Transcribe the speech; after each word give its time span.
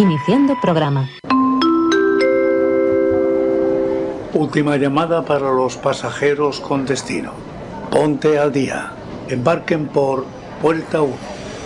Iniciando 0.00 0.58
programa. 0.58 1.10
Última 4.32 4.78
llamada 4.78 5.26
para 5.26 5.52
los 5.52 5.76
pasajeros 5.76 6.58
con 6.58 6.86
destino. 6.86 7.32
Ponte 7.90 8.38
al 8.38 8.50
día. 8.50 8.92
Embarquen 9.28 9.88
por 9.88 10.24
Puerta 10.62 11.02
1. 11.02 11.14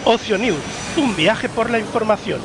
Ocio 0.07 0.37
News, 0.37 0.59
un 0.97 1.15
viaje 1.15 1.49
por 1.49 1.71
la 1.71 1.79
información. 1.79 2.41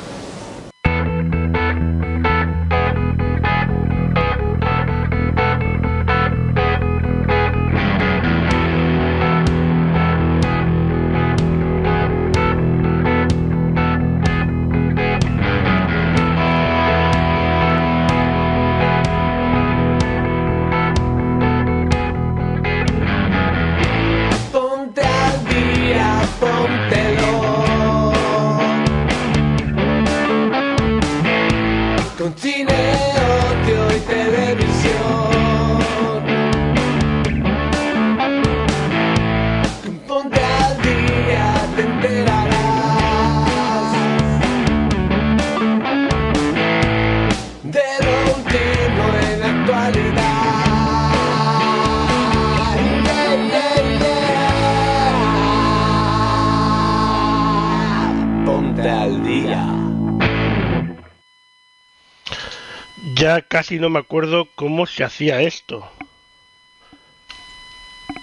Casi 63.70 63.80
no 63.80 63.92
me 63.92 64.00
acuerdo 64.00 64.48
cómo 64.56 64.88
se 64.88 65.04
hacía 65.04 65.44
esto. 65.44 65.88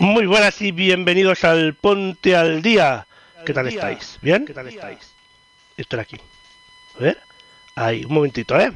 Muy 0.01 0.27
buenas 0.27 0.61
y 0.61 0.73
bienvenidos 0.73 1.45
al 1.45 1.75
Ponte 1.75 2.35
al 2.35 2.63
Día. 2.63 3.07
¿Qué 3.45 3.53
tal 3.53 3.69
estáis? 3.69 4.19
¿Bien? 4.21 4.45
¿Qué 4.45 4.53
tal 4.53 4.67
estáis? 4.67 5.15
Esto 5.77 5.95
era 5.95 6.03
aquí. 6.03 6.17
A 6.97 6.99
ver. 6.99 7.19
Ahí, 7.77 8.05
un 8.05 8.15
momentito, 8.15 8.59
¿eh? 8.59 8.73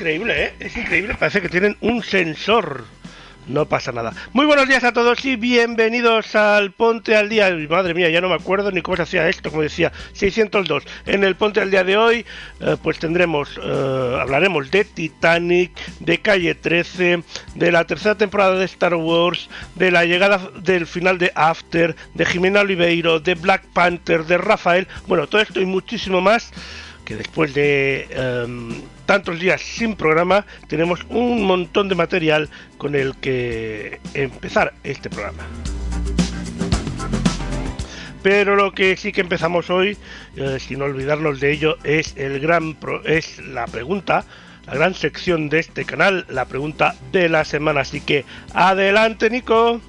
Increíble, 0.00 0.44
¿eh? 0.44 0.54
Es 0.60 0.76
increíble. 0.78 1.14
Parece 1.18 1.42
que 1.42 1.50
tienen 1.50 1.76
un 1.82 2.02
sensor. 2.02 2.84
No 3.46 3.66
pasa 3.66 3.92
nada. 3.92 4.14
Muy 4.32 4.46
buenos 4.46 4.66
días 4.66 4.82
a 4.84 4.92
todos 4.92 5.22
y 5.26 5.36
bienvenidos 5.36 6.34
al 6.34 6.72
Ponte 6.72 7.16
al 7.16 7.28
Día. 7.28 7.50
Madre 7.68 7.92
mía, 7.92 8.08
ya 8.08 8.22
no 8.22 8.30
me 8.30 8.34
acuerdo 8.34 8.70
ni 8.70 8.80
cómo 8.80 8.96
se 8.96 9.02
hacía 9.02 9.28
esto, 9.28 9.50
como 9.50 9.62
decía, 9.62 9.92
602. 10.14 10.84
En 11.04 11.22
el 11.22 11.36
Ponte 11.36 11.60
al 11.60 11.70
Día 11.70 11.84
de 11.84 11.98
hoy, 11.98 12.24
eh, 12.60 12.76
pues 12.82 12.98
tendremos, 12.98 13.58
eh, 13.62 14.18
hablaremos 14.18 14.70
de 14.70 14.84
Titanic, 14.84 15.72
de 15.98 16.18
Calle 16.18 16.54
13, 16.54 17.22
de 17.54 17.72
la 17.72 17.84
tercera 17.84 18.14
temporada 18.14 18.56
de 18.56 18.64
Star 18.64 18.94
Wars, 18.94 19.50
de 19.74 19.90
la 19.90 20.06
llegada 20.06 20.50
del 20.62 20.86
final 20.86 21.18
de 21.18 21.30
After, 21.34 21.94
de 22.14 22.24
Jimena 22.24 22.60
Oliveiro, 22.60 23.20
de 23.20 23.34
Black 23.34 23.64
Panther, 23.74 24.24
de 24.24 24.38
Rafael. 24.38 24.86
Bueno, 25.08 25.26
todo 25.26 25.42
esto 25.42 25.60
y 25.60 25.66
muchísimo 25.66 26.22
más 26.22 26.52
que 27.10 27.16
después 27.16 27.52
de 27.54 28.06
em, 28.12 28.82
tantos 29.04 29.40
días 29.40 29.60
sin 29.60 29.96
programa 29.96 30.46
tenemos 30.68 31.00
un 31.08 31.42
montón 31.42 31.88
de 31.88 31.96
material 31.96 32.48
con 32.78 32.94
el 32.94 33.16
que 33.16 33.98
empezar 34.14 34.74
este 34.84 35.10
programa. 35.10 35.42
Pero 38.22 38.54
lo 38.54 38.70
que 38.70 38.96
sí 38.96 39.10
que 39.10 39.22
empezamos 39.22 39.70
hoy, 39.70 39.98
eh, 40.36 40.58
sin 40.60 40.82
olvidarnos 40.82 41.40
de 41.40 41.50
ello, 41.50 41.78
es 41.82 42.16
el 42.16 42.38
gran 42.38 42.74
pro- 42.74 43.04
es 43.04 43.40
la 43.44 43.66
pregunta, 43.66 44.24
la 44.68 44.74
gran 44.74 44.94
sección 44.94 45.48
de 45.48 45.58
este 45.58 45.84
canal, 45.84 46.26
la 46.28 46.44
pregunta 46.44 46.94
de 47.10 47.28
la 47.28 47.44
semana. 47.44 47.80
Así 47.80 48.00
que 48.00 48.24
adelante, 48.54 49.30
Nico. 49.30 49.80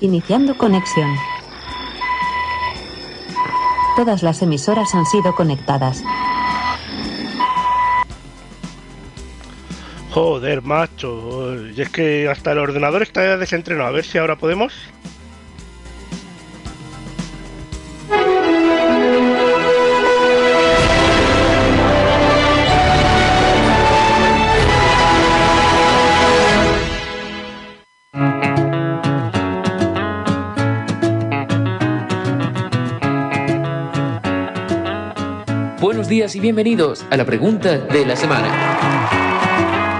Iniciando 0.00 0.58
conexión. 0.58 1.08
Todas 3.96 4.22
las 4.22 4.40
emisoras 4.42 4.94
han 4.94 5.04
sido 5.06 5.34
conectadas. 5.34 6.02
Joder, 10.12 10.62
macho. 10.62 11.54
Y 11.74 11.80
es 11.80 11.88
que 11.88 12.28
hasta 12.28 12.52
el 12.52 12.58
ordenador 12.58 13.02
está 13.02 13.36
desentrenado. 13.36 13.88
A 13.88 13.92
ver 13.92 14.04
si 14.04 14.18
ahora 14.18 14.36
podemos. 14.36 14.74
Y 36.22 36.38
bienvenidos 36.38 37.04
a 37.10 37.16
la 37.16 37.24
pregunta 37.24 37.78
de 37.78 38.06
la 38.06 38.14
semana. 38.14 38.48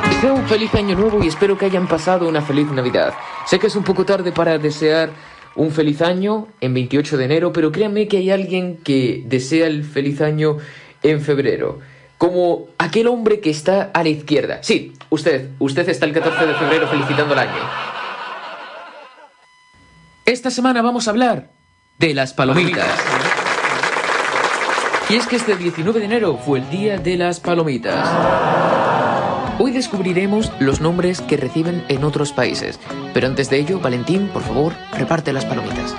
Deseo 0.08 0.34
un 0.34 0.46
feliz 0.46 0.72
año 0.76 0.94
nuevo 0.94 1.22
y 1.22 1.26
espero 1.26 1.58
que 1.58 1.64
hayan 1.64 1.88
pasado 1.88 2.28
una 2.28 2.40
feliz 2.40 2.68
Navidad. 2.68 3.12
Sé 3.44 3.58
que 3.58 3.66
es 3.66 3.74
un 3.74 3.82
poco 3.82 4.04
tarde 4.04 4.30
para 4.30 4.56
desear 4.56 5.10
un 5.56 5.72
feliz 5.72 6.00
año 6.00 6.46
en 6.60 6.74
28 6.74 7.16
de 7.16 7.24
enero, 7.24 7.52
pero 7.52 7.72
créanme 7.72 8.06
que 8.06 8.18
hay 8.18 8.30
alguien 8.30 8.76
que 8.76 9.24
desea 9.26 9.66
el 9.66 9.82
feliz 9.82 10.20
año 10.20 10.58
en 11.02 11.20
febrero. 11.22 11.80
Como 12.18 12.68
aquel 12.78 13.08
hombre 13.08 13.40
que 13.40 13.50
está 13.50 13.90
a 13.92 14.04
la 14.04 14.10
izquierda. 14.10 14.62
Sí, 14.62 14.92
usted, 15.10 15.48
usted 15.58 15.88
está 15.88 16.06
el 16.06 16.12
14 16.12 16.46
de 16.46 16.54
febrero 16.54 16.86
felicitando 16.86 17.34
el 17.34 17.40
año. 17.40 17.68
Esta 20.24 20.52
semana 20.52 20.82
vamos 20.82 21.08
a 21.08 21.10
hablar 21.10 21.50
de 21.98 22.14
las 22.14 22.32
palomitas. 22.32 23.31
Y 25.10 25.16
es 25.16 25.26
que 25.26 25.36
este 25.36 25.56
19 25.56 26.00
de 26.00 26.06
enero 26.06 26.38
fue 26.38 26.60
el 26.60 26.70
día 26.70 26.98
de 26.98 27.16
las 27.16 27.40
palomitas. 27.40 28.08
Hoy 29.58 29.70
descubriremos 29.70 30.50
los 30.58 30.80
nombres 30.80 31.20
que 31.20 31.36
reciben 31.36 31.84
en 31.88 32.04
otros 32.04 32.32
países. 32.32 32.80
Pero 33.12 33.26
antes 33.26 33.50
de 33.50 33.58
ello, 33.58 33.78
Valentín, 33.78 34.28
por 34.28 34.42
favor, 34.42 34.72
reparte 34.96 35.32
las 35.32 35.44
palomitas. 35.44 35.94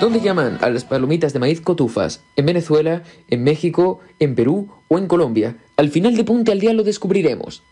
¿Dónde 0.00 0.20
llaman 0.20 0.58
a 0.62 0.70
las 0.70 0.84
palomitas 0.84 1.34
de 1.34 1.40
maíz 1.40 1.60
cotufas? 1.60 2.22
¿En 2.34 2.46
Venezuela, 2.46 3.02
en 3.28 3.44
México, 3.44 4.00
en 4.18 4.34
Perú 4.34 4.70
o 4.88 4.98
en 4.98 5.06
Colombia? 5.06 5.56
Al 5.76 5.90
final 5.90 6.16
de 6.16 6.24
Punte 6.24 6.52
al 6.52 6.60
Día 6.60 6.72
lo 6.72 6.84
descubriremos. 6.84 7.62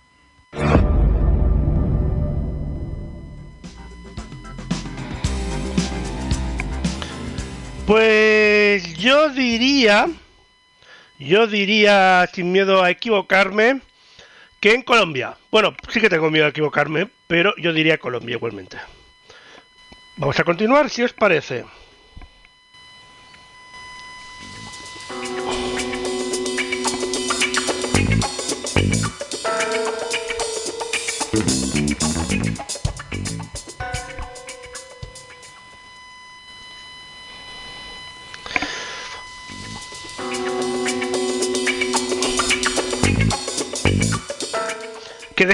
Pues 7.89 8.99
yo 8.99 9.31
diría, 9.31 10.09
yo 11.19 11.47
diría 11.47 12.29
sin 12.31 12.53
miedo 12.53 12.83
a 12.83 12.91
equivocarme, 12.91 13.81
que 14.61 14.75
en 14.75 14.83
Colombia. 14.83 15.39
Bueno, 15.51 15.75
sí 15.89 15.99
que 15.99 16.11
tengo 16.11 16.31
miedo 16.31 16.45
a 16.45 16.51
equivocarme, 16.51 17.09
pero 17.27 17.55
yo 17.57 17.73
diría 17.73 17.97
Colombia 17.97 18.37
igualmente. 18.37 18.77
Vamos 20.19 20.39
a 20.39 20.45
continuar, 20.45 20.91
si 20.91 21.03
os 21.03 21.15
parece. 21.15 21.65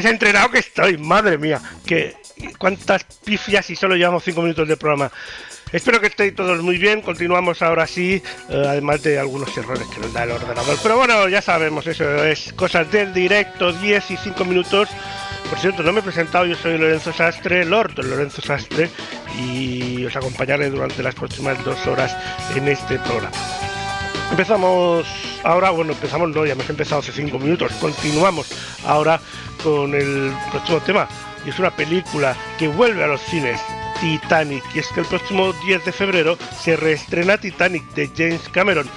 Desentrenado 0.04 0.50
que 0.50 0.58
estoy, 0.58 0.98
madre 0.98 1.38
mía. 1.38 1.60
Que 1.86 2.14
cuántas 2.58 3.04
pifias 3.24 3.70
y 3.70 3.76
solo 3.76 3.96
llevamos 3.96 4.22
5 4.24 4.42
minutos 4.42 4.68
de 4.68 4.76
programa. 4.76 5.10
Espero 5.72 5.98
que 5.98 6.08
estéis 6.08 6.34
todos 6.34 6.62
muy 6.62 6.76
bien. 6.76 7.00
Continuamos 7.00 7.62
ahora 7.62 7.86
sí, 7.86 8.22
eh, 8.50 8.64
además 8.66 9.02
de 9.02 9.18
algunos 9.18 9.56
errores 9.56 9.86
que 9.88 10.00
nos 10.00 10.12
da 10.12 10.24
el 10.24 10.32
ordenador. 10.32 10.78
Pero 10.82 10.98
bueno, 10.98 11.26
ya 11.28 11.40
sabemos, 11.40 11.86
eso 11.86 12.22
es 12.22 12.52
cosas 12.52 12.90
del 12.92 13.14
directo, 13.14 13.72
10 13.72 14.10
y 14.10 14.16
5 14.18 14.44
minutos. 14.44 14.90
Por 15.48 15.58
cierto, 15.58 15.82
no 15.82 15.92
me 15.92 16.00
he 16.00 16.02
presentado, 16.02 16.44
yo 16.44 16.54
soy 16.54 16.76
Lorenzo 16.76 17.12
Sastre, 17.12 17.64
Lord 17.64 17.98
Lorenzo 18.04 18.42
Sastre, 18.42 18.90
y 19.38 20.04
os 20.04 20.14
acompañaré 20.14 20.68
durante 20.68 21.02
las 21.02 21.14
próximas 21.14 21.62
dos 21.64 21.86
horas 21.86 22.14
en 22.54 22.68
este 22.68 22.98
programa. 22.98 23.30
Empezamos 24.30 25.06
ahora, 25.44 25.70
bueno, 25.70 25.92
empezamos 25.92 26.30
no, 26.30 26.44
ya 26.44 26.52
hemos 26.52 26.68
empezado 26.68 27.00
hace 27.00 27.12
5 27.12 27.38
minutos. 27.38 27.72
Continuamos 27.80 28.48
ahora 28.86 29.20
con 29.62 29.94
el 29.94 30.32
próximo 30.50 30.80
tema. 30.80 31.08
Y 31.46 31.50
es 31.50 31.58
una 31.58 31.70
película 31.70 32.34
que 32.58 32.68
vuelve 32.68 33.04
a 33.04 33.06
los 33.06 33.20
cines. 33.20 33.60
Titanic. 34.00 34.64
Y 34.74 34.80
es 34.80 34.88
que 34.88 35.00
el 35.00 35.06
próximo 35.06 35.52
10 35.64 35.84
de 35.84 35.92
febrero 35.92 36.36
se 36.58 36.76
reestrena 36.76 37.38
Titanic 37.38 37.84
de 37.94 38.10
James 38.16 38.48
Cameron. 38.50 38.88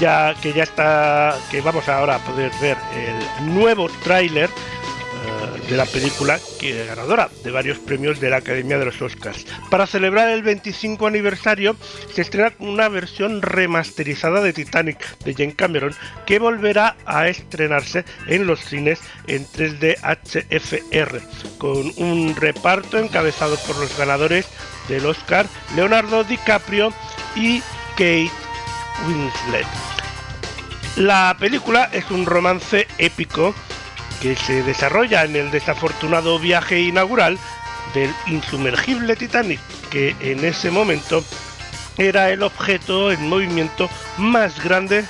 Ya 0.00 0.34
que 0.40 0.52
ya 0.52 0.64
está, 0.64 1.36
que 1.50 1.60
vamos 1.60 1.88
ahora 1.88 2.16
a 2.16 2.18
poder 2.20 2.50
ver 2.60 2.76
el 2.94 3.54
nuevo 3.54 3.88
tráiler 4.02 4.48
de 5.68 5.76
la 5.76 5.86
película 5.86 6.38
que 6.58 6.84
ganadora 6.86 7.30
de 7.44 7.50
varios 7.50 7.78
premios 7.78 8.20
de 8.20 8.30
la 8.30 8.38
Academia 8.38 8.78
de 8.78 8.86
los 8.86 9.00
Oscars. 9.00 9.46
Para 9.70 9.86
celebrar 9.86 10.30
el 10.30 10.42
25 10.42 11.06
aniversario 11.06 11.76
se 12.12 12.22
estrena 12.22 12.52
una 12.58 12.88
versión 12.88 13.42
remasterizada 13.42 14.40
de 14.40 14.52
Titanic 14.52 15.18
de 15.18 15.34
James 15.34 15.54
Cameron 15.54 15.94
que 16.26 16.38
volverá 16.38 16.96
a 17.06 17.28
estrenarse 17.28 18.04
en 18.26 18.46
los 18.46 18.60
cines 18.60 19.00
en 19.26 19.46
3D 19.46 19.96
HFR 20.02 21.20
con 21.58 21.92
un 21.96 22.34
reparto 22.36 22.98
encabezado 22.98 23.56
por 23.66 23.76
los 23.76 23.96
ganadores 23.96 24.46
del 24.88 25.06
Oscar 25.06 25.46
Leonardo 25.76 26.24
DiCaprio 26.24 26.92
y 27.36 27.60
Kate 27.92 28.30
Winslet. 29.06 29.66
La 30.96 31.36
película 31.38 31.88
es 31.92 32.10
un 32.10 32.26
romance 32.26 32.86
épico 32.98 33.54
que 34.20 34.36
se 34.36 34.62
desarrolla 34.62 35.24
en 35.24 35.36
el 35.36 35.50
desafortunado 35.50 36.38
viaje 36.38 36.80
inaugural 36.80 37.38
del 37.94 38.14
insumergible 38.26 39.16
Titanic, 39.16 39.60
que 39.90 40.14
en 40.20 40.44
ese 40.44 40.70
momento 40.70 41.24
era 41.96 42.30
el 42.30 42.42
objeto 42.42 43.10
en 43.10 43.28
movimiento 43.28 43.88
más 44.18 44.62
grande 44.62 45.04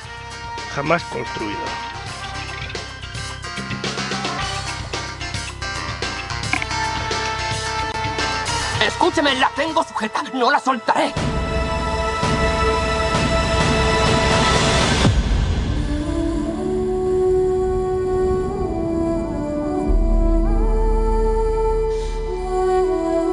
jamás 0.75 1.03
construido. 1.05 1.61
Escúcheme, 8.87 9.35
la 9.37 9.51
tengo 9.57 9.85
sujeta, 9.85 10.23
no 10.35 10.51
la 10.51 10.59
soltaré. 10.59 11.13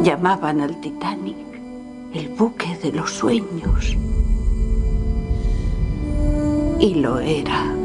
Llamaban 0.07 0.62
al 0.62 0.80
Titanic 0.80 1.36
el 2.13 2.30
buque 2.30 2.77
de 2.81 2.94
los 2.94 3.12
sueños. 3.12 3.98
Y 6.80 6.94
lo 6.94 7.19
era. 7.19 7.75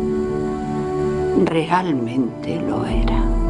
Realmente 1.44 2.60
lo 2.60 2.86
era. 2.86 3.41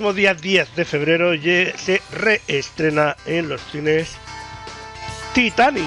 Próximo 0.00 0.14
día 0.14 0.32
10 0.32 0.76
de 0.76 0.84
febrero 0.86 1.32
se 1.76 2.00
reestrena 2.10 3.16
en 3.26 3.50
los 3.50 3.60
cines 3.70 4.16
Titanic. 5.34 5.84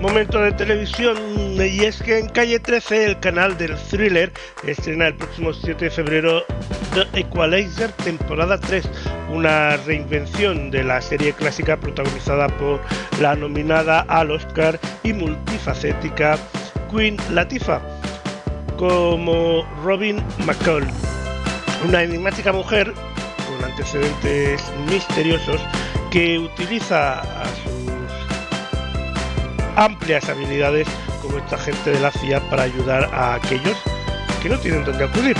Momento 0.00 0.40
de 0.40 0.50
televisión 0.52 1.16
y 1.56 1.84
es 1.84 2.02
que 2.02 2.18
en 2.18 2.28
calle 2.30 2.58
13 2.58 3.04
el 3.04 3.20
canal 3.20 3.56
del 3.58 3.76
thriller 3.76 4.32
estrena 4.66 5.06
el 5.06 5.14
próximo 5.14 5.52
7 5.52 5.84
de 5.84 5.90
febrero 5.92 6.44
The 6.94 7.20
Equalizer 7.20 7.92
temporada 7.92 8.58
3, 8.58 8.88
una 9.30 9.76
reinvención 9.76 10.70
de 10.70 10.82
la 10.82 11.00
serie 11.00 11.32
clásica 11.32 11.76
protagonizada 11.76 12.48
por 12.48 12.80
la 13.20 13.34
nominada 13.34 14.00
al 14.08 14.30
Oscar 14.30 14.78
y 15.02 15.12
multifacética 15.12 16.38
Queen 16.90 17.16
Latifah 17.30 17.80
como 18.76 19.64
Robin 19.82 20.22
McCall, 20.46 20.86
una 21.86 22.02
enigmática 22.02 22.52
mujer 22.52 22.92
con 22.94 23.64
antecedentes 23.70 24.62
misteriosos 24.88 25.60
que 26.12 26.38
utiliza 26.38 27.20
a 27.20 27.44
sus 27.44 27.90
amplias 29.76 30.28
habilidades 30.28 30.86
como 31.20 31.38
esta 31.38 31.58
gente 31.58 31.90
de 31.90 32.00
la 32.00 32.12
CIA 32.12 32.40
para 32.50 32.62
ayudar 32.62 33.10
a 33.12 33.34
aquellos 33.34 33.76
que 34.42 34.48
no 34.48 34.58
tienen 34.58 34.84
donde 34.84 35.04
acudir. 35.04 35.36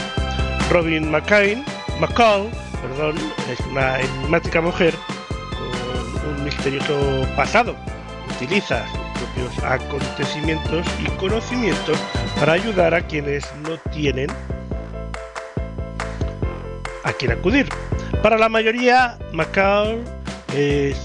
Robin 0.70 1.10
McCain, 1.10 1.64
McCall, 2.00 2.50
perdón, 2.82 3.16
es 3.50 3.60
una 3.66 4.00
enigmática 4.00 4.60
mujer 4.60 4.94
pasado. 7.36 7.74
Utiliza 8.36 8.84
sus 8.88 8.98
propios 9.22 9.64
acontecimientos 9.64 10.86
y 11.00 11.08
conocimientos 11.12 11.98
para 12.38 12.52
ayudar 12.52 12.94
a 12.94 13.00
quienes 13.00 13.46
no 13.62 13.76
tienen 13.92 14.28
a 17.04 17.12
quien 17.12 17.32
acudir. 17.32 17.68
Para 18.22 18.36
la 18.36 18.48
mayoría, 18.48 19.18
McCall 19.32 20.04
es 20.54 20.96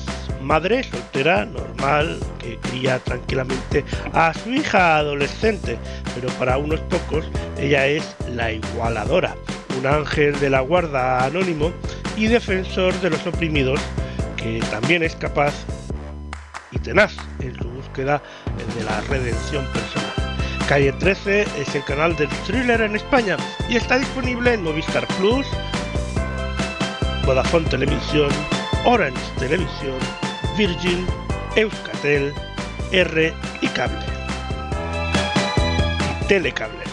madre 0.42 0.84
soltera 0.84 1.46
normal 1.46 2.20
que 2.40 2.58
cría 2.58 3.00
tranquilamente 3.00 3.86
a 4.14 4.34
su 4.34 4.52
hija 4.52 4.98
adolescente, 4.98 5.78
pero 6.14 6.28
para 6.34 6.58
unos 6.58 6.82
pocos 6.82 7.30
ella 7.58 7.88
es 7.88 8.16
la 8.36 8.52
igualadora, 8.52 9.36
un 9.80 9.88
ángel 9.88 10.38
de 10.40 10.50
la 10.50 10.60
guarda 10.60 11.24
anónimo 11.24 11.72
y 12.18 12.28
defensor 12.28 12.94
de 12.96 13.12
los 13.12 13.26
oprimidos 13.26 13.80
también 14.72 15.04
es 15.04 15.16
capaz 15.16 15.54
y 16.72 16.80
tenaz 16.80 17.16
en 17.40 17.56
su 17.56 17.70
búsqueda 17.70 18.22
de 18.76 18.84
la 18.84 19.00
redención 19.02 19.66
personal. 19.68 20.12
Calle 20.68 20.92
13 20.94 21.42
es 21.42 21.76
el 21.76 21.84
canal 21.84 22.16
del 22.16 22.30
thriller 22.46 22.82
en 22.82 22.96
España 22.96 23.38
y 23.70 23.78
está 23.78 23.98
disponible 23.98 24.54
en 24.54 24.64
Movistar 24.64 25.08
Plus, 25.20 25.46
Vodafone 27.26 27.68
Televisión, 27.70 28.30
Orange 28.86 29.22
Televisión, 29.40 29.98
Virgin, 30.58 31.06
Euskatel 31.56 32.34
R 32.92 33.34
y 33.62 33.68
cable. 33.68 34.00
Telecable. 36.28 36.93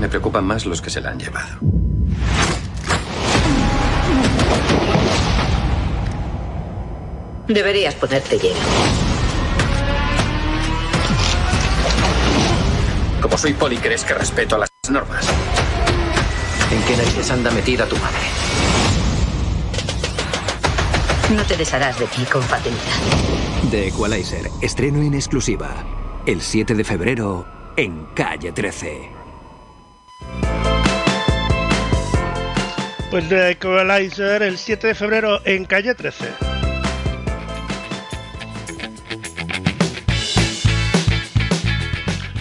Me 0.00 0.08
preocupan 0.08 0.44
más 0.46 0.64
los 0.64 0.80
que 0.80 0.88
se 0.88 1.00
la 1.02 1.10
han 1.10 1.20
llevado. 1.20 1.58
Deberías 7.46 7.94
ponerte 7.96 8.38
hielo. 8.38 8.56
Como 13.20 13.36
soy 13.36 13.52
poli, 13.52 13.76
¿crees 13.76 14.02
que 14.04 14.14
respeto 14.14 14.56
las 14.56 14.70
normas? 14.90 15.28
¿En 16.72 16.82
qué 16.84 16.96
narices 16.96 17.30
anda 17.30 17.50
metida 17.50 17.84
tu 17.86 17.96
madre? 17.96 18.26
No 21.36 21.44
te 21.44 21.56
desharás 21.56 21.98
de 21.98 22.06
ti 22.06 22.24
con 22.24 22.42
facilidad. 22.42 23.70
The 23.70 23.88
Equalizer, 23.88 24.50
estreno 24.62 25.02
en 25.02 25.14
exclusiva. 25.14 25.68
El 26.24 26.40
7 26.40 26.74
de 26.74 26.84
febrero 26.84 27.46
en 27.76 28.06
Calle 28.14 28.52
13. 28.52 29.19
Pues 33.10 33.28
de 33.28 33.50
Equalizer 33.50 34.40
el 34.42 34.56
7 34.56 34.86
de 34.86 34.94
febrero 34.94 35.40
en 35.44 35.64
calle 35.64 35.96
13. 35.96 36.26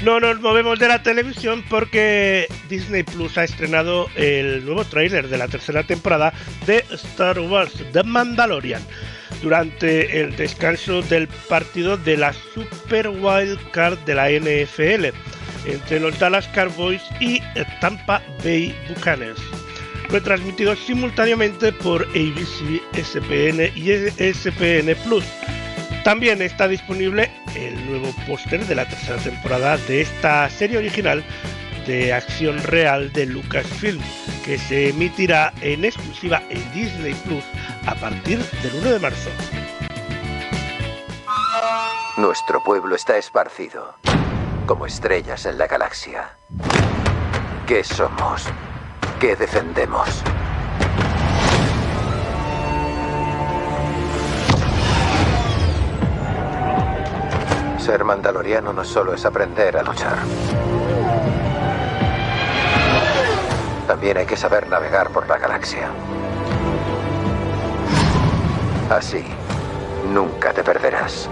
No 0.03 0.19
nos 0.19 0.39
movemos 0.39 0.77
de 0.77 0.87
la 0.87 1.01
televisión 1.01 1.63
porque 1.69 2.47
Disney 2.69 3.01
Plus 3.01 3.37
ha 3.39 3.45
estrenado 3.45 4.07
el 4.15 4.63
nuevo 4.63 4.85
tráiler 4.85 5.27
de 5.27 5.37
la 5.39 5.47
tercera 5.47 5.83
temporada 5.83 6.33
de 6.67 6.85
Star 6.91 7.39
Wars 7.39 7.73
The 7.91 8.03
Mandalorian 8.03 8.81
durante 9.41 10.21
el 10.21 10.35
descanso 10.35 11.01
del 11.01 11.27
partido 11.27 11.97
de 11.97 12.15
la 12.15 12.31
Super 12.31 13.09
Wild 13.09 13.59
Card 13.71 13.97
de 14.05 14.15
la 14.15 14.29
NFL 14.29 15.05
entre 15.65 15.99
los 15.99 16.17
Dallas 16.19 16.47
Cowboys 16.49 17.01
y 17.19 17.41
Tampa 17.81 18.21
Bay 18.43 18.75
Buccaneers. 18.87 19.58
Fue 20.09 20.21
transmitido 20.21 20.75
simultáneamente 20.75 21.71
por 21.71 22.01
ABC, 22.01 22.81
SPN 22.93 23.71
y 23.75 23.91
ESPN 23.91 24.95
Plus. 25.03 25.23
También 26.03 26.41
está 26.41 26.67
disponible 26.67 27.31
el 27.55 27.85
nuevo 27.85 28.11
póster 28.25 28.65
de 28.65 28.73
la 28.73 28.87
tercera 28.87 29.17
temporada 29.17 29.77
de 29.77 30.01
esta 30.01 30.49
serie 30.49 30.79
original 30.79 31.23
de 31.85 32.11
acción 32.11 32.57
real 32.63 33.13
de 33.13 33.27
Lucasfilm, 33.27 34.01
que 34.43 34.57
se 34.57 34.89
emitirá 34.89 35.53
en 35.61 35.85
exclusiva 35.85 36.41
en 36.49 36.71
Disney 36.73 37.13
Plus 37.25 37.43
a 37.85 37.93
partir 37.93 38.39
del 38.63 38.75
1 38.81 38.91
de 38.91 38.99
marzo. 38.99 39.29
Nuestro 42.17 42.63
pueblo 42.63 42.95
está 42.95 43.17
esparcido, 43.17 43.95
como 44.65 44.87
estrellas 44.87 45.45
en 45.45 45.59
la 45.59 45.67
galaxia. 45.67 46.31
¿Qué 47.67 47.83
somos? 47.83 48.45
¿Qué 49.19 49.35
defendemos? 49.35 50.23
Ser 57.79 58.05
mandaloriano 58.05 58.71
no 58.71 58.85
solo 58.85 59.13
es 59.13 59.25
aprender 59.25 59.75
a 59.75 59.83
luchar. 59.83 60.19
También 63.87 64.19
hay 64.19 64.25
que 64.25 64.37
saber 64.37 64.69
navegar 64.69 65.09
por 65.09 65.27
la 65.27 65.37
galaxia. 65.37 65.89
Así, 68.89 69.25
nunca 70.13 70.53
te 70.53 70.63
perderás. 70.63 71.29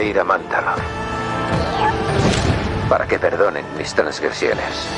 Ir 0.00 0.18
a 0.20 0.24
Mandalor 0.24 0.78
para 2.88 3.06
que 3.06 3.18
perdonen 3.18 3.64
mis 3.76 3.92
transgresiones. 3.94 4.88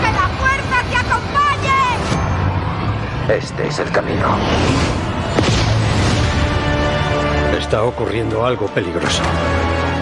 ¡Que 0.00 0.12
la 0.12 0.28
fuerza 0.38 0.82
te 0.90 0.96
acompañe! 0.96 1.78
Este 3.38 3.68
es 3.68 3.78
el 3.78 3.90
camino. 3.92 4.36
Está 7.58 7.84
ocurriendo 7.84 8.44
algo 8.44 8.66
peligroso. 8.66 9.22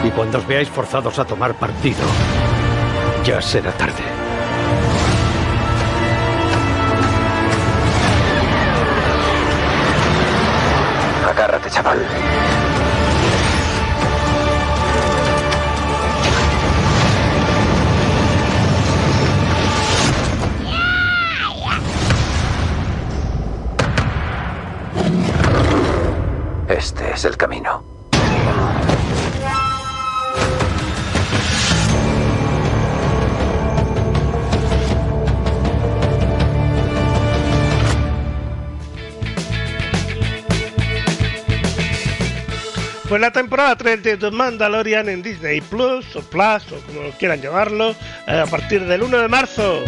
Y 0.04 0.10
cuando 0.10 0.38
os 0.38 0.46
veáis 0.46 0.68
forzados 0.68 1.18
a 1.18 1.24
tomar 1.24 1.54
partido, 1.54 2.04
ya 3.24 3.42
será 3.42 3.72
tarde. 3.72 4.19
El 27.24 27.36
camino. 27.36 27.84
Pues 43.08 43.20
la 43.20 43.32
temporada 43.32 43.74
3 43.76 44.02
de 44.04 44.16
The 44.16 44.30
Mandalorian 44.30 45.08
en 45.08 45.20
Disney 45.20 45.60
Plus 45.60 46.14
o 46.14 46.20
Plus 46.22 46.72
o 46.72 46.76
como 46.86 47.10
quieran 47.18 47.42
llamarlo, 47.42 47.90
eh, 48.28 48.38
a 48.38 48.46
partir 48.46 48.84
del 48.86 49.02
1 49.02 49.18
de 49.18 49.28
marzo. 49.28 49.82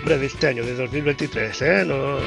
Hombre, 0.00 0.18
de 0.18 0.26
este 0.26 0.48
año, 0.48 0.64
de 0.64 0.74
2023, 0.74 1.62
¿eh? 1.62 1.84
No, 1.86 2.18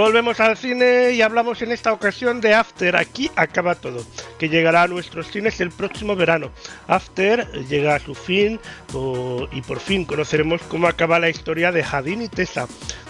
Volvemos 0.00 0.40
al 0.40 0.56
cine 0.56 1.10
y 1.10 1.20
hablamos 1.20 1.60
en 1.60 1.72
esta 1.72 1.92
ocasión 1.92 2.40
de 2.40 2.54
After. 2.54 2.96
Aquí 2.96 3.30
acaba 3.36 3.74
todo, 3.74 4.02
que 4.38 4.48
llegará 4.48 4.84
a 4.84 4.88
nuestros 4.88 5.30
cines 5.30 5.60
el 5.60 5.70
próximo 5.70 6.16
verano. 6.16 6.50
After 6.88 7.46
llega 7.68 7.96
a 7.96 7.98
su 7.98 8.14
fin 8.14 8.58
y 9.52 9.60
por 9.60 9.78
fin 9.78 10.06
conoceremos 10.06 10.62
cómo 10.62 10.86
acaba 10.86 11.18
la 11.18 11.28
historia 11.28 11.70
de 11.70 11.84
Jadin 11.84 12.22
y 12.22 12.28
Tessa, 12.28 12.66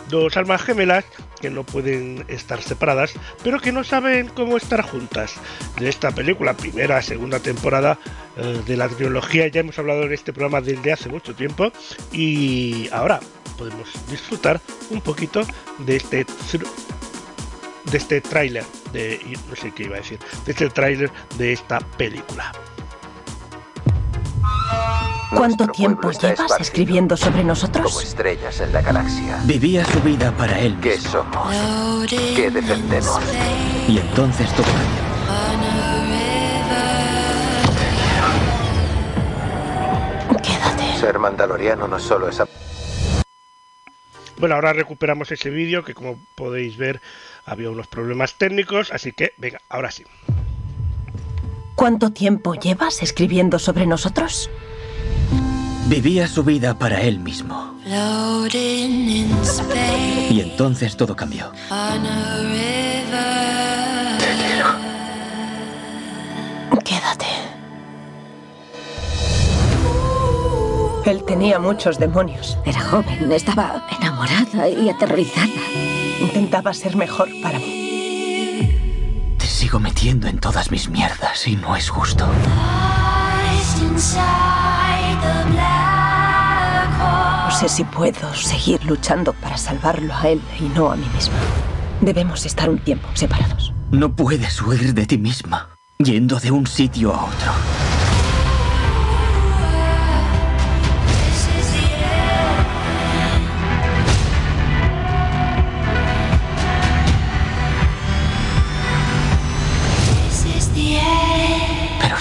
dos 0.09 0.37
almas 0.37 0.63
gemelas 0.63 1.05
que 1.41 1.49
no 1.49 1.63
pueden 1.63 2.25
estar 2.27 2.61
separadas, 2.61 3.15
pero 3.45 3.61
que 3.61 3.71
no 3.71 3.85
saben 3.85 4.27
cómo 4.27 4.57
estar 4.57 4.83
juntas. 4.83 5.35
De 5.79 5.89
esta 5.89 6.11
película, 6.11 6.55
primera, 6.55 7.01
segunda 7.03 7.39
temporada 7.39 8.01
eh, 8.37 8.63
de 8.67 8.77
la 8.77 8.89
trilogía, 8.89 9.47
ya 9.47 9.61
hemos 9.61 9.79
hablado 9.79 10.03
en 10.03 10.13
este 10.13 10.33
programa 10.33 10.61
desde 10.61 10.93
hace 10.93 11.09
mucho 11.09 11.37
tiempo 11.37 11.71
y 12.11 12.89
ahora 12.91 13.21
podemos 13.61 13.90
disfrutar 14.09 14.59
un 14.88 15.02
poquito 15.02 15.43
de 15.81 15.97
este 15.97 16.25
de 17.90 17.99
este 17.99 18.23
tráiler 18.23 18.64
de 18.90 19.21
no 19.50 19.55
sé 19.55 19.71
qué 19.73 19.83
iba 19.83 19.97
a 19.97 19.99
decir 19.99 20.19
de 20.47 20.52
este 20.52 20.71
tráiler 20.71 21.11
de 21.37 21.52
esta 21.52 21.79
película 21.99 22.52
¿Cuánto 25.37 25.69
tiempo 25.69 26.11
llevas 26.11 26.59
escribiendo 26.59 27.17
sobre 27.19 27.43
Como 27.43 27.49
nosotros? 27.49 28.02
estrellas 28.02 28.61
en 28.61 28.73
la 28.73 28.83
galaxia. 28.83 29.38
Vivía 29.45 29.85
su 29.85 30.00
vida 30.00 30.33
para 30.33 30.59
él 30.59 30.76
¿Qué 30.83 30.99
somos? 30.99 31.55
¿Qué 32.09 32.50
defendemos? 32.50 33.21
y 33.87 33.99
entonces 33.99 34.49
todo 34.57 34.67
cambió. 34.67 35.11
Ser 40.99 41.19
mandaloriano 41.19 41.87
no 41.87 41.99
solo 41.99 42.29
es... 42.29 42.43
bueno 44.41 44.55
ahora 44.57 44.73
recuperamos 44.73 45.31
ese 45.31 45.51
vídeo 45.51 45.85
que 45.85 45.95
como 45.95 46.19
podéis 46.35 46.77
ver 46.77 47.01
había 47.45 47.71
unos 47.71 47.87
problemas 47.87 48.35
técnicos 48.35 48.91
así 48.91 49.13
que 49.13 49.35
venga 49.37 49.61
ahora 49.69 49.91
sí 49.91 50.05
¿Cuánto 51.81 52.11
tiempo 52.13 52.55
llevas 52.57 53.03
escribiendo 53.03 53.59
sobre 53.59 53.87
nosotros? 53.87 54.51
Vivía 55.87 56.29
su 56.29 56.45
vida 56.45 56.79
para 56.79 57.01
él 57.01 57.21
mismo 57.21 57.75
Y 60.31 60.41
entonces 60.41 60.97
todo 60.97 61.17
cambió. 61.17 61.51
Quédate. 66.85 67.50
Él 71.07 71.25
tenía 71.25 71.59
muchos 71.59 71.99
demonios. 71.99 72.59
Era 72.64 72.80
joven, 72.80 73.33
estaba 73.33 73.87
enamorada 73.99 74.69
y 74.69 74.88
aterrorizada. 74.88 75.49
Intentaba 76.21 76.75
ser 76.75 76.97
mejor 76.97 77.28
para 77.42 77.59
mí. 77.59 79.37
Te 79.38 79.47
sigo 79.47 79.80
metiendo 79.80 80.28
en 80.28 80.38
todas 80.38 80.71
mis 80.71 80.88
mierdas 80.88 81.47
y 81.47 81.57
no 81.57 81.75
es 81.75 81.88
justo. 81.88 82.26
No 87.45 87.50
sé 87.50 87.69
si 87.69 87.85
puedo 87.85 88.35
seguir 88.35 88.85
luchando 88.85 89.33
para 89.33 89.57
salvarlo 89.57 90.14
a 90.14 90.28
él 90.28 90.40
y 90.59 90.64
no 90.64 90.90
a 90.92 90.97
mí 90.97 91.07
misma. 91.14 91.35
Debemos 92.00 92.47
estar 92.47 92.69
un 92.71 92.78
tiempo 92.78 93.09
separados. 93.14 93.73
No 93.90 94.14
puedes 94.14 94.62
huir 94.62 94.95
de 94.95 95.07
ti 95.07 95.19
misma, 95.19 95.71
yendo 95.99 96.38
de 96.38 96.50
un 96.50 96.66
sitio 96.66 97.12
a 97.12 97.25
otro. 97.25 97.52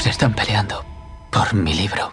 Se 0.09 0.13
están 0.13 0.33
peleando 0.33 0.83
por 1.29 1.53
mi 1.53 1.71
libro. 1.71 2.11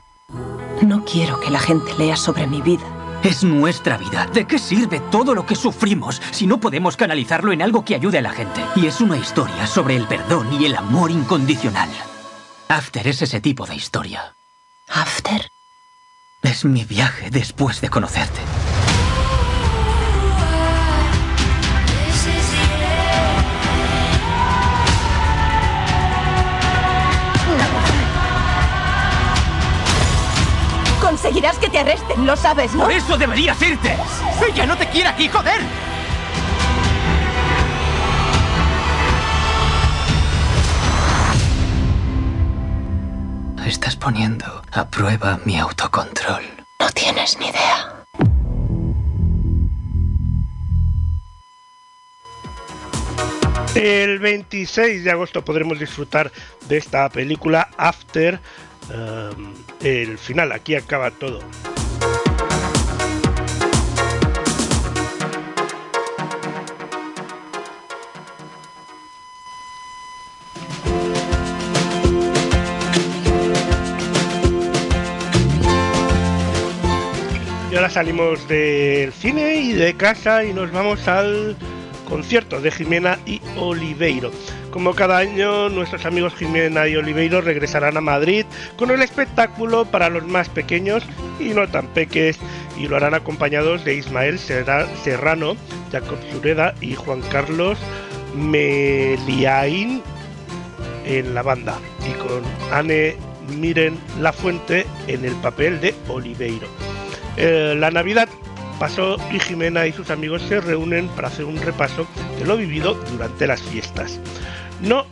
No 0.82 1.02
quiero 1.06 1.40
que 1.40 1.50
la 1.50 1.58
gente 1.58 1.94
lea 1.94 2.14
sobre 2.14 2.46
mi 2.46 2.60
vida. 2.60 2.84
Es 3.22 3.42
nuestra 3.42 3.96
vida. 3.96 4.26
¿De 4.26 4.46
qué 4.46 4.58
sirve 4.58 5.00
todo 5.10 5.34
lo 5.34 5.46
que 5.46 5.56
sufrimos 5.56 6.20
si 6.30 6.46
no 6.46 6.60
podemos 6.60 6.94
canalizarlo 6.98 7.52
en 7.52 7.62
algo 7.62 7.86
que 7.86 7.94
ayude 7.94 8.18
a 8.18 8.22
la 8.22 8.32
gente? 8.32 8.60
Y 8.76 8.84
es 8.84 9.00
una 9.00 9.16
historia 9.16 9.66
sobre 9.66 9.96
el 9.96 10.06
perdón 10.06 10.52
y 10.52 10.66
el 10.66 10.76
amor 10.76 11.10
incondicional. 11.10 11.88
After 12.68 13.08
es 13.08 13.22
ese 13.22 13.40
tipo 13.40 13.64
de 13.64 13.76
historia. 13.76 14.34
¿After? 14.88 15.48
Es 16.42 16.66
mi 16.66 16.84
viaje 16.84 17.30
después 17.30 17.80
de 17.80 17.88
conocerte. 17.88 18.40
Conseguirás 31.16 31.58
que 31.58 31.70
te 31.70 31.78
arresten, 31.78 32.26
lo 32.26 32.36
sabes, 32.36 32.74
¿no? 32.74 32.82
¡Por 32.82 32.92
eso 32.92 33.16
deberías 33.16 33.60
irte! 33.62 33.96
¡Ella 34.46 34.66
no 34.66 34.76
te 34.76 34.86
quiere 34.90 35.08
aquí, 35.08 35.30
joder! 35.30 35.62
Estás 43.66 43.96
poniendo 43.96 44.62
a 44.72 44.90
prueba 44.90 45.40
mi 45.46 45.58
autocontrol. 45.58 46.44
No 46.80 46.90
tienes 46.90 47.38
ni 47.38 47.46
idea. 47.46 48.04
El 53.74 54.18
26 54.18 55.02
de 55.02 55.10
agosto 55.10 55.42
podremos 55.42 55.78
disfrutar 55.78 56.30
de 56.68 56.76
esta 56.76 57.08
película 57.08 57.70
After. 57.78 58.38
Um, 58.90 59.54
el 59.80 60.18
final, 60.18 60.52
aquí 60.52 60.74
acaba 60.74 61.10
todo. 61.10 61.40
Y 77.70 77.74
ahora 77.74 77.90
salimos 77.90 78.46
del 78.48 79.12
cine 79.12 79.56
y 79.56 79.72
de 79.72 79.94
casa 79.94 80.44
y 80.44 80.52
nos 80.52 80.70
vamos 80.72 81.06
al 81.08 81.56
concierto 82.06 82.60
de 82.62 82.70
Jimena 82.70 83.18
y 83.26 83.40
Oliveiro. 83.58 84.30
Como 84.70 84.94
cada 84.94 85.18
año, 85.18 85.68
nuestros 85.68 86.06
amigos 86.06 86.34
Jimena 86.34 86.88
y 86.88 86.96
Oliveiro 86.96 87.40
regresarán 87.42 87.96
a 87.96 88.00
Madrid 88.00 88.46
con 88.76 88.90
el 88.90 89.02
espectáculo 89.02 89.84
para 89.84 90.08
los 90.08 90.24
más 90.26 90.48
pequeños 90.48 91.04
y 91.38 91.48
no 91.50 91.68
tan 91.68 91.86
peques 91.88 92.38
y 92.78 92.88
lo 92.88 92.96
harán 92.96 93.14
acompañados 93.14 93.84
de 93.84 93.94
Ismael 93.94 94.38
Serra- 94.38 94.86
Serrano, 95.02 95.56
Jacob 95.92 96.18
Sureda 96.32 96.74
y 96.80 96.94
Juan 96.94 97.20
Carlos 97.30 97.78
Meliain 98.34 100.02
en 101.04 101.34
la 101.34 101.42
banda 101.42 101.78
y 102.08 102.12
con 102.18 102.42
Anne 102.72 103.16
Miren 103.48 103.98
La 104.20 104.32
Fuente 104.32 104.86
en 105.06 105.24
el 105.24 105.32
papel 105.36 105.80
de 105.80 105.94
Oliveiro. 106.08 106.66
Eh, 107.36 107.74
la 107.78 107.90
Navidad 107.90 108.28
pasó 108.78 109.16
y 109.32 109.38
Jimena 109.38 109.86
y 109.86 109.92
sus 109.92 110.10
amigos 110.10 110.42
se 110.42 110.60
reúnen 110.60 111.08
para 111.08 111.28
hacer 111.28 111.44
un 111.44 111.56
repaso 111.56 112.06
de 112.38 112.46
lo 112.46 112.56
vivido 112.56 112.94
durante 113.10 113.46
las 113.46 113.62
fiestas. 113.62 114.20
No, 114.80 115.06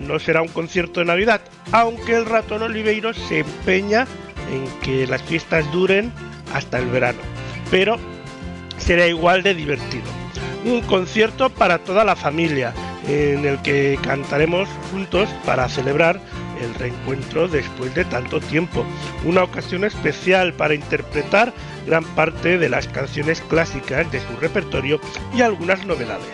no 0.00 0.18
será 0.18 0.42
un 0.42 0.48
concierto 0.48 1.00
de 1.00 1.06
Navidad, 1.06 1.40
aunque 1.72 2.16
el 2.16 2.26
ratón 2.26 2.62
Oliveiro 2.62 3.12
se 3.12 3.40
empeña 3.40 4.06
en 4.52 4.66
que 4.80 5.06
las 5.06 5.22
fiestas 5.22 5.70
duren 5.72 6.12
hasta 6.54 6.78
el 6.78 6.86
verano, 6.86 7.18
pero 7.70 7.98
será 8.78 9.06
igual 9.06 9.42
de 9.42 9.54
divertido. 9.54 10.06
Un 10.64 10.80
concierto 10.82 11.50
para 11.50 11.78
toda 11.78 12.04
la 12.04 12.16
familia, 12.16 12.72
en 13.06 13.44
el 13.44 13.60
que 13.62 13.98
cantaremos 14.02 14.68
juntos 14.90 15.28
para 15.44 15.68
celebrar 15.68 16.20
el 16.60 16.74
reencuentro 16.74 17.48
después 17.48 17.94
de 17.94 18.04
tanto 18.04 18.40
tiempo. 18.40 18.84
Una 19.24 19.42
ocasión 19.42 19.84
especial 19.84 20.52
para 20.54 20.74
interpretar 20.74 21.52
gran 21.86 22.04
parte 22.14 22.58
de 22.58 22.68
las 22.68 22.88
canciones 22.88 23.40
clásicas 23.42 24.10
de 24.12 24.20
su 24.20 24.36
repertorio 24.40 25.00
y 25.34 25.42
algunas 25.42 25.86
novedades. 25.86 26.26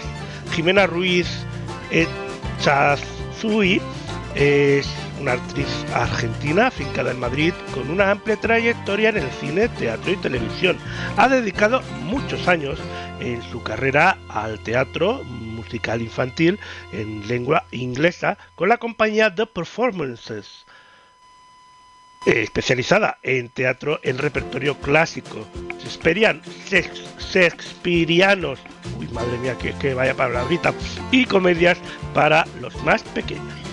Jimena 0.52 0.86
Ruiz 0.86 1.28
Echazui 1.90 3.80
es 4.34 4.88
una 5.20 5.32
actriz 5.32 5.68
argentina 5.94 6.66
afincada 6.66 7.12
en 7.12 7.20
Madrid 7.20 7.52
con 7.72 7.90
una 7.90 8.10
amplia 8.10 8.36
trayectoria 8.36 9.10
en 9.10 9.18
el 9.18 9.30
cine, 9.40 9.68
teatro 9.68 10.12
y 10.12 10.16
televisión. 10.16 10.76
Ha 11.16 11.28
dedicado 11.28 11.82
muchos 12.02 12.48
años 12.48 12.78
en 13.20 13.42
su 13.42 13.62
carrera 13.62 14.18
al 14.28 14.58
teatro 14.60 15.22
musical 15.64 16.00
infantil 16.00 16.58
en 16.92 17.26
lengua 17.26 17.64
inglesa 17.70 18.38
con 18.54 18.68
la 18.68 18.76
compañía 18.78 19.34
The 19.34 19.46
Performances, 19.46 20.64
eh, 22.26 22.42
especializada 22.42 23.18
en 23.22 23.48
teatro 23.48 24.00
en 24.02 24.18
repertorio 24.18 24.76
clásico, 24.78 25.46
Shakespearean- 25.82 26.42
Shakes- 26.70 27.04
Shakespeareanos, 27.18 28.58
uy 28.98 29.08
madre 29.08 29.36
mía 29.38 29.56
que, 29.58 29.72
que 29.74 29.94
vaya 29.94 30.14
palabrita, 30.14 30.72
y 31.10 31.24
comedias 31.26 31.78
para 32.14 32.46
los 32.60 32.74
más 32.84 33.02
pequeños. 33.02 33.63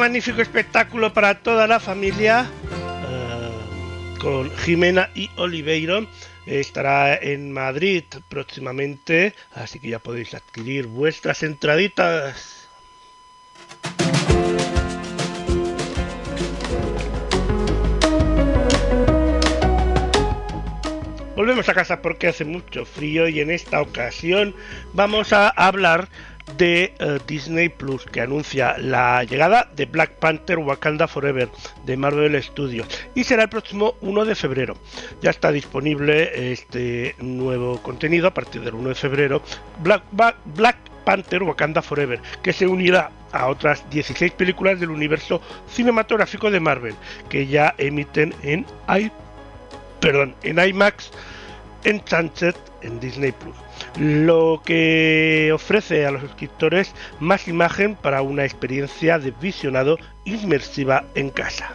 Magnífico 0.00 0.40
espectáculo 0.40 1.12
para 1.12 1.42
toda 1.42 1.66
la 1.66 1.78
familia 1.78 2.50
eh, 2.72 4.18
con 4.18 4.50
Jimena 4.56 5.10
y 5.14 5.28
Oliveiro 5.36 6.08
estará 6.46 7.14
en 7.16 7.52
Madrid 7.52 8.04
próximamente, 8.30 9.34
así 9.52 9.78
que 9.78 9.90
ya 9.90 9.98
podéis 9.98 10.32
adquirir 10.32 10.86
vuestras 10.86 11.42
entraditas. 11.42 12.66
Volvemos 21.36 21.68
a 21.68 21.74
casa 21.74 22.00
porque 22.00 22.28
hace 22.28 22.46
mucho 22.46 22.86
frío 22.86 23.28
y 23.28 23.40
en 23.40 23.50
esta 23.50 23.82
ocasión 23.82 24.54
vamos 24.94 25.34
a 25.34 25.50
hablar 25.50 26.08
de 26.56 26.94
eh, 26.98 27.18
Disney 27.26 27.68
Plus 27.68 28.04
que 28.06 28.20
anuncia 28.20 28.76
la 28.78 29.24
llegada 29.24 29.70
de 29.76 29.86
Black 29.86 30.12
Panther 30.18 30.58
Wakanda 30.58 31.08
Forever 31.08 31.48
de 31.84 31.96
Marvel 31.96 32.42
Studios 32.42 32.88
y 33.14 33.24
será 33.24 33.44
el 33.44 33.48
próximo 33.48 33.94
1 34.00 34.24
de 34.24 34.34
febrero. 34.34 34.76
Ya 35.22 35.30
está 35.30 35.52
disponible 35.52 36.52
este 36.52 37.14
nuevo 37.18 37.80
contenido 37.82 38.28
a 38.28 38.34
partir 38.34 38.62
del 38.62 38.74
1 38.74 38.90
de 38.90 38.94
febrero. 38.94 39.42
Black, 39.82 40.02
Black 40.44 40.76
Panther 41.04 41.42
Wakanda 41.42 41.82
Forever 41.82 42.20
que 42.42 42.52
se 42.52 42.66
unirá 42.66 43.10
a 43.32 43.46
otras 43.46 43.88
16 43.90 44.32
películas 44.32 44.80
del 44.80 44.90
universo 44.90 45.40
cinematográfico 45.68 46.50
de 46.50 46.60
Marvel 46.60 46.94
que 47.28 47.46
ya 47.46 47.74
emiten 47.78 48.34
en 48.42 48.66
perdón, 50.00 50.34
en 50.42 50.58
IMAX 50.58 51.10
Enchanted 51.84 52.54
en 52.82 53.00
Disney 53.00 53.32
Plus, 53.32 53.54
lo 53.98 54.62
que 54.64 55.50
ofrece 55.52 56.06
a 56.06 56.10
los 56.10 56.22
suscriptores 56.22 56.94
más 57.18 57.48
imagen 57.48 57.96
para 57.96 58.22
una 58.22 58.44
experiencia 58.44 59.18
de 59.18 59.32
visionado 59.32 59.98
inmersiva 60.24 61.04
en 61.14 61.30
casa. 61.30 61.74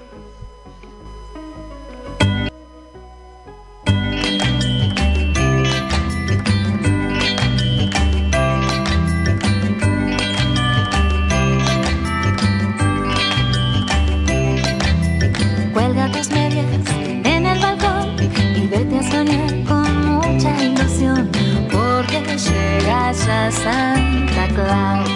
Llega 23.16 23.50
ya 23.50 23.52
Santa 23.52 24.48
Claus. 24.54 25.10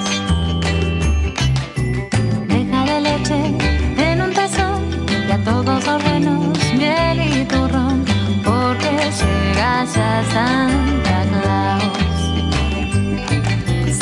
Déjale 2.48 3.02
leche 3.02 3.56
en 3.98 4.22
un 4.22 4.34
tazón 4.34 5.06
y 5.28 5.32
a 5.32 5.44
todos 5.44 5.86
los 5.86 6.04
renos 6.04 6.58
miel 6.74 7.42
y 7.42 7.46
turrón, 7.46 8.06
porque 8.44 8.90
llega 8.90 9.86
ya 9.86 10.24
Santa 10.32 11.26
Claus. 11.30 11.84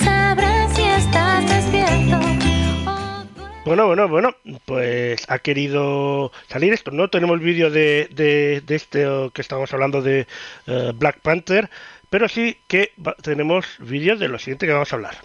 Sabrás 0.04 0.76
si 0.76 0.84
estás 0.84 1.50
despierto 1.50 2.20
Bueno, 3.66 3.88
bueno, 3.88 4.08
bueno, 4.08 4.36
pues 4.66 5.26
ha 5.28 5.40
querido 5.40 6.32
salir 6.48 6.74
esto. 6.74 6.92
No 6.92 7.10
tenemos 7.10 7.40
vídeo 7.40 7.70
de, 7.70 8.08
de, 8.12 8.62
de 8.66 8.76
este 8.76 9.06
que 9.34 9.42
estamos 9.42 9.74
hablando 9.74 10.02
de 10.02 10.28
eh, 10.68 10.92
Black 10.96 11.20
Panther, 11.22 11.70
pero 12.10 12.28
sí 12.28 12.58
que 12.68 12.94
tenemos 13.22 13.66
vídeo 13.80 14.18
de 14.18 14.28
lo 14.28 14.40
siguiente 14.40 14.66
que 14.66 14.74
vamos 14.74 14.92
a 14.92 14.96
hablar. 14.96 15.18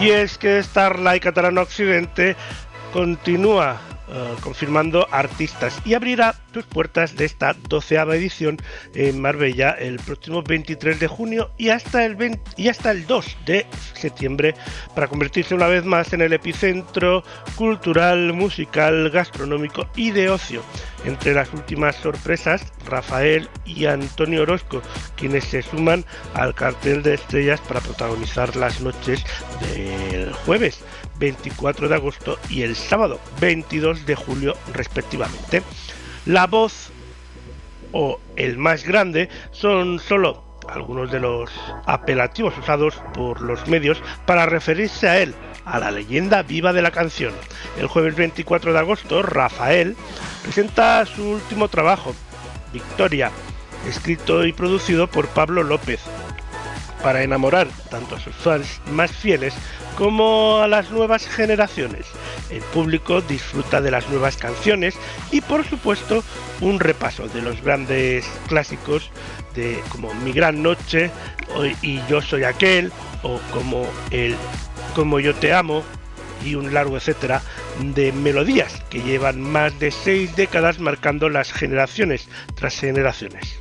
Y 0.00 0.10
es 0.10 0.38
que 0.38 0.62
Starlight 0.62 1.22
Catalana 1.22 1.60
Occidente 1.60 2.34
continúa 2.92 3.78
eh, 4.12 4.34
confirmando 4.42 5.06
artistas 5.12 5.80
y 5.84 5.94
abrirá 5.94 6.34
sus 6.52 6.64
puertas 6.64 7.14
de 7.14 7.26
esta 7.26 7.54
doceava 7.68 8.16
edición 8.16 8.56
en 8.94 9.20
Marbella 9.20 9.70
el 9.70 10.00
próximo 10.00 10.42
23 10.42 10.98
de 10.98 11.06
junio 11.06 11.52
y 11.58 11.68
hasta 11.68 12.04
el 12.04 12.16
20 12.16 12.40
y 12.56 12.68
hasta 12.68 12.90
el 12.90 13.06
2 13.06 13.36
de 13.46 13.66
septiembre 13.94 14.54
para 14.96 15.06
convertirse 15.06 15.54
una 15.54 15.68
vez 15.68 15.84
más 15.84 16.12
en 16.12 16.22
el 16.22 16.32
epicentro 16.32 17.22
cultural, 17.54 18.32
musical, 18.32 19.10
gastronómico 19.10 19.86
y 19.94 20.10
de 20.10 20.30
ocio. 20.30 20.62
Entre 21.04 21.32
las 21.32 21.52
últimas 21.54 21.96
sorpresas, 21.96 22.72
Rafael 22.86 23.48
y 23.64 23.86
Antonio 23.86 24.42
Orozco, 24.42 24.82
quienes 25.16 25.44
se 25.44 25.62
suman 25.62 26.04
al 26.34 26.54
cartel 26.54 27.02
de 27.02 27.14
estrellas 27.14 27.60
para 27.60 27.80
protagonizar 27.80 28.56
las 28.56 28.80
noches 28.80 29.24
del 29.60 30.32
jueves 30.32 30.82
24 31.20 31.88
de 31.88 31.94
agosto 31.94 32.38
y 32.48 32.62
el 32.62 32.74
sábado 32.74 33.20
22 33.40 34.06
de 34.06 34.16
julio 34.16 34.56
respectivamente. 34.72 35.62
La 36.26 36.48
voz 36.48 36.90
o 37.92 38.18
el 38.36 38.58
más 38.58 38.84
grande 38.84 39.28
son 39.52 40.00
solo 40.00 40.44
algunos 40.68 41.10
de 41.10 41.20
los 41.20 41.50
apelativos 41.86 42.56
usados 42.58 43.00
por 43.14 43.40
los 43.40 43.66
medios 43.68 44.02
para 44.26 44.46
referirse 44.46 45.08
a 45.08 45.18
él, 45.20 45.34
a 45.64 45.78
la 45.78 45.90
leyenda 45.90 46.42
viva 46.42 46.72
de 46.72 46.82
la 46.82 46.90
canción. 46.90 47.32
El 47.78 47.86
jueves 47.86 48.16
24 48.16 48.72
de 48.72 48.78
agosto, 48.78 49.22
Rafael 49.22 49.96
presenta 50.42 51.04
su 51.06 51.22
último 51.30 51.68
trabajo, 51.68 52.14
Victoria, 52.72 53.30
escrito 53.88 54.44
y 54.44 54.52
producido 54.52 55.08
por 55.08 55.28
Pablo 55.28 55.62
López, 55.62 56.00
para 57.02 57.22
enamorar 57.22 57.68
tanto 57.90 58.16
a 58.16 58.20
sus 58.20 58.34
fans 58.34 58.80
más 58.90 59.10
fieles 59.10 59.54
como 59.96 60.58
a 60.58 60.68
las 60.68 60.90
nuevas 60.90 61.26
generaciones. 61.26 62.06
El 62.50 62.62
público 62.62 63.20
disfruta 63.20 63.80
de 63.80 63.90
las 63.90 64.08
nuevas 64.08 64.36
canciones 64.36 64.94
y 65.30 65.40
por 65.40 65.64
supuesto 65.64 66.22
un 66.60 66.80
repaso 66.80 67.28
de 67.28 67.42
los 67.42 67.62
grandes 67.62 68.26
clásicos 68.48 69.10
de 69.54 69.82
como 69.90 70.12
Mi 70.14 70.32
Gran 70.32 70.62
Noche 70.62 71.10
y 71.82 72.00
Yo 72.08 72.22
Soy 72.22 72.44
Aquel 72.44 72.92
o 73.22 73.38
como 73.52 73.86
el 74.10 74.36
Como 74.94 75.20
Yo 75.20 75.34
Te 75.34 75.52
Amo 75.52 75.82
y 76.44 76.54
un 76.54 76.72
largo 76.72 76.96
etcétera 76.96 77.42
de 77.80 78.12
melodías 78.12 78.82
que 78.88 79.02
llevan 79.02 79.40
más 79.40 79.78
de 79.78 79.90
seis 79.90 80.34
décadas 80.36 80.78
marcando 80.78 81.28
las 81.28 81.52
generaciones 81.52 82.28
tras 82.54 82.78
generaciones. 82.78 83.59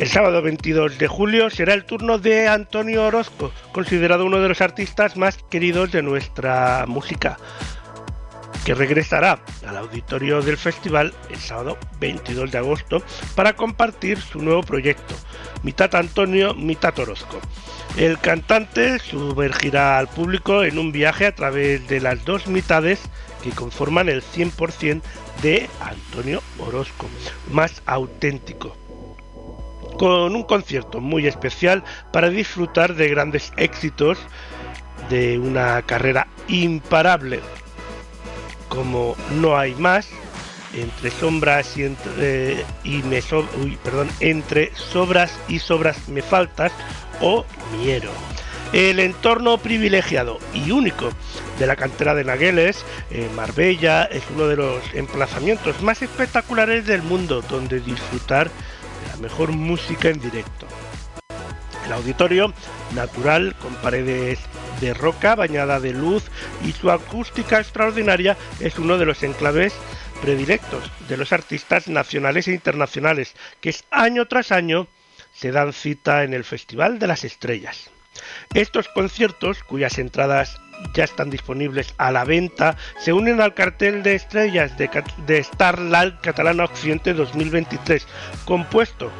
El 0.00 0.08
sábado 0.08 0.40
22 0.40 0.96
de 0.96 1.08
julio 1.08 1.50
será 1.50 1.74
el 1.74 1.84
turno 1.84 2.16
de 2.16 2.48
Antonio 2.48 3.04
Orozco, 3.04 3.52
considerado 3.70 4.24
uno 4.24 4.40
de 4.40 4.48
los 4.48 4.62
artistas 4.62 5.18
más 5.18 5.36
queridos 5.50 5.92
de 5.92 6.00
nuestra 6.00 6.86
música. 6.88 7.36
que 8.64 8.74
regresará 8.74 9.40
al 9.66 9.76
auditorio 9.76 10.40
del 10.40 10.56
festival 10.56 11.12
el 11.28 11.38
sábado 11.38 11.76
22 11.98 12.50
de 12.50 12.58
agosto 12.58 13.02
para 13.34 13.54
compartir 13.54 14.18
su 14.20 14.40
nuevo 14.40 14.62
proyecto, 14.62 15.14
mitad 15.62 15.94
Antonio, 15.94 16.54
mitad 16.54 16.98
Orozco. 16.98 17.38
El 17.98 18.18
cantante 18.18 18.98
sumergirá 19.00 19.98
al 19.98 20.08
público 20.08 20.62
en 20.62 20.78
un 20.78 20.92
viaje 20.92 21.26
a 21.26 21.34
través 21.34 21.86
de 21.88 22.00
las 22.00 22.24
dos 22.24 22.46
mitades 22.46 23.00
que 23.42 23.50
conforman 23.50 24.08
el 24.08 24.22
100% 24.22 25.02
de 25.42 25.68
Antonio 25.80 26.42
Orozco, 26.58 27.06
más 27.50 27.82
auténtico 27.84 28.79
con 30.00 30.34
un 30.34 30.44
concierto 30.44 30.98
muy 30.98 31.26
especial 31.26 31.84
para 32.10 32.30
disfrutar 32.30 32.94
de 32.94 33.10
grandes 33.10 33.52
éxitos 33.58 34.16
de 35.10 35.38
una 35.38 35.82
carrera 35.82 36.26
imparable 36.48 37.40
como 38.70 39.14
No 39.42 39.58
hay 39.58 39.74
más, 39.74 40.08
entre 40.72 41.10
sombras 41.10 41.76
y 41.76 41.82
entre, 41.84 42.64
y 42.82 43.02
me 43.02 43.20
perdón, 43.84 44.08
entre 44.20 44.74
sobras 44.74 45.38
y 45.48 45.58
sobras 45.58 46.08
me 46.08 46.22
faltas 46.22 46.72
o 47.20 47.44
Miero. 47.76 48.10
El 48.72 49.00
entorno 49.00 49.58
privilegiado 49.58 50.38
y 50.54 50.70
único 50.70 51.10
de 51.58 51.66
la 51.66 51.76
cantera 51.76 52.14
de 52.14 52.24
Nagueles, 52.24 52.86
en 53.10 53.36
Marbella, 53.36 54.04
es 54.04 54.22
uno 54.34 54.46
de 54.46 54.56
los 54.56 54.82
emplazamientos 54.94 55.82
más 55.82 56.00
espectaculares 56.00 56.86
del 56.86 57.02
mundo 57.02 57.42
donde 57.50 57.80
disfrutar 57.80 58.50
mejor 59.20 59.52
música 59.52 60.08
en 60.08 60.20
directo. 60.20 60.66
El 61.86 61.92
auditorio, 61.92 62.52
natural, 62.94 63.54
con 63.56 63.74
paredes 63.76 64.38
de 64.80 64.94
roca 64.94 65.34
bañada 65.34 65.80
de 65.80 65.92
luz 65.92 66.24
y 66.64 66.72
su 66.72 66.90
acústica 66.90 67.58
extraordinaria, 67.58 68.36
es 68.60 68.78
uno 68.78 68.96
de 68.96 69.06
los 69.06 69.22
enclaves 69.22 69.74
predilectos 70.22 70.90
de 71.08 71.16
los 71.16 71.32
artistas 71.32 71.88
nacionales 71.88 72.48
e 72.48 72.52
internacionales 72.52 73.34
que 73.60 73.74
año 73.90 74.26
tras 74.26 74.52
año 74.52 74.86
se 75.32 75.52
dan 75.52 75.72
cita 75.72 76.24
en 76.24 76.34
el 76.34 76.44
Festival 76.44 76.98
de 76.98 77.06
las 77.06 77.24
Estrellas. 77.24 77.90
Estos 78.54 78.88
conciertos, 78.88 79.62
cuyas 79.62 79.98
entradas 79.98 80.60
ya 80.94 81.04
están 81.04 81.30
disponibles 81.30 81.94
a 81.98 82.10
la 82.10 82.24
venta, 82.24 82.76
se 82.98 83.12
unen 83.12 83.40
al 83.40 83.54
cartel 83.54 84.02
de 84.02 84.14
estrellas 84.14 84.76
de, 84.76 84.90
de 85.26 85.42
Starlight 85.42 86.20
Catalana 86.20 86.64
Occidente 86.64 87.14
2023, 87.14 88.06
compuesto 88.44 89.10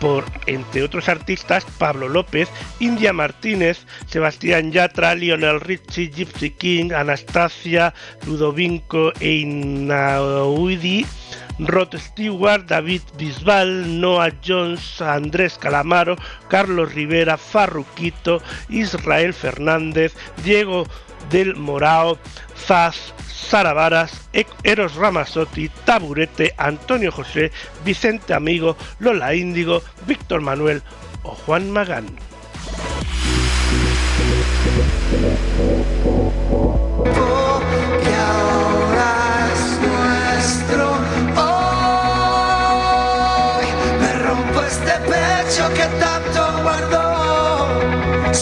por, 0.00 0.24
entre 0.46 0.82
otros 0.82 1.08
artistas, 1.08 1.64
Pablo 1.78 2.08
López, 2.08 2.48
India 2.80 3.12
Martínez, 3.12 3.86
Sebastián 4.06 4.72
Yatra, 4.72 5.14
Lionel 5.14 5.60
Richie, 5.60 6.10
Gypsy 6.10 6.50
King, 6.50 6.92
Anastasia, 6.92 7.94
Ludovinco 8.26 9.12
Einaudi, 9.20 11.06
Rod 11.66 11.94
Stewart, 11.96 12.66
David 12.66 13.02
Bisbal, 13.16 14.00
Noah 14.00 14.32
Jones, 14.42 15.00
Andrés 15.00 15.58
Calamaro, 15.58 16.16
Carlos 16.48 16.94
Rivera, 16.94 17.36
Farruquito, 17.36 18.42
Israel 18.68 19.34
Fernández, 19.34 20.14
Diego 20.42 20.86
del 21.30 21.56
Morao, 21.56 22.18
Zaz, 22.56 23.14
Sara 23.28 23.72
Varas, 23.72 24.28
E- 24.32 24.46
Eros 24.62 24.94
Ramazzotti, 24.94 25.68
Taburete, 25.84 26.54
Antonio 26.56 27.12
José, 27.12 27.50
Vicente 27.84 28.34
Amigo, 28.34 28.76
Lola 28.98 29.34
Índigo, 29.34 29.82
Víctor 30.06 30.40
Manuel 30.40 30.82
o 31.22 31.34
Juan 31.34 31.70
Magán. 31.70 32.06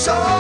Soy 0.09 0.38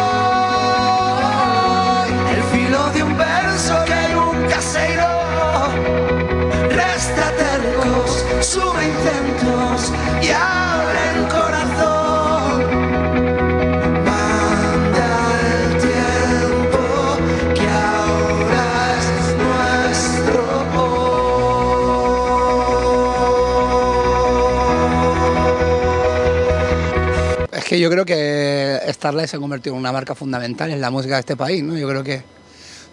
que 27.68 27.78
yo 27.78 27.90
creo 27.90 28.06
que 28.06 28.80
Starlight 28.88 29.28
se 29.28 29.36
ha 29.36 29.40
convertido 29.40 29.74
en 29.74 29.80
una 29.80 29.92
marca 29.92 30.14
fundamental 30.14 30.70
en 30.70 30.80
la 30.80 30.90
música 30.90 31.16
de 31.16 31.20
este 31.20 31.36
país, 31.36 31.62
¿no? 31.62 31.76
Yo 31.76 31.86
creo 31.86 32.02
que 32.02 32.22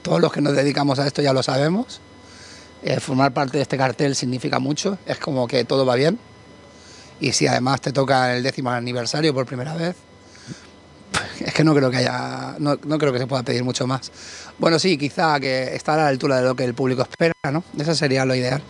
todos 0.02 0.20
los 0.20 0.34
que 0.34 0.42
nos 0.42 0.54
dedicamos 0.54 1.00
a 1.00 1.08
esto 1.08 1.22
ya 1.22 1.32
lo 1.32 1.42
sabemos. 1.42 2.02
Eh, 2.84 3.00
formar 3.00 3.34
parte 3.34 3.56
de 3.58 3.62
este 3.62 3.78
cartel 3.78 4.18
significa 4.18 4.60
mucho, 4.60 4.98
es 5.06 5.18
como 5.18 5.48
que 5.48 5.64
todo 5.64 5.86
va 5.86 5.96
bien. 5.96 6.20
Y 7.22 7.32
si 7.32 7.48
además 7.48 7.80
te 7.80 7.94
toca 7.94 8.36
el 8.36 8.44
décimo 8.44 8.70
aniversario 8.70 9.34
por 9.34 9.46
primera 9.46 9.76
vez, 9.76 9.96
es 11.40 11.54
que 11.54 11.64
no 11.64 11.74
creo 11.74 11.90
que 11.90 11.98
haya, 11.98 12.56
no, 12.60 12.78
no 12.86 12.98
creo 12.98 13.14
que 13.14 13.20
se 13.20 13.28
pueda 13.28 13.44
pedir 13.44 13.64
mucho 13.64 13.88
más. 13.88 14.12
Bueno, 14.58 14.78
sí, 14.78 14.98
quizá 14.98 15.40
que 15.40 15.74
estar 15.74 15.98
a 15.98 16.04
la 16.04 16.10
altura 16.10 16.42
de 16.42 16.44
lo 16.44 16.54
que 16.54 16.66
el 16.66 16.74
público 16.74 17.02
espera, 17.02 17.34
¿no? 17.50 17.64
Eso 17.80 17.96
sería 17.96 18.26
lo 18.26 18.36
ideal. 18.36 18.62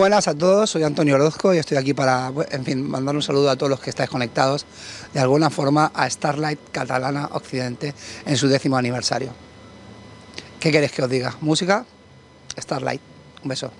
Buenas 0.00 0.28
a 0.28 0.34
todos, 0.34 0.70
soy 0.70 0.82
Antonio 0.82 1.16
Orozco 1.16 1.52
y 1.52 1.58
estoy 1.58 1.76
aquí 1.76 1.92
para, 1.92 2.32
en 2.52 2.64
fin, 2.64 2.88
mandar 2.88 3.14
un 3.14 3.20
saludo 3.20 3.50
a 3.50 3.56
todos 3.56 3.68
los 3.68 3.80
que 3.80 3.90
estáis 3.90 4.08
conectados 4.08 4.64
de 5.12 5.20
alguna 5.20 5.50
forma 5.50 5.92
a 5.94 6.08
Starlight 6.08 6.58
Catalana 6.72 7.28
Occidente 7.32 7.94
en 8.24 8.38
su 8.38 8.48
décimo 8.48 8.78
aniversario. 8.78 9.34
¿Qué 10.58 10.72
queréis 10.72 10.92
que 10.92 11.02
os 11.02 11.10
diga? 11.10 11.36
¿Música? 11.42 11.84
Starlight. 12.58 13.02
Un 13.42 13.48
beso. 13.50 13.70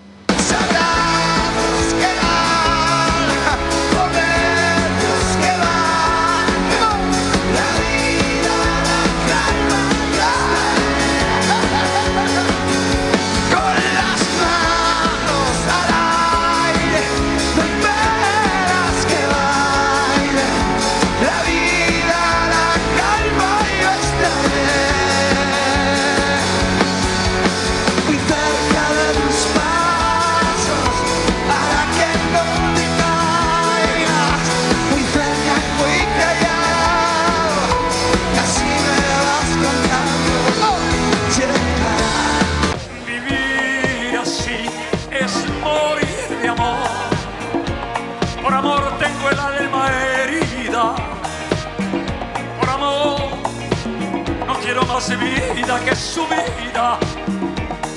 que 55.91 55.95
su 55.97 56.21
vida, 56.25 56.97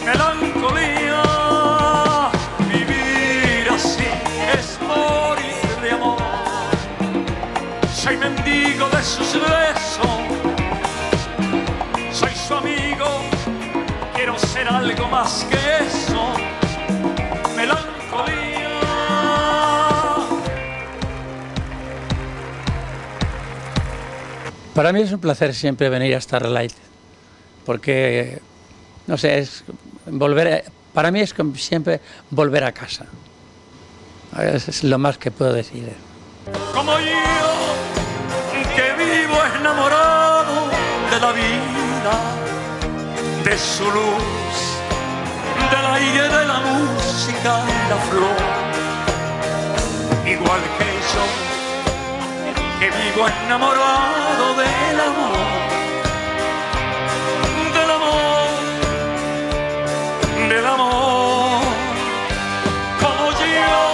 melancolía. 0.04 1.22
Vivir 2.68 3.68
así 3.70 4.08
es 4.52 4.78
morir 4.82 5.80
de 5.80 5.90
amor. 5.92 6.18
Soy 7.94 8.16
mendigo 8.16 8.88
de 8.88 9.02
sus 9.02 9.34
besos, 9.34 10.18
soy 12.12 12.34
su 12.34 12.54
amigo, 12.54 13.06
quiero 14.14 14.36
ser 14.38 14.68
algo 14.68 15.06
más 15.08 15.46
que 15.48 15.60
eso. 15.86 16.34
Melancolía. 17.54 18.70
Para 24.74 24.92
mí 24.92 25.02
es 25.02 25.12
un 25.12 25.20
placer 25.20 25.54
siempre 25.54 25.88
venir 25.88 26.16
a 26.16 26.20
Starlight 26.20 26.93
porque, 27.64 28.40
no 29.06 29.16
sé, 29.16 29.38
es 29.38 29.64
volver, 30.06 30.64
para 30.92 31.10
mí 31.10 31.20
es 31.20 31.34
siempre 31.56 32.00
volver 32.30 32.64
a 32.64 32.72
casa. 32.72 33.06
Es, 34.38 34.68
es 34.68 34.84
lo 34.84 34.98
más 34.98 35.16
que 35.18 35.30
puedo 35.30 35.52
decir. 35.52 35.92
como 36.74 36.98
yo, 36.98 37.14
que 38.76 39.04
vivo 39.04 39.38
enamorado 39.60 40.68
de 41.10 41.20
la 41.20 41.32
vida, 41.32 42.14
de 43.44 43.58
su 43.58 43.84
luz, 43.84 44.54
del 45.70 45.86
aire, 45.86 46.22
de 46.22 46.44
la 46.46 46.60
música 46.60 47.62
y 47.68 47.88
la 47.90 47.96
flor. 48.10 48.36
Igual 50.26 50.60
que 50.78 50.90
yo, 51.12 51.24
que 52.80 52.86
vivo 52.86 53.28
enamorado 53.44 54.54
del 54.56 55.00
amor, 55.00 55.73
del 60.54 60.66
amor, 60.66 61.62
como 63.00 63.24
yo 63.32 63.84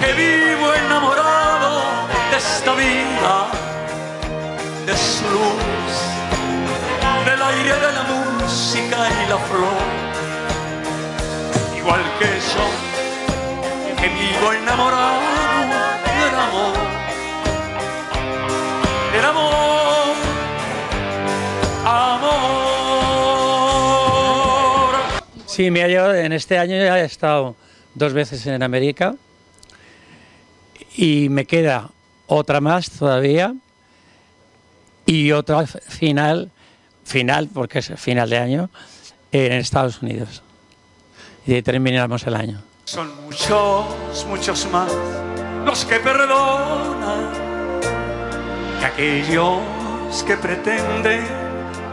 que 0.00 0.12
vivo 0.12 0.72
enamorado 0.74 1.82
de 2.30 2.36
esta 2.36 2.72
vida, 2.74 3.34
de 4.86 4.96
su 4.96 5.24
luz, 5.36 5.92
del 7.24 7.42
aire, 7.42 7.74
de 7.86 7.92
la 7.98 8.04
música 8.14 8.98
y 9.20 9.28
la 9.28 9.38
flor. 9.48 9.86
Igual 11.76 12.04
que 12.20 12.30
yo, 12.52 12.66
que 14.00 14.08
vivo 14.08 14.52
enamorado 14.52 15.39
Sí, 25.60 25.70
me 25.70 25.82
ha 25.82 25.88
llevado, 25.88 26.14
en 26.14 26.32
este 26.32 26.56
año 26.56 26.74
ya 26.76 26.98
he 26.98 27.04
estado 27.04 27.54
dos 27.94 28.14
veces 28.14 28.46
en 28.46 28.62
América 28.62 29.14
y 30.96 31.28
me 31.28 31.44
queda 31.44 31.90
otra 32.26 32.62
más 32.62 32.90
todavía 32.90 33.54
y 35.04 35.32
otra 35.32 35.66
final, 35.66 36.50
final 37.04 37.50
porque 37.52 37.80
es 37.80 37.92
final 37.96 38.30
de 38.30 38.38
año, 38.38 38.70
en 39.32 39.52
Estados 39.52 40.00
Unidos. 40.00 40.42
Y 41.46 41.52
ahí 41.52 41.62
terminamos 41.62 42.26
el 42.26 42.36
año. 42.36 42.62
Son 42.86 43.10
muchos, 43.26 44.24
muchos 44.30 44.66
más 44.72 44.90
los 45.66 45.84
que 45.84 45.96
perdonan 45.96 47.32
que 48.78 48.86
aquellos 48.86 49.60
que 50.26 50.38
pretenden 50.38 51.20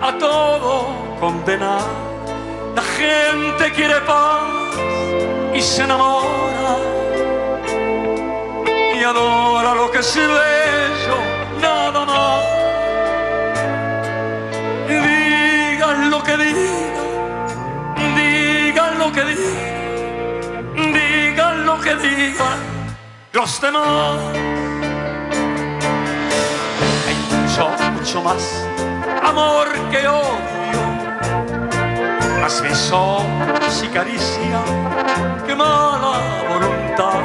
a 0.01 0.17
todo 0.17 1.17
condenar. 1.19 2.06
La 2.77 2.83
gente 2.83 3.71
quiere 3.71 3.99
paz 4.01 4.77
y 5.55 5.61
se 5.61 5.81
enamora 5.81 6.77
y 8.95 9.03
adora 9.03 9.73
lo 9.73 9.89
que 9.89 9.97
es 9.97 10.15
bello, 10.15 11.17
nada 11.59 12.05
más. 12.05 12.43
Digan 14.87 16.11
lo 16.11 16.21
que 16.21 16.37
digan, 16.37 18.15
digan 18.15 18.99
lo 18.99 19.11
que 19.11 19.23
digan 19.25 20.93
digan 20.93 21.65
lo 21.65 21.81
que 21.81 21.95
digan 21.95 22.59
los 23.33 23.59
demás. 23.59 24.19
Hay 27.07 27.17
mucho, 27.31 27.69
mucho 27.93 28.21
más 28.21 28.67
amor 29.23 29.67
que 29.89 30.07
odio, 30.07 30.56
más 32.47 32.61
besos 32.61 33.83
y 33.83 33.87
caricia 33.87 34.59
que 35.45 35.53
mala 35.53 36.15
voluntad. 36.47 37.19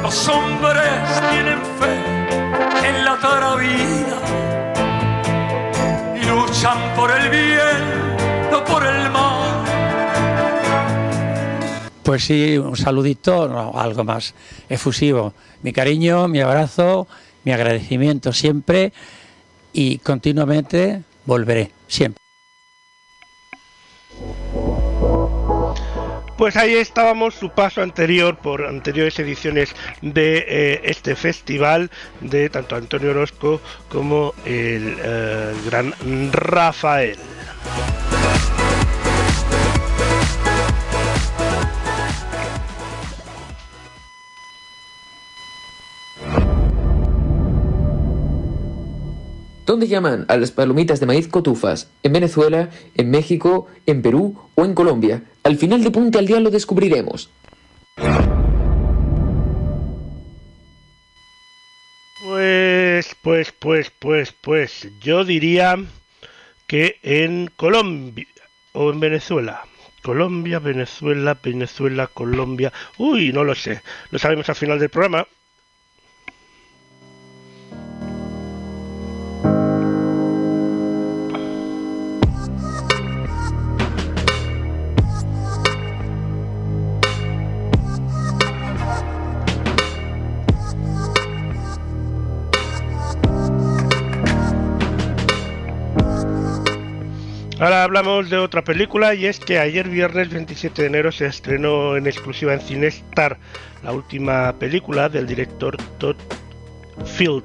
Los 0.00 0.28
hombres 0.28 0.92
tienen 1.32 1.58
fe 1.80 1.94
en 2.88 3.04
la 3.04 3.18
cara 3.18 3.56
vida 3.56 4.18
y 6.14 6.24
luchan 6.24 6.78
por 6.94 7.10
el 7.10 7.30
bien, 7.30 7.82
no 8.52 8.62
por 8.64 8.86
el 8.86 9.10
mal. 9.10 9.64
Pues 12.04 12.22
sí, 12.22 12.58
un 12.58 12.76
saludito, 12.76 13.76
algo 13.76 14.04
más 14.04 14.34
efusivo. 14.68 15.34
Mi 15.62 15.72
cariño, 15.72 16.28
mi 16.28 16.38
abrazo, 16.40 17.08
mi 17.42 17.50
agradecimiento 17.50 18.32
siempre 18.32 18.92
y 19.72 19.98
continuamente 19.98 21.02
volveré, 21.26 21.72
siempre. 21.88 22.21
Pues 26.36 26.56
ahí 26.56 26.74
estábamos 26.74 27.34
su 27.34 27.50
paso 27.50 27.82
anterior 27.82 28.36
por 28.36 28.64
anteriores 28.66 29.18
ediciones 29.18 29.74
de 30.00 30.44
eh, 30.48 30.80
este 30.84 31.14
festival 31.14 31.90
de 32.20 32.48
tanto 32.48 32.74
Antonio 32.76 33.10
Orozco 33.10 33.60
como 33.88 34.34
el 34.44 34.96
eh, 35.02 35.54
gran 35.66 35.94
Rafael. 36.32 37.18
¿Dónde 49.72 49.88
llaman 49.88 50.26
a 50.28 50.36
las 50.36 50.50
palomitas 50.50 51.00
de 51.00 51.06
maíz 51.06 51.28
cotufas? 51.28 51.88
¿En 52.02 52.12
Venezuela? 52.12 52.68
¿En 52.94 53.10
México? 53.10 53.68
¿En 53.86 54.02
Perú? 54.02 54.38
¿O 54.54 54.66
en 54.66 54.74
Colombia? 54.74 55.22
Al 55.44 55.56
final 55.56 55.82
de 55.82 55.90
Punte 55.90 56.18
al 56.18 56.26
Día 56.26 56.40
lo 56.40 56.50
descubriremos. 56.50 57.30
Pues, 62.22 63.16
pues, 63.22 63.54
pues, 63.58 63.90
pues, 63.98 64.34
pues, 64.42 64.88
yo 65.00 65.24
diría 65.24 65.82
que 66.66 66.98
en 67.02 67.50
Colombia 67.56 68.26
o 68.74 68.92
en 68.92 69.00
Venezuela. 69.00 69.62
Colombia, 70.02 70.58
Venezuela, 70.58 71.38
Venezuela, 71.42 72.08
Colombia. 72.08 72.74
Uy, 72.98 73.32
no 73.32 73.42
lo 73.42 73.54
sé. 73.54 73.80
Lo 74.10 74.18
sabemos 74.18 74.50
al 74.50 74.56
final 74.56 74.78
del 74.78 74.90
programa. 74.90 75.26
Ahora 97.62 97.84
hablamos 97.84 98.28
de 98.28 98.38
otra 98.38 98.64
película 98.64 99.14
y 99.14 99.26
es 99.26 99.38
que 99.38 99.60
ayer 99.60 99.88
viernes 99.88 100.30
27 100.30 100.82
de 100.82 100.88
enero 100.88 101.12
se 101.12 101.26
estrenó 101.26 101.96
en 101.96 102.08
exclusiva 102.08 102.52
en 102.54 102.60
Cinestar 102.60 103.38
la 103.84 103.92
última 103.92 104.52
película 104.58 105.08
del 105.08 105.28
director 105.28 105.76
Todd 105.98 106.16
Field. 107.04 107.44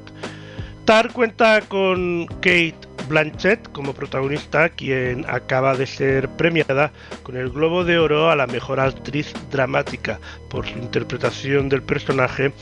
Tar 0.86 1.14
cuenta 1.14 1.62
con 1.62 2.26
Kate 2.42 2.80
Blanchett 3.08 3.72
como 3.72 3.94
protagonista, 3.94 4.70
quien 4.70 5.24
acaba 5.30 5.78
de 5.78 5.86
ser 5.86 6.30
premiada 6.30 6.92
con 7.22 7.38
el 7.38 7.52
Globo 7.52 7.84
de 7.84 8.00
Oro 8.00 8.32
a 8.32 8.36
la 8.36 8.48
mejor 8.48 8.80
actriz 8.80 9.32
dramática 9.52 10.20
por 10.50 10.66
su 10.66 10.80
interpretación 10.80 11.70
del 11.70 11.84
personaje 11.84 12.54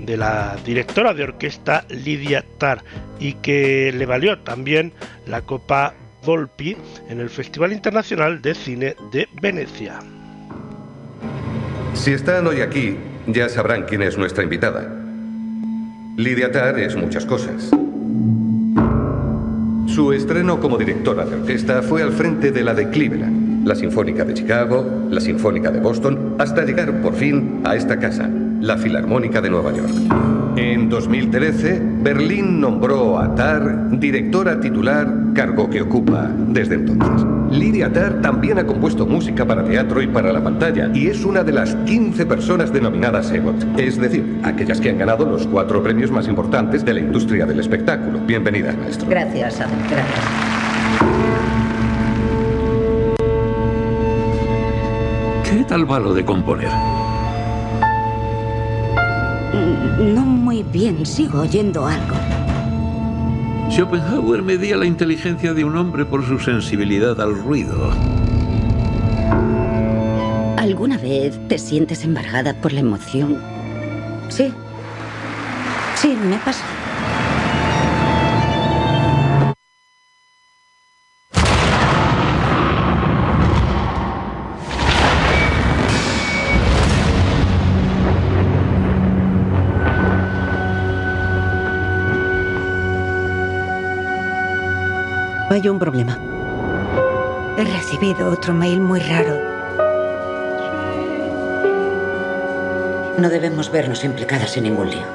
de 0.00 0.16
la 0.16 0.56
directora 0.64 1.14
de 1.14 1.22
orquesta 1.22 1.84
Lydia 1.88 2.44
Tarr 2.58 2.82
y 3.20 3.34
que 3.34 3.94
le 3.96 4.06
valió 4.06 4.40
también 4.40 4.92
la 5.24 5.42
Copa 5.42 5.94
En 6.28 7.20
el 7.20 7.30
Festival 7.30 7.72
Internacional 7.72 8.42
de 8.42 8.52
Cine 8.52 8.96
de 9.12 9.28
Venecia. 9.40 10.00
Si 11.94 12.10
están 12.10 12.48
hoy 12.48 12.62
aquí, 12.62 12.96
ya 13.28 13.48
sabrán 13.48 13.84
quién 13.84 14.02
es 14.02 14.18
nuestra 14.18 14.42
invitada. 14.42 14.92
Lydia 16.16 16.50
Tarr 16.50 16.80
es 16.80 16.96
muchas 16.96 17.24
cosas. 17.26 17.70
Su 19.86 20.12
estreno 20.12 20.58
como 20.58 20.78
directora 20.78 21.24
de 21.24 21.36
orquesta 21.36 21.80
fue 21.82 22.02
al 22.02 22.10
frente 22.10 22.50
de 22.50 22.64
la 22.64 22.74
de 22.74 22.90
Cleveland, 22.90 23.64
la 23.64 23.76
Sinfónica 23.76 24.24
de 24.24 24.34
Chicago, 24.34 25.06
la 25.08 25.20
Sinfónica 25.20 25.70
de 25.70 25.78
Boston, 25.78 26.34
hasta 26.40 26.64
llegar 26.64 27.02
por 27.02 27.14
fin 27.14 27.60
a 27.62 27.76
esta 27.76 28.00
casa, 28.00 28.28
la 28.60 28.76
Filarmónica 28.76 29.40
de 29.40 29.50
Nueva 29.50 29.72
York. 29.72 29.92
En 30.56 30.88
2013, 30.88 31.82
Berlín 32.02 32.60
nombró 32.60 33.18
a 33.18 33.34
Tar 33.34 33.90
directora 33.98 34.58
titular, 34.58 35.06
cargo 35.34 35.68
que 35.68 35.82
ocupa 35.82 36.30
desde 36.48 36.76
entonces. 36.76 37.26
Lidia 37.50 37.92
Tar 37.92 38.22
también 38.22 38.58
ha 38.58 38.66
compuesto 38.66 39.06
música 39.06 39.44
para 39.44 39.64
teatro 39.64 40.00
y 40.00 40.06
para 40.06 40.32
la 40.32 40.42
pantalla 40.42 40.90
y 40.94 41.08
es 41.08 41.24
una 41.24 41.44
de 41.44 41.52
las 41.52 41.74
15 41.74 42.24
personas 42.26 42.72
denominadas 42.72 43.30
EGOT, 43.30 43.78
es 43.78 44.00
decir, 44.00 44.40
aquellas 44.42 44.80
que 44.80 44.90
han 44.90 44.98
ganado 44.98 45.26
los 45.26 45.46
cuatro 45.46 45.82
premios 45.82 46.10
más 46.10 46.26
importantes 46.26 46.84
de 46.84 46.94
la 46.94 47.00
industria 47.00 47.44
del 47.44 47.60
espectáculo. 47.60 48.18
Bienvenida, 48.20 48.72
maestro. 48.72 49.08
Gracias, 49.08 49.60
Adam, 49.60 49.78
gracias. 49.90 50.24
¿Qué 55.50 55.64
tal 55.64 55.90
va 55.90 56.00
lo 56.00 56.14
de 56.14 56.24
componer? 56.24 57.05
Mm, 59.56 60.14
No 60.14 60.20
muy 60.22 60.62
bien, 60.62 61.04
sigo 61.06 61.40
oyendo 61.40 61.86
algo. 61.86 62.16
Schopenhauer 63.70 64.42
medía 64.42 64.76
la 64.76 64.86
inteligencia 64.86 65.52
de 65.52 65.64
un 65.64 65.76
hombre 65.76 66.04
por 66.04 66.24
su 66.24 66.38
sensibilidad 66.38 67.20
al 67.20 67.34
ruido. 67.34 67.90
¿Alguna 70.56 70.98
vez 70.98 71.38
te 71.48 71.58
sientes 71.58 72.04
embargada 72.04 72.54
por 72.54 72.72
la 72.72 72.80
emoción? 72.80 73.38
Sí. 74.28 74.52
Sí, 75.96 76.16
me 76.28 76.36
pasa. 76.38 76.62
Hay 95.66 95.70
un 95.70 95.80
problema. 95.80 96.16
He 97.58 97.64
recibido 97.64 98.30
otro 98.30 98.54
mail 98.54 98.80
muy 98.80 99.00
raro. 99.00 99.36
No 103.18 103.28
debemos 103.28 103.72
vernos 103.72 104.04
implicadas 104.04 104.56
en 104.56 104.62
ningún 104.62 104.90
lío. 104.90 105.06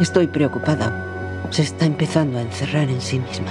Estoy 0.00 0.26
preocupada. 0.26 0.90
Se 1.50 1.62
está 1.62 1.86
empezando 1.86 2.38
a 2.38 2.42
encerrar 2.42 2.88
en 2.88 3.00
sí 3.00 3.20
misma. 3.20 3.46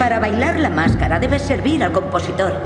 Para 0.00 0.18
bailar 0.18 0.58
la 0.58 0.70
máscara 0.70 1.20
debes 1.20 1.42
servir 1.42 1.84
al 1.84 1.92
compositor. 1.92 2.60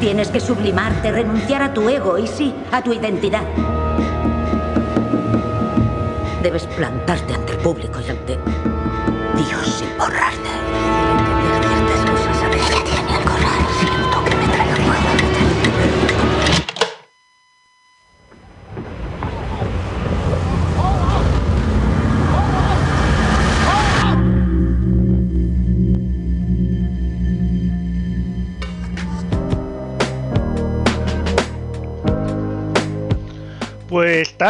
Tienes 0.00 0.28
que 0.28 0.40
sublimarte, 0.40 1.12
renunciar 1.12 1.62
a 1.62 1.72
tu 1.72 1.88
ego 1.88 2.18
y 2.18 2.26
sí, 2.26 2.54
a 2.70 2.82
tu 2.82 2.92
identidad. 2.92 3.44
Debes 6.42 6.66
plantarte 6.68 7.34
ante 7.34 7.52
el 7.52 7.58
público 7.58 8.00
y 8.00 8.08
ante 8.08 8.38
Dios 9.36 9.66
sin 9.78 9.98
borrarte. 9.98 10.59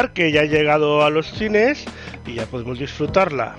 Que 0.09 0.33
ya 0.33 0.41
ha 0.41 0.45
llegado 0.45 1.05
a 1.05 1.11
los 1.11 1.31
cines 1.31 1.85
y 2.27 2.35
ya 2.35 2.47
podemos 2.47 2.79
disfrutarla. 2.79 3.55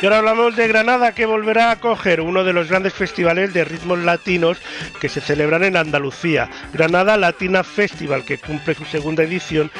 Y 0.00 0.06
ahora 0.06 0.18
hablamos 0.18 0.54
de 0.54 0.68
Granada, 0.68 1.12
que 1.12 1.26
volverá 1.26 1.70
a 1.70 1.72
acoger 1.72 2.20
uno 2.20 2.44
de 2.44 2.52
los 2.52 2.68
grandes 2.68 2.94
festivales 2.94 3.52
de 3.52 3.64
ritmos 3.64 3.98
latinos 3.98 4.58
que 5.00 5.08
se 5.08 5.20
celebran 5.20 5.64
en 5.64 5.76
Andalucía, 5.76 6.48
Granada 6.72 7.16
Latina 7.16 7.64
Festival, 7.64 8.24
que 8.24 8.38
cumple 8.38 8.74
su 8.74 8.84
segunda 8.84 9.24
edición. 9.24 9.72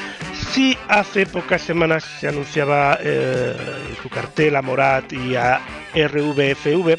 Hace 0.89 1.27
pocas 1.27 1.61
semanas 1.61 2.03
se 2.03 2.29
anunciaba 2.29 2.99
eh, 3.03 3.55
su 4.03 4.09
cartel 4.09 4.57
a 4.57 4.63
Morat 4.63 5.13
y 5.13 5.37
a 5.37 5.61
RVFV, 5.95 6.97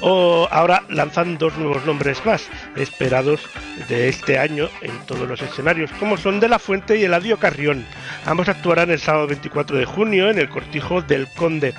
o 0.00 0.48
ahora 0.50 0.82
lanzan 0.88 1.38
dos 1.38 1.56
nuevos 1.56 1.86
nombres 1.86 2.26
más, 2.26 2.48
esperados 2.74 3.40
de 3.88 4.08
este 4.08 4.36
año 4.36 4.68
en 4.82 4.90
todos 5.06 5.28
los 5.28 5.40
escenarios, 5.42 5.92
como 5.92 6.16
son 6.16 6.40
De 6.40 6.48
la 6.48 6.58
Fuente 6.58 6.96
y 6.96 7.04
Eladio 7.04 7.38
Carrión. 7.38 7.86
Ambos 8.26 8.48
actuarán 8.48 8.90
el 8.90 8.98
sábado 8.98 9.28
24 9.28 9.76
de 9.78 9.84
junio 9.84 10.28
en 10.28 10.40
el 10.40 10.48
Cortijo 10.48 11.00
del 11.00 11.28
Conde, 11.28 11.72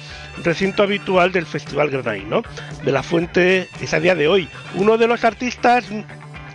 recinto 0.46 0.84
habitual 0.84 1.34
del 1.34 1.46
Festival 1.46 1.90
Granadino. 1.90 2.44
De 2.86 2.94
la 2.94 3.04
Fuente 3.04 3.68
es 3.82 3.94
a 3.94 4.00
día 4.00 4.16
de 4.16 4.30
hoy 4.30 4.48
uno 4.76 4.98
de 4.98 5.08
los 5.08 5.26
artistas 5.26 5.86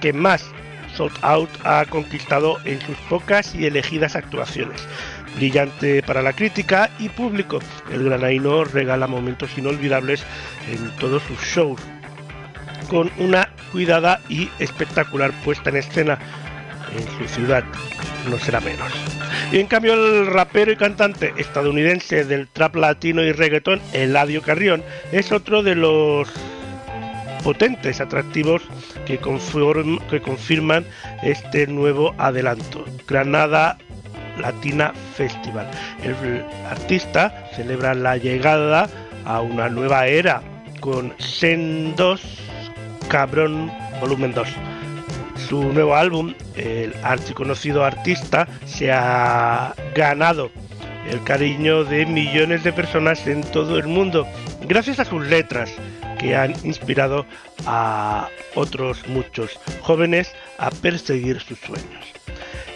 que 0.01 0.15
más 0.15 0.56
sold 0.97 1.13
out 1.23 1.51
ha 1.65 1.85
conquistado 1.85 2.59
en 2.65 2.81
sus 2.81 2.97
pocas 3.09 3.55
y 3.55 3.67
elegidas 3.67 4.17
actuaciones. 4.17 4.87
Brillante 5.37 6.03
para 6.03 6.23
la 6.23 6.33
crítica 6.33 6.91
y 6.99 7.09
público, 7.09 7.61
el 7.93 8.05
granaíno 8.05 8.65
regala 8.65 9.07
momentos 9.07 9.57
inolvidables 9.59 10.25
en 10.71 10.91
todos 10.97 11.23
sus 11.25 11.39
shows, 11.41 11.81
con 12.89 13.11
una 13.19 13.51
cuidada 13.73 14.21
y 14.29 14.49
espectacular 14.59 15.33
puesta 15.45 15.71
en 15.71 15.77
escena 15.77 16.19
en 16.97 17.19
su 17.19 17.35
ciudad, 17.35 17.65
no 18.31 18.39
será 18.39 18.61
menos. 18.61 18.91
Y 19.53 19.59
en 19.59 19.67
cambio 19.67 19.95
el 19.95 20.27
rapero 20.27 20.73
y 20.73 20.77
cantante 20.77 21.35
estadounidense 21.37 22.25
del 22.25 22.49
trap 22.49 22.77
latino 22.77 23.23
y 23.23 23.33
reggaetón, 23.33 23.81
Eladio 23.93 24.41
Carrión, 24.43 24.83
es 25.13 25.33
otro 25.33 25.63
de 25.63 25.75
los 25.75 26.29
potentes 27.47 28.01
atractivos 28.01 28.61
que, 29.07 29.21
conform- 29.21 30.01
que 30.09 30.21
confirman 30.21 30.85
este 31.23 31.69
nuevo 31.69 32.13
adelanto. 32.19 32.85
Granada 33.07 33.79
Latina 34.37 34.93
Festival. 35.15 35.71
El 36.03 36.45
artista 36.69 37.49
celebra 37.55 37.95
la 37.95 38.17
llegada 38.17 38.89
a 39.25 39.43
una 39.43 39.69
nueva 39.69 40.09
era 40.09 40.43
con 40.81 41.15
Sendos 41.19 42.21
Cabrón 43.07 43.71
Volumen 44.01 44.35
2. 44.35 44.49
Su 45.49 45.73
nuevo 45.73 45.95
álbum, 45.95 46.35
el 46.57 46.93
archiconocido 47.05 47.85
artista, 47.85 48.49
se 48.65 48.91
ha 48.91 49.73
ganado 49.95 50.51
el 51.09 51.23
cariño 51.23 51.85
de 51.85 52.07
millones 52.07 52.65
de 52.65 52.73
personas 52.73 53.25
en 53.29 53.43
todo 53.43 53.79
el 53.79 53.87
mundo 53.87 54.27
gracias 54.63 54.99
a 54.99 55.05
sus 55.05 55.25
letras 55.25 55.71
que 56.17 56.37
han 56.37 56.55
inspirado 56.65 57.27
a 57.67 58.29
otros 58.55 59.07
muchos 59.09 59.59
jóvenes 59.81 60.33
a 60.59 60.71
perseguir 60.71 61.41
sus 61.41 61.59
sueños. 61.59 62.05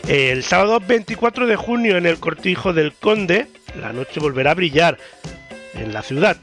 El 0.08 0.42
sábado 0.42 0.80
24 0.80 1.46
de 1.46 1.56
junio 1.56 1.96
en 1.96 2.06
el 2.06 2.18
Cortijo 2.18 2.72
del 2.72 2.92
Conde, 2.92 3.46
la 3.80 3.92
noche 3.92 4.20
volverá 4.20 4.52
a 4.52 4.54
brillar 4.54 4.98
en 5.74 5.92
la 5.92 6.02
ciudad 6.02 6.36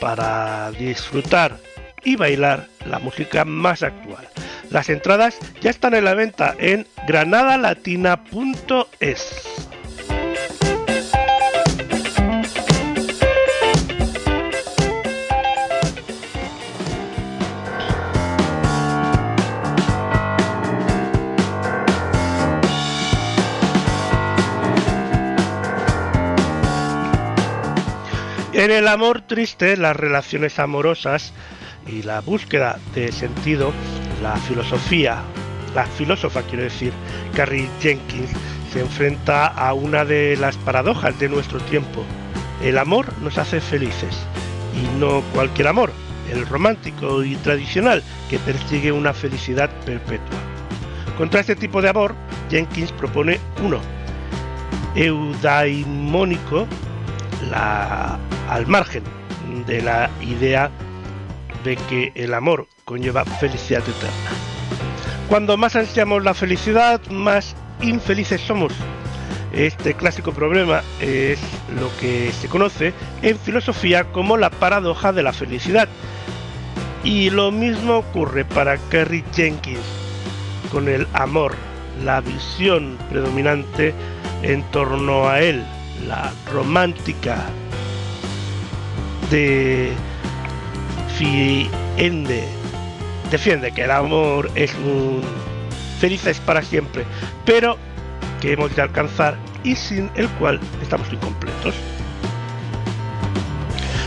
para 0.00 0.70
disfrutar 0.72 1.58
y 2.04 2.16
bailar 2.16 2.66
la 2.86 2.98
música 2.98 3.44
más 3.44 3.82
actual. 3.82 4.26
Las 4.70 4.88
entradas 4.88 5.38
ya 5.60 5.68
están 5.70 5.94
en 5.94 6.04
la 6.04 6.14
venta 6.14 6.54
en 6.58 6.86
granadalatina.es. 7.06 9.68
En 28.58 28.72
el 28.72 28.88
amor 28.88 29.20
triste, 29.20 29.76
las 29.76 29.94
relaciones 29.94 30.58
amorosas 30.58 31.32
y 31.86 32.02
la 32.02 32.20
búsqueda 32.20 32.80
de 32.92 33.12
sentido, 33.12 33.72
la 34.20 34.34
filosofía, 34.36 35.22
la 35.76 35.86
filósofa 35.86 36.42
quiero 36.42 36.64
decir, 36.64 36.92
Carrie 37.36 37.70
Jenkins, 37.80 38.30
se 38.72 38.80
enfrenta 38.80 39.46
a 39.46 39.74
una 39.74 40.04
de 40.04 40.36
las 40.36 40.56
paradojas 40.56 41.16
de 41.20 41.28
nuestro 41.28 41.60
tiempo. 41.60 42.04
El 42.60 42.78
amor 42.78 43.06
nos 43.20 43.38
hace 43.38 43.60
felices 43.60 44.26
y 44.74 44.98
no 44.98 45.22
cualquier 45.32 45.68
amor, 45.68 45.92
el 46.28 46.44
romántico 46.44 47.22
y 47.22 47.36
tradicional 47.36 48.02
que 48.28 48.40
persigue 48.40 48.90
una 48.90 49.12
felicidad 49.12 49.70
perpetua. 49.86 50.36
Contra 51.16 51.38
este 51.38 51.54
tipo 51.54 51.80
de 51.80 51.90
amor, 51.90 52.16
Jenkins 52.50 52.90
propone 52.90 53.38
uno, 53.62 53.78
eudaimónico 54.96 56.66
la, 57.50 58.18
al 58.48 58.66
margen 58.66 59.02
de 59.66 59.82
la 59.82 60.10
idea 60.20 60.70
de 61.64 61.76
que 61.76 62.12
el 62.14 62.34
amor 62.34 62.68
conlleva 62.84 63.24
felicidad 63.24 63.80
eterna. 63.80 64.30
Cuando 65.28 65.56
más 65.56 65.76
ansiamos 65.76 66.24
la 66.24 66.34
felicidad, 66.34 67.00
más 67.10 67.54
infelices 67.82 68.40
somos. 68.40 68.72
Este 69.52 69.94
clásico 69.94 70.32
problema 70.32 70.82
es 71.00 71.38
lo 71.78 71.94
que 71.98 72.32
se 72.32 72.48
conoce 72.48 72.92
en 73.22 73.38
filosofía 73.38 74.04
como 74.04 74.36
la 74.36 74.50
paradoja 74.50 75.12
de 75.12 75.22
la 75.22 75.32
felicidad. 75.32 75.88
Y 77.04 77.30
lo 77.30 77.50
mismo 77.50 77.96
ocurre 77.96 78.44
para 78.44 78.76
Kerry 78.90 79.24
Jenkins 79.32 79.80
con 80.70 80.88
el 80.88 81.06
amor, 81.12 81.54
la 82.04 82.20
visión 82.20 82.98
predominante 83.10 83.94
en 84.42 84.62
torno 84.70 85.28
a 85.28 85.40
él, 85.40 85.64
la 86.06 86.32
romántica 86.52 87.46
de 89.30 89.92
Fiende. 91.16 92.44
Defiende 93.30 93.72
que 93.72 93.84
el 93.84 93.90
amor 93.90 94.50
es 94.54 94.74
un 94.74 95.22
felices 96.00 96.38
para 96.40 96.62
siempre, 96.62 97.04
pero 97.44 97.76
que 98.40 98.52
hemos 98.52 98.74
de 98.74 98.82
alcanzar 98.82 99.36
y 99.64 99.74
sin 99.74 100.10
el 100.14 100.28
cual 100.30 100.60
estamos 100.80 101.12
incompletos. 101.12 101.74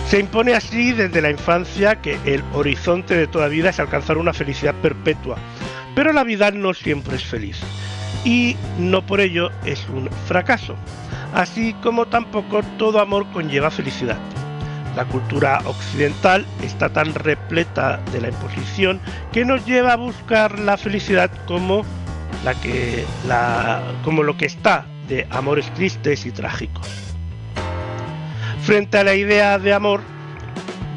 Se 0.07 0.19
impone 0.19 0.53
así 0.53 0.91
desde 0.91 1.21
la 1.21 1.29
infancia 1.29 2.01
que 2.01 2.17
el 2.25 2.43
horizonte 2.53 3.15
de 3.15 3.27
toda 3.27 3.47
vida 3.47 3.69
es 3.69 3.79
alcanzar 3.79 4.17
una 4.17 4.33
felicidad 4.33 4.75
perpetua, 4.75 5.37
pero 5.95 6.11
la 6.11 6.23
vida 6.23 6.51
no 6.51 6.73
siempre 6.73 7.15
es 7.15 7.23
feliz 7.23 7.59
y 8.25 8.55
no 8.77 9.05
por 9.05 9.21
ello 9.21 9.51
es 9.65 9.87
un 9.89 10.09
fracaso, 10.27 10.75
así 11.33 11.73
como 11.81 12.05
tampoco 12.07 12.61
todo 12.77 12.99
amor 12.99 13.25
conlleva 13.31 13.71
felicidad. 13.71 14.17
La 14.95 15.05
cultura 15.05 15.61
occidental 15.65 16.45
está 16.61 16.89
tan 16.89 17.13
repleta 17.13 17.97
de 18.11 18.21
la 18.21 18.29
imposición 18.29 18.99
que 19.31 19.45
nos 19.45 19.65
lleva 19.65 19.93
a 19.93 19.97
buscar 19.97 20.59
la 20.59 20.77
felicidad 20.77 21.31
como 21.47 21.85
la 22.43 22.53
que 22.55 23.05
la 23.27 23.81
como 24.03 24.23
lo 24.23 24.35
que 24.35 24.45
está 24.45 24.85
de 25.07 25.27
amores 25.29 25.71
tristes 25.73 26.25
y 26.25 26.31
trágicos. 26.31 26.87
Frente 28.63 28.97
a 28.97 29.03
la 29.03 29.15
idea 29.15 29.57
de 29.59 29.73
amor, 29.73 30.01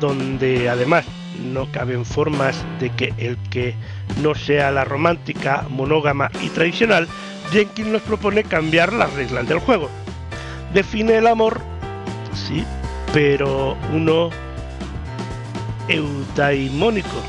donde 0.00 0.68
además 0.68 1.04
no 1.52 1.70
caben 1.70 2.04
formas 2.04 2.56
de 2.80 2.90
que 2.90 3.14
el 3.16 3.36
que 3.50 3.74
no 4.22 4.34
sea 4.34 4.70
la 4.70 4.84
romántica, 4.84 5.66
monógama 5.70 6.30
y 6.42 6.48
tradicional, 6.48 7.08
Jenkins 7.52 7.88
nos 7.88 8.02
propone 8.02 8.42
cambiar 8.44 8.92
las 8.92 9.12
reglas 9.14 9.48
del 9.48 9.58
juego. 9.58 9.88
Define 10.74 11.18
el 11.18 11.28
amor, 11.28 11.60
sí, 12.34 12.64
pero 13.12 13.76
uno 13.92 14.30
eudaimónico 15.86 17.22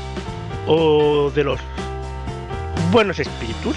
o 0.66 1.30
de 1.30 1.44
los 1.44 1.60
buenos 2.90 3.20
espíritus 3.20 3.76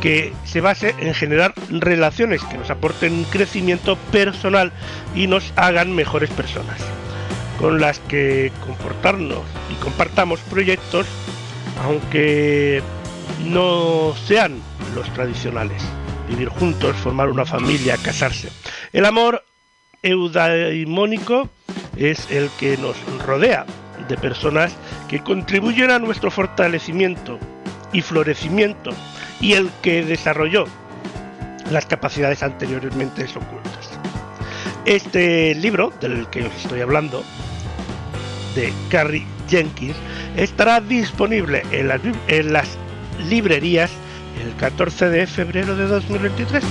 que 0.00 0.32
se 0.44 0.60
base 0.60 0.94
en 1.00 1.14
generar 1.14 1.52
relaciones 1.68 2.44
que 2.44 2.56
nos 2.58 2.70
aporten 2.70 3.24
crecimiento 3.24 3.96
personal 4.12 4.70
y 5.16 5.26
nos 5.26 5.52
hagan 5.56 5.92
mejores 5.96 6.30
personas, 6.30 6.78
con 7.58 7.80
las 7.80 7.98
que 7.98 8.52
comportarnos 8.64 9.42
y 9.68 9.82
compartamos 9.82 10.38
proyectos, 10.40 11.08
aunque 11.82 12.82
no 13.44 14.14
sean 14.28 14.60
los 14.94 15.12
tradicionales. 15.12 15.82
Vivir 16.28 16.48
juntos, 16.48 16.96
formar 16.96 17.28
una 17.28 17.44
familia, 17.44 17.96
casarse. 17.96 18.48
El 18.92 19.04
amor 19.04 19.44
eudaimónico 20.02 21.48
es 21.96 22.30
el 22.30 22.50
que 22.58 22.76
nos 22.76 22.96
rodea 23.24 23.66
de 24.08 24.16
personas 24.16 24.72
que 25.08 25.20
contribuyen 25.20 25.90
a 25.90 25.98
nuestro 25.98 26.30
fortalecimiento 26.30 27.38
y 27.92 28.00
florecimiento 28.00 28.90
y 29.40 29.52
el 29.52 29.70
que 29.82 30.04
desarrolló 30.04 30.64
las 31.70 31.86
capacidades 31.86 32.42
anteriormente 32.42 33.24
ocultas. 33.24 33.90
Este 34.84 35.54
libro 35.54 35.92
del 36.00 36.26
que 36.28 36.44
os 36.44 36.54
estoy 36.54 36.80
hablando, 36.80 37.24
de 38.54 38.72
Carrie 38.90 39.26
Jenkins, 39.48 39.96
estará 40.36 40.80
disponible 40.80 41.62
en 41.70 41.88
las, 41.88 42.00
en 42.28 42.52
las 42.52 42.68
librerías 43.28 43.90
el 44.42 44.54
14 44.56 45.08
de 45.08 45.26
febrero 45.26 45.76
de 45.76 45.86
2023. 45.86 46.64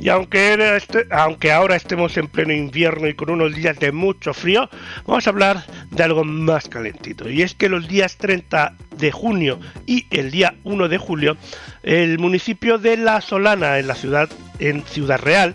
Y 0.00 0.08
aunque, 0.08 0.76
este- 0.76 1.06
aunque 1.12 1.52
ahora 1.52 1.76
estemos 1.76 2.16
en 2.16 2.26
pleno 2.26 2.52
invierno 2.52 3.06
y 3.06 3.14
con 3.14 3.30
unos 3.30 3.54
días 3.54 3.78
de 3.78 3.92
mucho 3.92 4.34
frío, 4.34 4.68
vamos 5.06 5.26
a 5.26 5.30
hablar 5.30 5.64
de 5.92 6.02
algo 6.02 6.24
más 6.24 6.68
calentito. 6.68 7.30
Y 7.30 7.42
es 7.42 7.54
que 7.54 7.68
los 7.68 7.86
días 7.86 8.16
30 8.16 8.74
de 8.98 9.12
junio 9.12 9.58
y 9.86 10.06
el 10.10 10.30
día 10.30 10.54
1 10.64 10.88
de 10.88 10.98
julio, 10.98 11.36
el 11.82 12.18
municipio 12.18 12.78
de 12.78 12.96
La 12.96 13.20
Solana, 13.20 13.78
en 13.78 13.86
la 13.86 13.94
ciudad, 13.94 14.28
en 14.58 14.84
Ciudad 14.84 15.18
Real, 15.18 15.54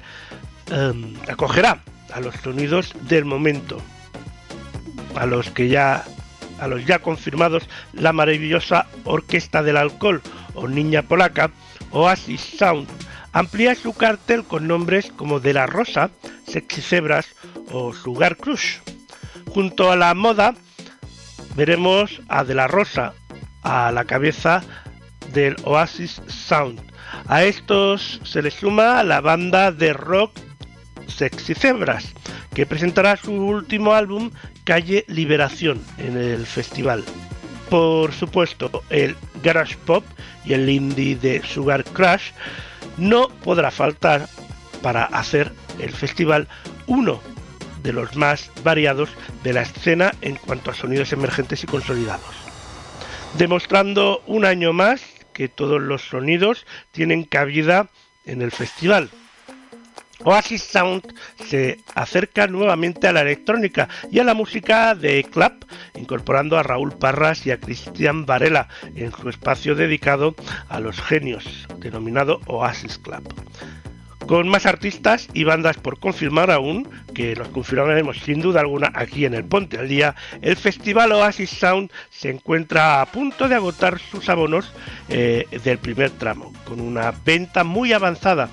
em, 0.71 1.15
acogerá 1.29 1.83
a 2.13 2.19
los 2.19 2.35
sonidos 2.35 2.93
del 3.01 3.25
momento, 3.25 3.81
a 5.15 5.25
los 5.25 5.49
que 5.49 5.69
ya 5.69 6.03
a 6.59 6.67
los 6.67 6.85
ya 6.85 6.99
confirmados 6.99 7.69
la 7.93 8.13
maravillosa 8.13 8.87
Orquesta 9.03 9.61
del 9.61 9.77
Alcohol 9.77 10.21
o 10.55 10.67
Niña 10.67 11.03
Polaca, 11.03 11.51
Oasis 11.91 12.41
Sound, 12.41 12.87
amplía 13.31 13.75
su 13.75 13.93
cartel 13.93 14.43
con 14.43 14.67
nombres 14.67 15.11
como 15.15 15.39
De 15.39 15.53
la 15.53 15.67
Rosa, 15.67 16.09
Sexy 16.47 16.81
Zebras 16.81 17.27
o 17.71 17.93
Sugar 17.93 18.37
Crush. 18.37 18.79
Junto 19.49 19.91
a 19.91 19.95
la 19.95 20.13
moda 20.15 20.55
veremos 21.55 22.21
a 22.27 22.43
De 22.43 22.55
la 22.55 22.67
Rosa 22.67 23.13
a 23.63 23.91
la 23.91 24.05
cabeza 24.05 24.63
del 25.33 25.55
Oasis 25.63 26.21
Sound. 26.27 26.81
A 27.27 27.43
estos 27.43 28.19
se 28.23 28.41
le 28.41 28.51
suma 28.51 29.03
la 29.03 29.21
banda 29.21 29.71
de 29.71 29.93
rock 29.93 30.37
Sexy 31.07 31.53
Zebras, 31.53 32.13
que 32.53 32.65
presentará 32.65 33.17
su 33.17 33.31
último 33.31 33.93
álbum 33.93 34.31
Calle 34.63 35.05
Liberación 35.07 35.81
en 35.97 36.17
el 36.17 36.45
festival. 36.45 37.03
Por 37.69 38.13
supuesto, 38.13 38.83
el 38.89 39.15
garage 39.43 39.77
pop 39.85 40.03
y 40.45 40.53
el 40.53 40.69
indie 40.69 41.15
de 41.15 41.41
Sugar 41.43 41.83
Crush 41.83 42.31
no 42.97 43.29
podrá 43.43 43.71
faltar 43.71 44.27
para 44.81 45.05
hacer 45.05 45.51
el 45.79 45.91
festival 45.91 46.47
uno 46.87 47.21
de 47.83 47.93
los 47.93 48.15
más 48.15 48.51
variados 48.63 49.09
de 49.43 49.53
la 49.53 49.61
escena 49.61 50.13
en 50.21 50.35
cuanto 50.35 50.71
a 50.71 50.73
sonidos 50.73 51.13
emergentes 51.13 51.63
y 51.63 51.67
consolidados. 51.67 52.46
Demostrando 53.35 54.23
un 54.25 54.45
año 54.45 54.73
más 54.73 55.01
que 55.33 55.47
todos 55.47 55.81
los 55.81 56.01
sonidos 56.01 56.65
tienen 56.91 57.23
cabida 57.23 57.89
en 58.25 58.41
el 58.41 58.51
festival. 58.51 59.09
Oasis 60.23 60.63
Sound 60.63 61.13
se 61.45 61.79
acerca 61.93 62.47
nuevamente 62.47 63.07
a 63.07 63.13
la 63.13 63.21
electrónica 63.21 63.87
y 64.11 64.19
a 64.19 64.23
la 64.23 64.33
música 64.33 64.95
de 64.95 65.23
club, 65.23 65.65
incorporando 65.95 66.57
a 66.57 66.63
Raúl 66.63 66.91
Parras 66.97 67.45
y 67.45 67.51
a 67.51 67.59
Cristian 67.59 68.25
Varela 68.25 68.67
en 68.95 69.11
su 69.11 69.29
espacio 69.29 69.75
dedicado 69.75 70.35
a 70.69 70.79
los 70.79 70.99
genios, 70.99 71.67
denominado 71.77 72.41
Oasis 72.47 72.97
Club. 72.97 73.31
Con 74.27 74.49
más 74.49 74.65
artistas 74.65 75.29
y 75.33 75.45
bandas 75.45 75.77
por 75.77 75.99
confirmar 75.99 76.51
aún, 76.51 76.87
que 77.15 77.33
los 77.35 77.47
confirmaremos 77.47 78.19
sin 78.19 78.41
duda 78.41 78.59
alguna 78.59 78.91
aquí 78.93 79.23
en 79.23 79.33
el 79.33 79.45
Ponte 79.45 79.77
al 79.77 79.87
Día, 79.87 80.15
el 80.41 80.57
festival 80.57 81.13
Oasis 81.13 81.49
Sound 81.49 81.89
se 82.09 82.29
encuentra 82.29 82.99
a 83.01 83.05
punto 83.05 83.47
de 83.47 83.55
agotar 83.55 83.99
sus 83.99 84.27
abonos 84.27 84.73
eh, 85.07 85.45
del 85.63 85.77
primer 85.77 86.11
tramo, 86.11 86.51
con 86.65 86.81
una 86.81 87.13
venta 87.23 87.63
muy 87.63 87.93
avanzada. 87.93 88.49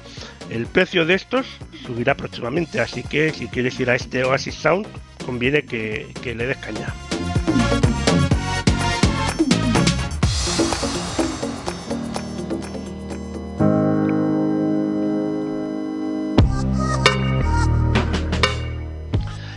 El 0.48 0.66
precio 0.66 1.06
de 1.06 1.14
estos 1.14 1.46
subirá 1.84 2.14
próximamente, 2.14 2.80
así 2.80 3.02
que 3.02 3.32
si 3.32 3.48
quieres 3.48 3.78
ir 3.80 3.90
a 3.90 3.96
este 3.96 4.22
Oasis 4.22 4.54
Sound, 4.54 4.86
conviene 5.26 5.64
que, 5.64 6.06
que 6.22 6.36
le 6.36 6.46
des 6.46 6.56
caña. 6.58 6.94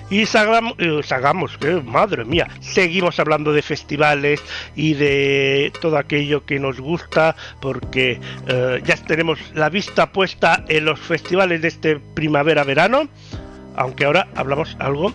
Y 0.10 0.22
eh, 0.22 0.26
sagamos, 0.26 1.58
que 1.58 1.82
madre 1.82 2.24
mía, 2.24 2.47
seguimos 2.62 3.20
hablando 3.20 3.51
de 3.51 3.62
festivales 3.62 4.41
y 4.76 4.93
de 4.93 5.74
todo 5.82 5.97
aquello 5.97 6.45
que 6.45 6.60
nos 6.60 6.80
gusta, 6.80 7.36
porque 7.60 8.20
eh, 8.47 8.82
ya 8.86 8.95
tenemos 8.95 9.39
la 9.53 9.70
vista 9.70 10.12
puesta 10.12 10.64
en 10.70 10.86
los 10.86 10.99
festivales 10.99 11.62
de 11.62 11.68
este 11.68 11.99
primavera-verano, 11.99 13.10
aunque 13.76 14.05
ahora 14.05 14.28
hablamos 14.36 14.78
algo 14.80 15.14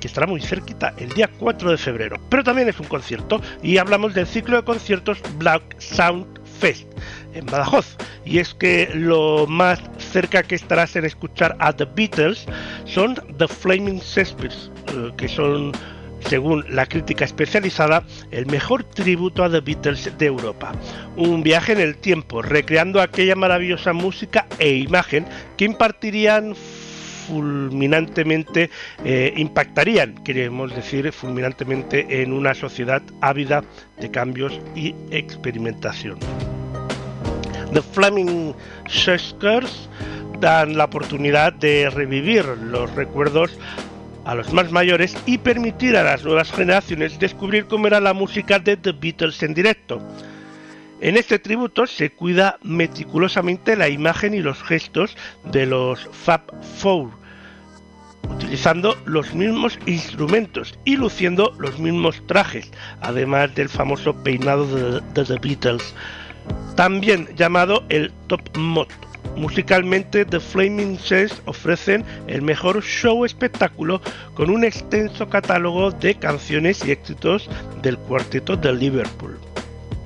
que 0.00 0.08
estará 0.08 0.26
muy 0.26 0.40
cerquita, 0.40 0.92
el 0.98 1.10
día 1.10 1.30
4 1.38 1.70
de 1.70 1.78
febrero, 1.78 2.16
pero 2.28 2.42
también 2.42 2.68
es 2.68 2.80
un 2.80 2.86
concierto, 2.86 3.40
y 3.62 3.78
hablamos 3.78 4.12
del 4.14 4.26
ciclo 4.26 4.56
de 4.56 4.64
conciertos 4.64 5.20
Black 5.38 5.62
Sound 5.78 6.26
Fest 6.58 6.88
en 7.34 7.46
Badajoz. 7.46 7.96
Y 8.24 8.38
es 8.38 8.54
que 8.54 8.90
lo 8.94 9.46
más 9.46 9.80
cerca 10.12 10.42
que 10.42 10.54
estarás 10.54 10.94
en 10.96 11.04
escuchar 11.04 11.56
a 11.58 11.72
The 11.72 11.86
Beatles 11.86 12.46
son 12.84 13.14
The 13.38 13.48
Flaming 13.48 13.98
Shakespeare, 13.98 14.54
eh, 14.88 15.10
que 15.16 15.26
son, 15.26 15.72
según 16.28 16.64
la 16.68 16.86
crítica 16.86 17.24
especializada, 17.24 18.04
el 18.30 18.46
mejor 18.46 18.84
tributo 18.84 19.42
a 19.42 19.50
The 19.50 19.60
Beatles 19.60 20.10
de 20.18 20.26
Europa. 20.26 20.72
Un 21.16 21.42
viaje 21.42 21.72
en 21.72 21.80
el 21.80 21.96
tiempo, 21.96 22.42
recreando 22.42 23.00
aquella 23.00 23.34
maravillosa 23.34 23.92
música 23.92 24.46
e 24.58 24.74
imagen 24.74 25.24
que 25.56 25.64
impartirían 25.64 26.54
fulminantemente 27.26 28.68
eh, 29.04 29.32
impactarían, 29.36 30.22
queremos 30.24 30.74
decir, 30.74 31.10
fulminantemente 31.12 32.22
en 32.22 32.32
una 32.32 32.52
sociedad 32.52 33.00
ávida 33.20 33.62
de 33.98 34.10
cambios 34.10 34.60
y 34.74 34.94
experimentación. 35.10 36.18
The 37.72 37.80
Flaming 37.80 38.54
Shakers 38.86 39.88
dan 40.40 40.76
la 40.76 40.84
oportunidad 40.84 41.52
de 41.54 41.88
revivir 41.88 42.44
los 42.44 42.94
recuerdos 42.94 43.56
a 44.24 44.34
los 44.34 44.52
más 44.52 44.70
mayores 44.70 45.16
y 45.26 45.38
permitir 45.38 45.96
a 45.96 46.02
las 46.02 46.24
nuevas 46.24 46.52
generaciones 46.52 47.18
descubrir 47.18 47.66
cómo 47.66 47.86
era 47.86 48.00
la 48.00 48.12
música 48.12 48.58
de 48.58 48.76
The 48.76 48.92
Beatles 48.92 49.42
en 49.42 49.54
directo. 49.54 50.00
En 51.00 51.16
este 51.16 51.38
tributo 51.38 51.86
se 51.86 52.10
cuida 52.10 52.58
meticulosamente 52.62 53.74
la 53.74 53.88
imagen 53.88 54.34
y 54.34 54.40
los 54.40 54.62
gestos 54.62 55.16
de 55.44 55.66
los 55.66 56.08
Fab 56.12 56.42
Four, 56.76 57.10
utilizando 58.30 58.96
los 59.06 59.34
mismos 59.34 59.78
instrumentos 59.86 60.78
y 60.84 60.96
luciendo 60.96 61.54
los 61.58 61.78
mismos 61.78 62.22
trajes, 62.26 62.70
además 63.00 63.54
del 63.54 63.68
famoso 63.68 64.14
peinado 64.22 64.66
de, 64.66 65.00
de 65.14 65.24
The 65.24 65.38
Beatles, 65.40 65.94
también 66.76 67.28
llamado 67.36 67.84
el 67.88 68.12
Top 68.26 68.40
Mod. 68.56 68.88
Musicalmente, 69.36 70.24
The 70.24 70.40
Flaming 70.40 70.96
Shades 70.96 71.42
ofrecen 71.46 72.04
el 72.26 72.42
mejor 72.42 72.82
show 72.82 73.24
espectáculo 73.24 74.00
con 74.34 74.50
un 74.50 74.64
extenso 74.64 75.28
catálogo 75.28 75.90
de 75.90 76.14
canciones 76.14 76.84
y 76.84 76.90
éxitos 76.90 77.48
del 77.82 77.96
cuarteto 77.96 78.56
de 78.56 78.72
Liverpool. 78.72 79.38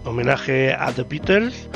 Homenaje 0.04 0.72
a 0.72 0.92
The 0.92 1.02
Beatles 1.02 1.68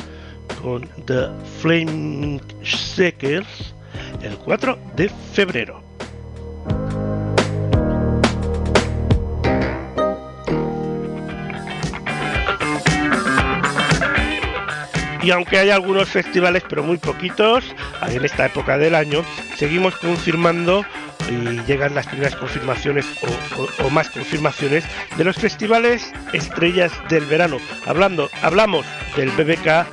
con 0.63 0.89
The 1.07 1.29
Flaming 1.61 2.41
Shakers 2.63 3.75
el 4.23 4.37
4 4.37 4.79
de 4.97 5.09
febrero. 5.33 5.89
Y 15.23 15.31
aunque 15.31 15.59
hay 15.59 15.71
algunos 15.71 16.09
festivales, 16.09 16.62
pero 16.68 16.83
muy 16.83 16.97
poquitos, 16.97 17.64
en 18.09 18.25
esta 18.25 18.47
época 18.47 18.79
del 18.79 18.95
año, 18.95 19.23
seguimos 19.57 19.95
confirmando 19.97 20.85
y 21.29 21.61
llegan 21.66 21.95
las 21.95 22.07
primeras 22.07 22.35
confirmaciones 22.37 23.07
o, 23.83 23.91
más 23.91 24.09
confirmaciones 24.09 24.85
de 25.16 25.25
los 25.25 25.37
festivales 25.37 26.12
estrellas 26.33 26.93
del 27.09 27.27
verano. 27.27 27.59
Hablando, 27.87 28.31
hablamos 28.43 28.87
del 29.16 29.31
BBK 29.31 29.87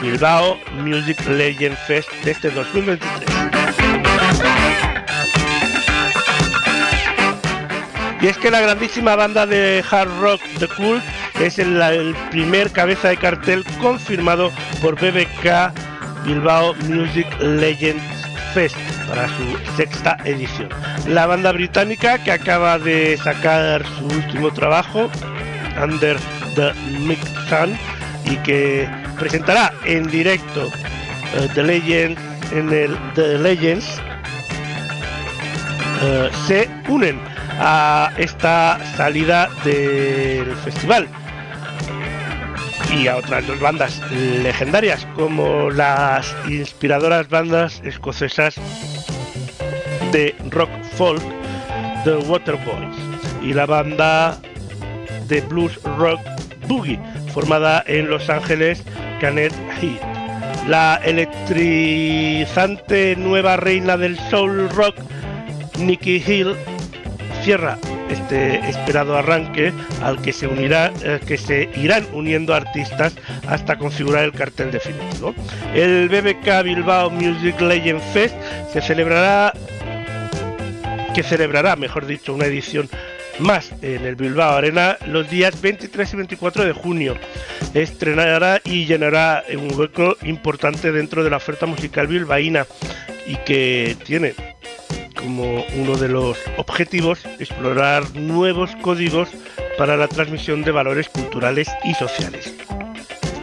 Bilbao 0.00 0.58
Music 0.76 1.26
Legend 1.26 1.76
Fest 1.76 2.10
de 2.24 2.30
este 2.30 2.50
2023. 2.50 3.28
Y 8.20 8.26
es 8.26 8.36
que 8.38 8.50
la 8.50 8.60
grandísima 8.60 9.14
banda 9.14 9.46
de 9.46 9.84
hard 9.88 10.10
rock 10.20 10.40
The 10.58 10.68
Cult 10.68 11.04
es 11.40 11.58
el, 11.58 12.14
primer 12.30 12.70
cabeza 12.72 13.08
de 13.08 13.16
cartel 13.16 13.64
confirmado 13.80 14.50
por 14.82 14.96
BBK 14.96 15.72
Bilbao 16.24 16.74
Music 16.88 17.26
Legends 17.40 18.02
Fest 18.52 18.76
para 19.08 19.28
su 19.28 19.74
sexta 19.76 20.16
edición. 20.24 20.68
La 21.06 21.26
banda 21.26 21.52
británica 21.52 22.22
que 22.22 22.32
acaba 22.32 22.78
de 22.78 23.16
sacar 23.18 23.84
su 23.98 24.06
último 24.06 24.52
trabajo, 24.52 25.08
Under 25.80 26.16
the 26.56 26.72
Mid 27.00 27.18
Sun, 27.48 27.78
y 28.24 28.36
que 28.38 28.88
presentará 29.18 29.72
en 29.84 30.08
directo 30.08 30.66
eh, 31.34 31.48
The 31.54 31.62
Legends 31.62 32.20
en 32.52 32.72
el 32.72 32.96
The 33.14 33.38
Legends 33.38 34.00
eh, 36.02 36.30
se 36.46 36.68
unen 36.88 37.20
a 37.60 38.12
esta 38.16 38.78
salida 38.96 39.48
del 39.64 40.54
festival 40.56 41.08
y 42.92 43.08
a 43.08 43.16
otras 43.16 43.46
dos 43.46 43.60
bandas 43.60 44.00
legendarias 44.10 45.06
como 45.14 45.70
las 45.70 46.34
inspiradoras 46.48 47.28
bandas 47.28 47.80
escocesas 47.84 48.56
de 50.12 50.34
rock 50.50 50.70
folk 50.96 51.22
The 52.04 52.16
Waterboys 52.16 52.96
y 53.42 53.52
la 53.52 53.66
banda 53.66 54.40
de 55.26 55.40
blues 55.42 55.78
rock 55.98 56.20
Boogie 56.66 56.98
formada 57.32 57.84
en 57.86 58.10
Los 58.10 58.28
Ángeles 58.30 58.82
Canet 59.20 59.52
Heat. 59.80 60.00
La 60.66 60.96
electrizante 61.04 63.14
nueva 63.16 63.56
reina 63.56 63.96
del 63.96 64.18
soul 64.30 64.68
rock 64.70 64.96
Nicky 65.78 66.22
Hill 66.26 66.54
cierra 67.42 67.78
este 68.08 68.68
esperado 68.68 69.16
arranque 69.16 69.72
al 70.02 70.20
que 70.20 70.32
se 70.32 70.46
unirá 70.46 70.92
que 71.26 71.36
se 71.36 71.68
irán 71.76 72.06
uniendo 72.12 72.54
artistas 72.54 73.14
hasta 73.46 73.78
configurar 73.78 74.24
el 74.24 74.32
cartel 74.32 74.70
definitivo. 74.70 75.34
El 75.74 76.08
BBK 76.08 76.62
Bilbao 76.64 77.10
Music 77.10 77.60
Legend 77.60 78.00
Fest 78.12 78.34
se 78.72 78.80
celebrará 78.80 79.52
que 81.14 81.22
celebrará, 81.22 81.74
mejor 81.76 82.06
dicho, 82.06 82.32
una 82.32 82.46
edición 82.46 82.88
más 83.38 83.72
en 83.82 84.04
el 84.04 84.16
Bilbao 84.16 84.56
Arena 84.56 84.98
los 85.06 85.28
días 85.30 85.60
23 85.60 86.12
y 86.12 86.16
24 86.16 86.64
de 86.64 86.72
junio. 86.72 87.16
Estrenará 87.74 88.60
y 88.64 88.86
llenará 88.86 89.44
un 89.54 89.78
hueco 89.78 90.16
importante 90.22 90.92
dentro 90.92 91.24
de 91.24 91.30
la 91.30 91.36
oferta 91.36 91.66
musical 91.66 92.06
bilbaína 92.06 92.66
y 93.26 93.36
que 93.36 93.96
tiene 94.04 94.34
como 95.18 95.64
uno 95.76 95.96
de 95.96 96.08
los 96.08 96.38
objetivos 96.56 97.20
explorar 97.38 98.04
nuevos 98.14 98.74
códigos 98.82 99.28
para 99.76 99.96
la 99.96 100.08
transmisión 100.08 100.62
de 100.62 100.70
valores 100.70 101.08
culturales 101.08 101.68
y 101.84 101.94
sociales 101.94 102.54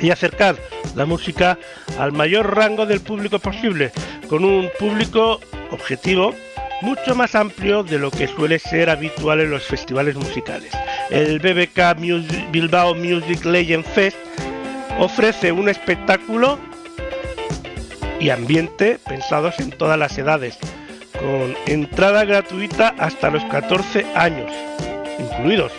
y 0.02 0.10
acercar 0.12 0.56
la 0.96 1.06
música 1.06 1.58
al 2.00 2.12
mayor 2.12 2.56
rango 2.56 2.86
del 2.86 3.02
público 3.02 3.40
posible, 3.40 3.92
con 4.28 4.44
un 4.44 4.70
público 4.80 5.40
objetivo 5.72 6.34
mucho 6.82 7.16
más 7.16 7.36
amplio 7.36 7.84
de 7.84 7.98
lo 7.98 8.12
que 8.12 8.28
suele 8.28 8.60
ser 8.60 8.90
habitual 8.90 9.40
en 9.40 9.50
los 9.52 9.64
festivales 9.64 10.16
musicales. 10.16 10.72
El 11.10 11.40
BBK 11.40 11.98
Music- 11.98 12.52
Bilbao 12.52 12.94
Music 12.96 13.46
Legend 13.46 13.86
Fest 13.86 14.18
ofrece 15.00 15.52
un 15.52 15.70
espectáculo 15.70 16.60
y 18.20 18.30
ambiente 18.30 19.00
pensados 19.08 19.60
en 19.60 19.72
todas 19.72 19.98
las 19.98 20.18
edades, 20.18 20.58
con 21.26 21.56
entrada 21.66 22.24
gratuita 22.24 22.94
hasta 23.00 23.32
los 23.32 23.44
14 23.46 24.06
años 24.14 24.52
incluidos. 25.18 25.72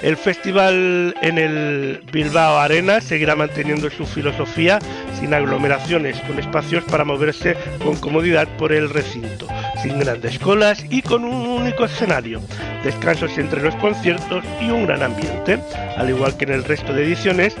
El 0.00 0.16
festival 0.16 1.14
en 1.22 1.38
el 1.38 2.02
Bilbao 2.12 2.58
Arena 2.58 3.00
seguirá 3.00 3.34
manteniendo 3.34 3.90
su 3.90 4.06
filosofía 4.06 4.78
sin 5.22 5.34
aglomeraciones, 5.34 6.20
con 6.22 6.36
espacios 6.40 6.82
para 6.82 7.04
moverse 7.04 7.56
con 7.84 7.94
comodidad 7.94 8.48
por 8.58 8.72
el 8.72 8.90
recinto, 8.90 9.46
sin 9.80 10.00
grandes 10.00 10.36
colas 10.40 10.84
y 10.90 11.00
con 11.00 11.24
un 11.24 11.46
único 11.46 11.84
escenario, 11.84 12.40
descansos 12.82 13.38
entre 13.38 13.62
los 13.62 13.76
conciertos 13.76 14.44
y 14.60 14.70
un 14.70 14.84
gran 14.84 15.04
ambiente. 15.04 15.60
Al 15.96 16.10
igual 16.10 16.36
que 16.36 16.42
en 16.46 16.54
el 16.54 16.64
resto 16.64 16.92
de 16.92 17.04
ediciones, 17.04 17.54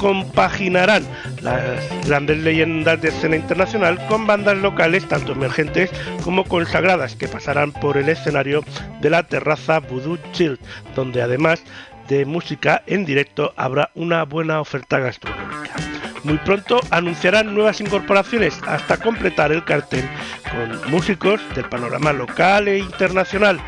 compaginarán 0.00 1.04
las 1.40 1.60
grandes 2.04 2.38
leyendas 2.38 3.00
de 3.00 3.10
escena 3.10 3.36
internacional 3.36 4.04
con 4.08 4.26
bandas 4.26 4.58
locales 4.58 5.06
tanto 5.06 5.32
emergentes 5.32 5.88
como 6.24 6.42
consagradas 6.42 7.14
que 7.14 7.28
pasarán 7.28 7.70
por 7.70 7.96
el 7.96 8.08
escenario 8.08 8.64
de 9.00 9.10
la 9.10 9.22
terraza 9.22 9.78
Voodoo 9.78 10.18
Chill, 10.32 10.58
donde 10.96 11.22
además 11.22 11.62
de 12.08 12.24
música 12.24 12.82
en 12.88 13.04
directo 13.04 13.52
habrá 13.56 13.92
una 13.94 14.24
buena 14.24 14.60
oferta 14.60 14.98
gastronómica. 14.98 16.01
Muy 16.24 16.38
pronto 16.38 16.80
anunciarán 16.90 17.54
nuevas 17.54 17.80
incorporaciones 17.80 18.58
hasta 18.66 18.96
completar 18.96 19.50
el 19.52 19.64
cartel 19.64 20.08
con 20.50 20.90
músicos 20.90 21.40
del 21.54 21.68
panorama 21.68 22.12
local 22.12 22.68
e 22.68 22.78
internacional, 22.78 23.58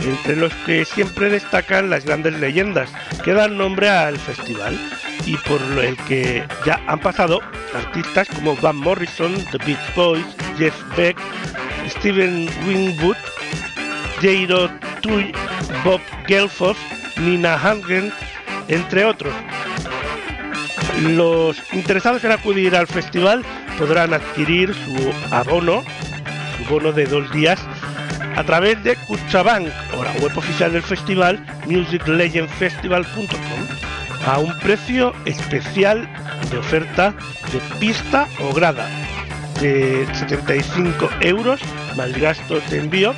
entre 0.00 0.36
los 0.36 0.52
que 0.66 0.84
siempre 0.84 1.30
destacan 1.30 1.90
las 1.90 2.04
grandes 2.04 2.38
leyendas 2.40 2.90
que 3.22 3.32
dan 3.32 3.56
nombre 3.56 3.88
al 3.88 4.18
festival 4.18 4.78
y 5.26 5.36
por 5.36 5.60
el 5.84 5.96
que 6.08 6.44
ya 6.64 6.80
han 6.86 6.98
pasado 6.98 7.40
artistas 7.74 8.28
como 8.28 8.56
Van 8.56 8.76
Morrison, 8.76 9.32
The 9.52 9.58
Beach 9.58 9.94
Boys, 9.94 10.26
Jeff 10.58 10.74
Beck, 10.96 11.16
Steven 11.88 12.48
Winwood, 12.66 13.16
Jairo 14.20 14.70
Tui, 15.00 15.32
Bob 15.84 16.00
Gelfoss, 16.26 16.76
Nina 17.18 17.54
Hagen, 17.54 18.12
entre 18.68 19.04
otros. 19.04 19.32
Los 21.00 21.62
interesados 21.72 22.22
en 22.24 22.32
acudir 22.32 22.76
al 22.76 22.86
festival 22.86 23.42
podrán 23.78 24.12
adquirir 24.12 24.74
su 24.74 25.34
abono, 25.34 25.82
su 26.56 26.64
bono 26.64 26.92
de 26.92 27.06
dos 27.06 27.30
días, 27.32 27.58
a 28.36 28.44
través 28.44 28.82
de 28.84 28.96
Cuchabank 28.96 29.68
o 29.96 30.04
la 30.04 30.12
web 30.20 30.36
oficial 30.36 30.72
del 30.72 30.82
festival 30.82 31.44
musiclegendfestival.com 31.66 33.60
a 34.26 34.38
un 34.38 34.58
precio 34.58 35.14
especial 35.24 36.06
de 36.50 36.58
oferta 36.58 37.14
de 37.52 37.60
pista 37.78 38.28
o 38.40 38.52
grada 38.52 38.88
de 39.60 40.06
75 40.12 41.08
euros 41.20 41.60
más 41.96 42.12
gastos 42.18 42.68
de 42.70 42.78
envío, 42.78 43.14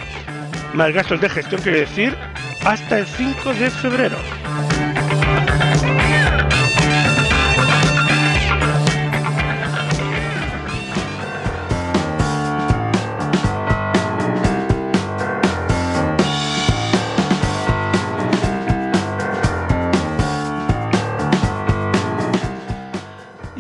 más 0.75 0.93
gastos 0.93 1.21
de 1.21 1.29
gestión, 1.29 1.61
quiere 1.63 1.81
decir, 1.81 2.17
hasta 2.65 3.01
el 3.01 3.07
5 3.07 3.55
de 3.55 3.71
febrero. 3.71 4.17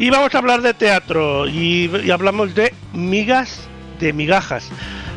Y 0.02 0.10
vamos 0.10 0.34
a 0.34 0.38
hablar 0.38 0.62
de 0.62 0.74
teatro 0.74 1.46
y, 1.46 1.88
hablamos 2.10 2.56
de 2.56 2.74
migas 2.92 3.68
de 4.00 4.12
migajas. 4.12 4.68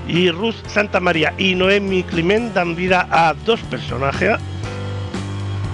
Y 0.08 0.30
Ruth 0.30 0.54
Santa 0.68 1.00
María 1.00 1.34
y 1.40 1.56
Noemi 1.56 2.04
Climent 2.04 2.54
dan 2.54 2.76
vida 2.76 3.08
a 3.10 3.34
dos 3.34 3.60
personajes, 3.62 4.38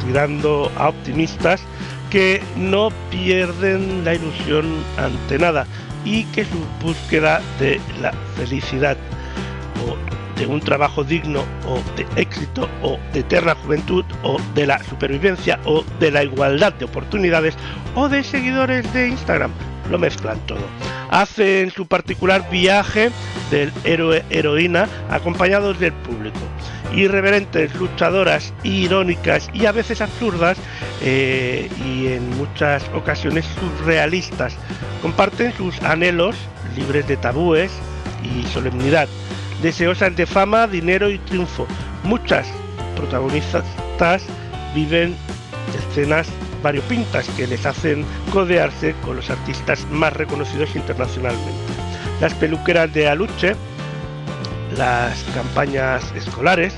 tirando 0.06 0.72
a 0.78 0.88
optimistas, 0.88 1.62
que 2.10 2.42
no 2.56 2.88
pierden 3.10 4.06
la 4.06 4.16
ilusión 4.16 4.66
ante 4.96 5.38
nada 5.38 5.68
y 6.06 6.24
que 6.28 6.46
su 6.46 6.66
búsqueda 6.82 7.42
de 7.60 7.82
la 8.02 8.14
felicidad 8.38 8.96
de 10.42 10.48
un 10.48 10.60
trabajo 10.60 11.04
digno 11.04 11.46
o 11.68 11.80
de 11.96 12.08
éxito 12.20 12.68
o 12.82 12.98
de 13.14 13.20
eterna 13.20 13.54
juventud 13.54 14.04
o 14.24 14.40
de 14.56 14.66
la 14.66 14.84
supervivencia 14.84 15.60
o 15.66 15.84
de 16.00 16.10
la 16.10 16.24
igualdad 16.24 16.74
de 16.74 16.86
oportunidades 16.86 17.54
o 17.94 18.10
de 18.10 18.24
seguidores 18.24 18.92
de 18.92 19.10
Instagram. 19.10 19.52
Lo 19.92 20.00
mezclan 20.00 20.40
todo. 20.48 20.66
Hacen 21.12 21.70
su 21.70 21.86
particular 21.86 22.50
viaje 22.50 23.12
del 23.52 23.72
héroe 23.84 24.24
heroína 24.32 24.88
acompañados 25.12 25.80
del 25.80 25.94
público. 25.94 26.40
Irreverentes, 26.92 27.76
luchadoras, 27.76 28.52
irónicas 28.64 29.48
y 29.54 29.68
a 29.68 29.72
veces 29.72 30.02
absurdas 30.02 30.58
eh, 31.04 31.70
y 31.86 32.08
en 32.08 32.36
muchas 32.36 32.84
ocasiones 32.96 33.46
surrealistas. 33.60 34.56
Comparten 35.04 35.54
sus 35.54 35.80
anhelos 35.84 36.36
libres 36.76 37.08
de 37.08 37.18
tabúes 37.18 37.72
y 38.24 38.44
solemnidad 38.48 39.08
deseosas 39.62 40.16
de 40.16 40.26
fama, 40.26 40.68
dinero 40.68 41.10
y 41.10 41.18
triunfo. 41.20 41.68
Muchas 42.04 42.48
protagonistas 42.96 43.64
viven 44.74 45.16
escenas 45.78 46.28
variopintas 46.64 47.28
que 47.30 47.46
les 47.46 47.66
hacen 47.68 48.04
codearse 48.32 48.96
con 49.06 49.16
los 49.16 49.30
artistas 49.30 49.86
más 49.92 50.14
reconocidos 50.14 50.76
internacionalmente. 50.76 51.52
Las 52.20 52.34
peluqueras 52.34 52.92
de 52.94 53.08
Aluche, 53.08 53.56
las 54.76 55.24
campañas 55.36 56.12
escolares, 56.16 56.74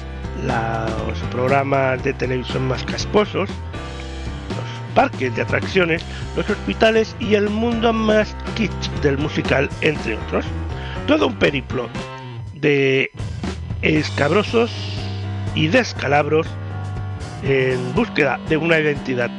los 0.45 1.19
programas 1.31 2.03
de 2.03 2.13
televisión 2.13 2.67
más 2.67 2.83
casposos, 2.83 3.49
los 3.49 4.95
parques 4.95 5.33
de 5.33 5.43
atracciones, 5.43 6.03
los 6.35 6.49
hospitales 6.49 7.15
y 7.19 7.35
el 7.35 7.49
mundo 7.49 7.93
más 7.93 8.35
kitsch 8.55 8.89
del 9.01 9.17
musical, 9.17 9.69
entre 9.79 10.15
otros. 10.15 10.45
Todo 11.07 11.27
un 11.27 11.35
periplo 11.35 11.87
de 12.63 13.11
escabrosos 13.83 14.71
y 15.53 15.67
descalabros 15.67 16.47
en 17.43 17.93
búsqueda 17.93 18.39
de 18.49 18.57
una 18.57 18.79
identidad 18.79 19.29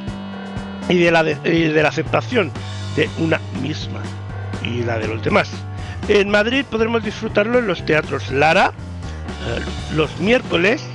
y 0.87 0.97
de 0.99 1.11
la, 1.11 1.23
de, 1.23 1.71
la 1.73 1.89
aceptación 1.89 2.51
de 2.95 3.09
una 3.17 3.41
misma 3.61 4.01
y 4.63 4.83
la 4.83 4.99
de 4.99 5.07
los 5.07 5.23
demás. 5.23 5.51
En 6.07 6.29
Madrid 6.29 6.63
podremos 6.69 7.03
disfrutarlo 7.03 7.59
en 7.59 7.67
los 7.67 7.83
teatros 7.83 8.31
Lara 8.31 8.71
eh, 9.47 9.59
los 9.95 10.19
miércoles 10.19 10.85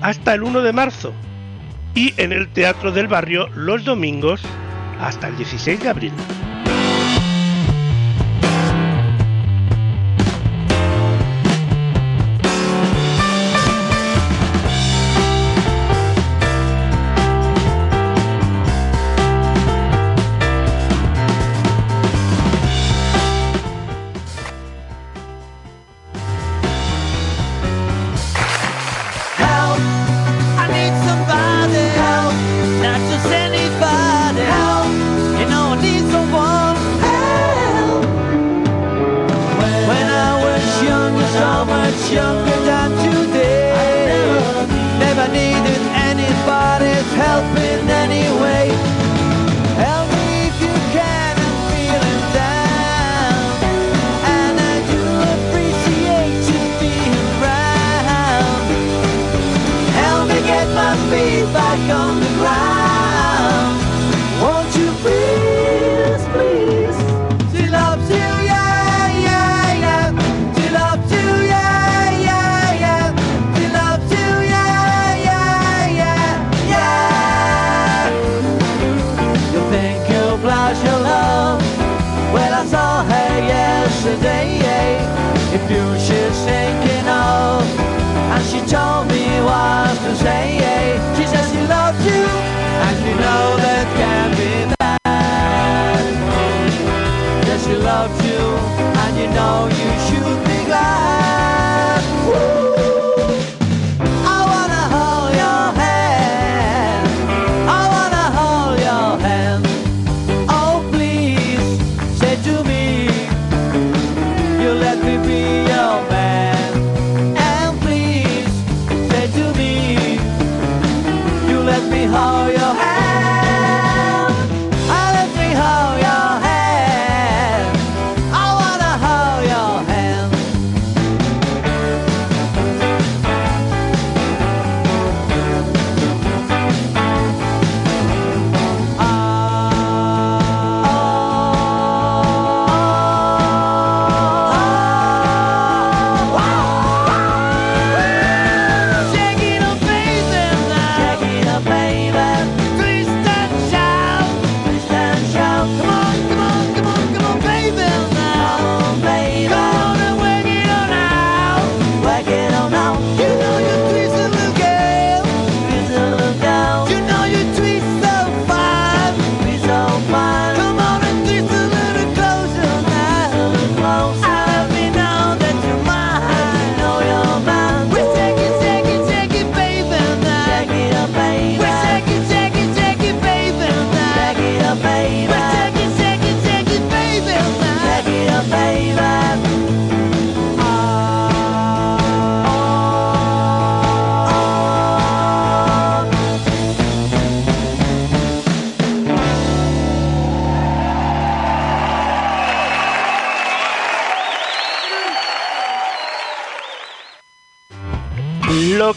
hasta 0.00 0.34
el 0.34 0.44
1 0.44 0.62
de 0.62 0.72
marzo 0.72 1.12
y 1.94 2.14
en 2.16 2.32
el 2.32 2.48
Teatro 2.48 2.92
del 2.92 3.08
Barrio 3.08 3.48
los 3.48 3.84
domingos 3.84 4.40
hasta 5.00 5.28
el 5.28 5.36
16 5.36 5.82
de 5.82 5.88
abril. 5.88 6.12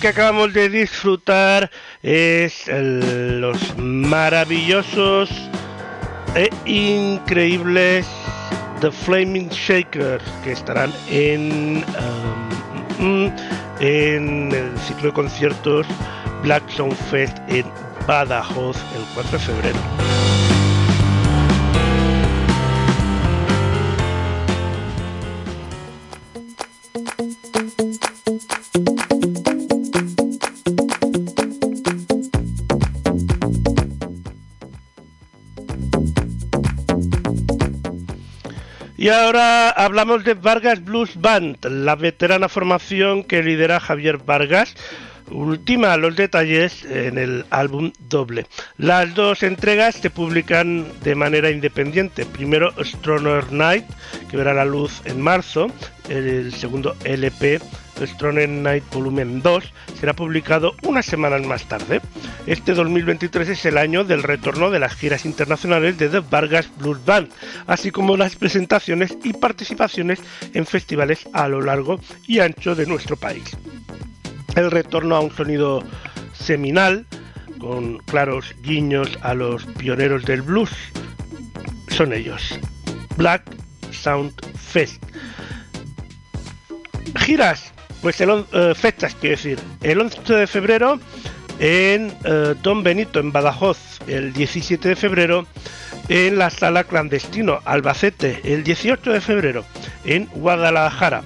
Que 0.05 0.09
acabamos 0.09 0.53
de 0.53 0.69
disfrutar 0.69 1.71
es 2.03 2.67
los 2.67 3.75
maravillosos 3.75 5.31
e 6.35 6.47
increíbles 6.63 8.05
The 8.81 8.91
Flaming 8.91 9.49
Shakers 9.49 10.23
que 10.43 10.51
estarán 10.51 10.93
en, 11.09 11.83
um, 12.99 13.25
mm, 13.25 13.35
en 13.79 14.51
el 14.51 14.77
ciclo 14.77 15.07
de 15.07 15.13
conciertos 15.13 15.87
Black 16.43 16.69
Sound 16.69 16.95
Fest 17.09 17.39
en 17.47 17.65
Badajoz 18.05 18.77
el 18.95 19.03
4 19.15 19.31
de 19.31 19.39
febrero. 19.39 19.94
Y 39.05 39.09
ahora 39.09 39.69
hablamos 39.69 40.23
de 40.23 40.33
Vargas 40.33 40.83
Blues 40.83 41.11
Band, 41.21 41.63
la 41.63 41.95
veterana 41.95 42.49
formación 42.49 43.23
que 43.23 43.43
lidera 43.43 43.79
Javier 43.79 44.17
Vargas. 44.17 44.73
Ultima 45.29 45.95
los 45.97 46.15
detalles 46.15 46.83
en 46.85 47.19
el 47.19 47.45
álbum 47.51 47.91
doble. 48.09 48.47
Las 48.79 49.13
dos 49.13 49.43
entregas 49.43 49.93
se 49.93 50.09
publican 50.09 50.87
de 51.03 51.13
manera 51.13 51.51
independiente. 51.51 52.25
Primero 52.25 52.73
Stronger 52.83 53.51
Night, 53.51 53.85
que 54.31 54.37
verá 54.37 54.55
la 54.55 54.65
luz 54.65 55.03
en 55.05 55.21
marzo. 55.21 55.67
El 56.09 56.51
segundo 56.51 56.95
LP, 57.03 57.59
Stronger 58.01 58.49
Night 58.49 58.83
Volumen 58.91 59.41
2, 59.41 59.73
será 59.99 60.13
publicado 60.13 60.75
unas 60.83 61.05
semanas 61.05 61.45
más 61.45 61.65
tarde. 61.67 62.01
Este 62.45 62.73
2023 62.73 63.49
es 63.49 63.65
el 63.65 63.77
año 63.77 64.03
del 64.03 64.23
retorno 64.23 64.69
de 64.71 64.79
las 64.79 64.95
giras 64.95 65.25
internacionales 65.25 65.97
de 65.97 66.09
The 66.09 66.19
Vargas 66.19 66.69
Blues 66.77 67.03
Band, 67.05 67.29
así 67.67 67.91
como 67.91 68.17
las 68.17 68.35
presentaciones 68.35 69.17
y 69.23 69.33
participaciones 69.33 70.19
en 70.53 70.65
festivales 70.65 71.27
a 71.33 71.47
lo 71.47 71.61
largo 71.61 71.99
y 72.27 72.39
ancho 72.39 72.75
de 72.75 72.85
nuestro 72.85 73.17
país. 73.17 73.55
El 74.55 74.71
retorno 74.71 75.15
a 75.15 75.19
un 75.19 75.31
sonido 75.35 75.83
seminal, 76.33 77.05
con 77.59 77.97
claros 77.99 78.55
guiños 78.61 79.17
a 79.21 79.33
los 79.33 79.65
pioneros 79.65 80.25
del 80.25 80.41
blues, 80.41 80.71
son 81.89 82.13
ellos. 82.13 82.59
Black 83.17 83.43
Sound 83.91 84.33
Fest. 84.55 85.01
Giras, 87.15 87.73
pues 88.01 88.19
el 88.21 88.45
eh, 88.51 88.73
fechas, 88.75 89.15
quiero 89.15 89.35
decir, 89.35 89.59
el 89.81 89.99
11 89.99 90.33
de 90.33 90.47
febrero 90.47 90.99
en 91.59 92.13
eh, 92.23 92.55
Don 92.61 92.83
Benito, 92.83 93.19
en 93.19 93.31
Badajoz, 93.31 93.77
el 94.07 94.33
17 94.33 94.89
de 94.89 94.95
febrero 94.95 95.47
en 96.09 96.37
la 96.37 96.49
Sala 96.49 96.83
Clandestino, 96.83 97.59
Albacete, 97.65 98.41
el 98.43 98.63
18 98.63 99.11
de 99.11 99.21
febrero 99.21 99.65
en 100.03 100.27
Guadalajara, 100.27 101.23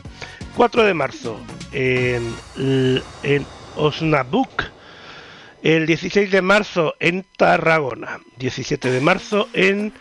4 0.56 0.84
de 0.84 0.94
marzo 0.94 1.40
en, 1.74 2.34
en 3.24 3.46
el 5.62 5.86
16 5.86 6.32
de 6.32 6.42
marzo 6.42 6.96
en 7.00 7.26
Tarragona, 7.38 8.20
17 8.38 8.92
de 8.92 9.02
marzo 9.02 9.50
en 9.54 9.94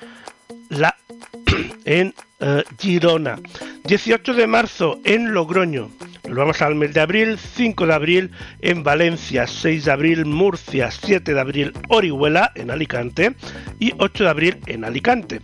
la 0.69 0.97
en 1.85 2.14
eh, 2.41 2.64
Girona, 2.79 3.39
18 3.85 4.35
de 4.35 4.47
marzo 4.47 5.01
en 5.05 5.33
Logroño. 5.33 5.91
Nos 6.27 6.37
vamos 6.37 6.61
al 6.62 6.75
mes 6.75 6.95
de 6.95 7.01
abril, 7.01 7.39
5 7.39 7.87
de 7.87 7.95
abril 7.95 8.31
en 8.61 8.83
Valencia, 8.83 9.47
6 9.47 9.85
de 9.85 9.93
abril 9.93 10.25
Murcia, 10.27 10.91
7 10.91 11.35
de 11.35 11.41
abril 11.41 11.73
Orihuela 11.89 12.53
en 12.55 12.71
Alicante 12.71 13.35
y 13.79 13.93
8 13.99 14.25
de 14.25 14.31
abril 14.31 14.59
en 14.66 14.85
Alicante. 14.85 15.41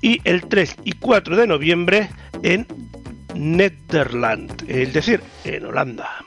Y 0.00 0.20
el 0.24 0.42
3 0.42 0.76
y 0.84 0.92
4 0.92 1.36
de 1.36 1.46
noviembre 1.46 2.10
en 2.42 2.66
Nederland, 3.34 4.64
es 4.68 4.92
decir, 4.92 5.20
en 5.44 5.66
Holanda. 5.66 6.24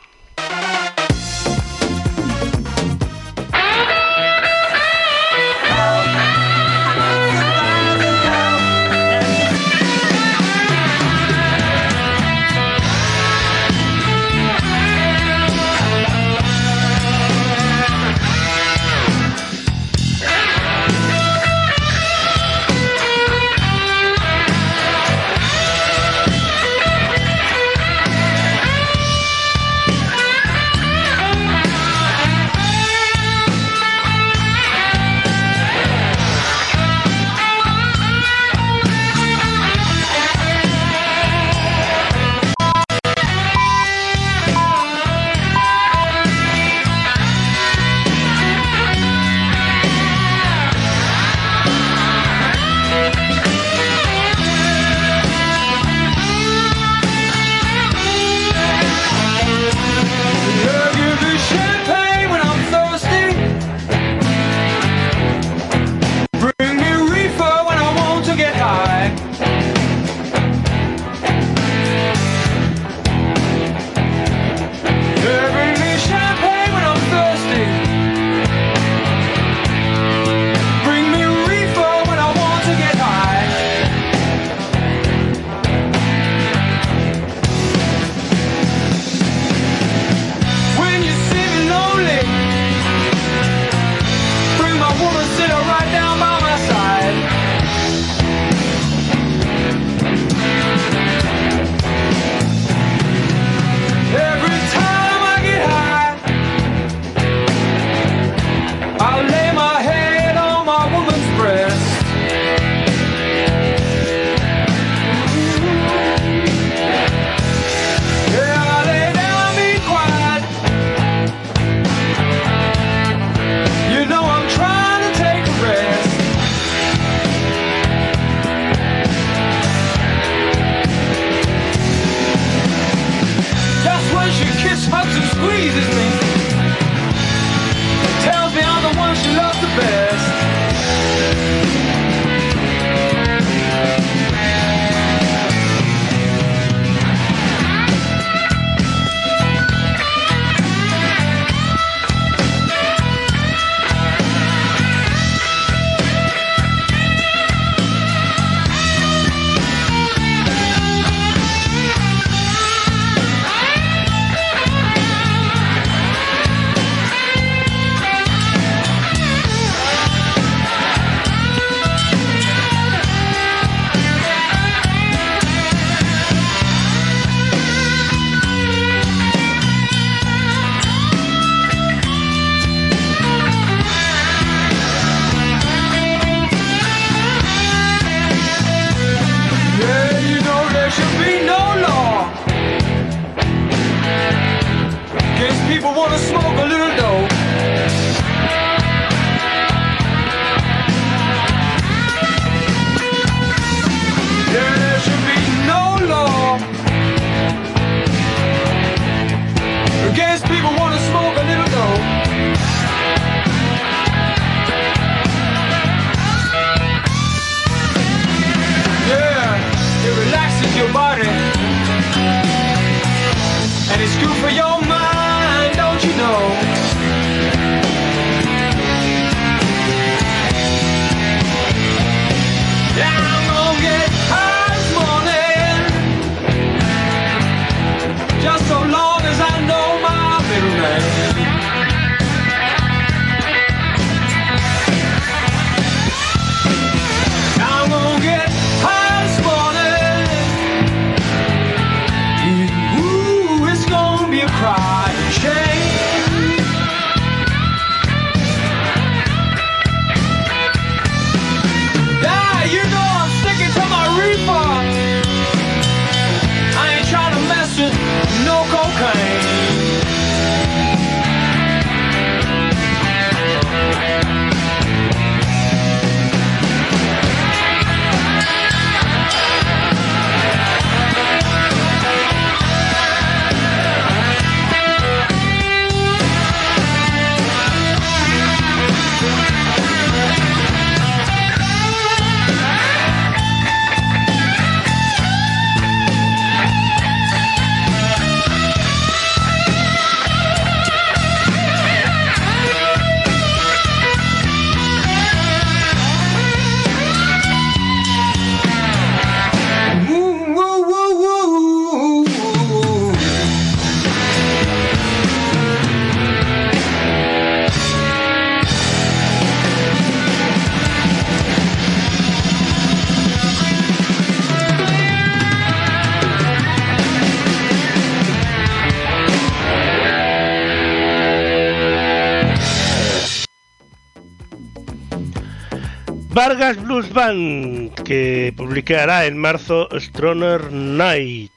Band, 337.13 337.93
que 338.03 338.53
publicará 338.55 339.25
en 339.25 339.37
marzo 339.37 339.87
Stronger 339.99 340.71
Night 340.71 341.51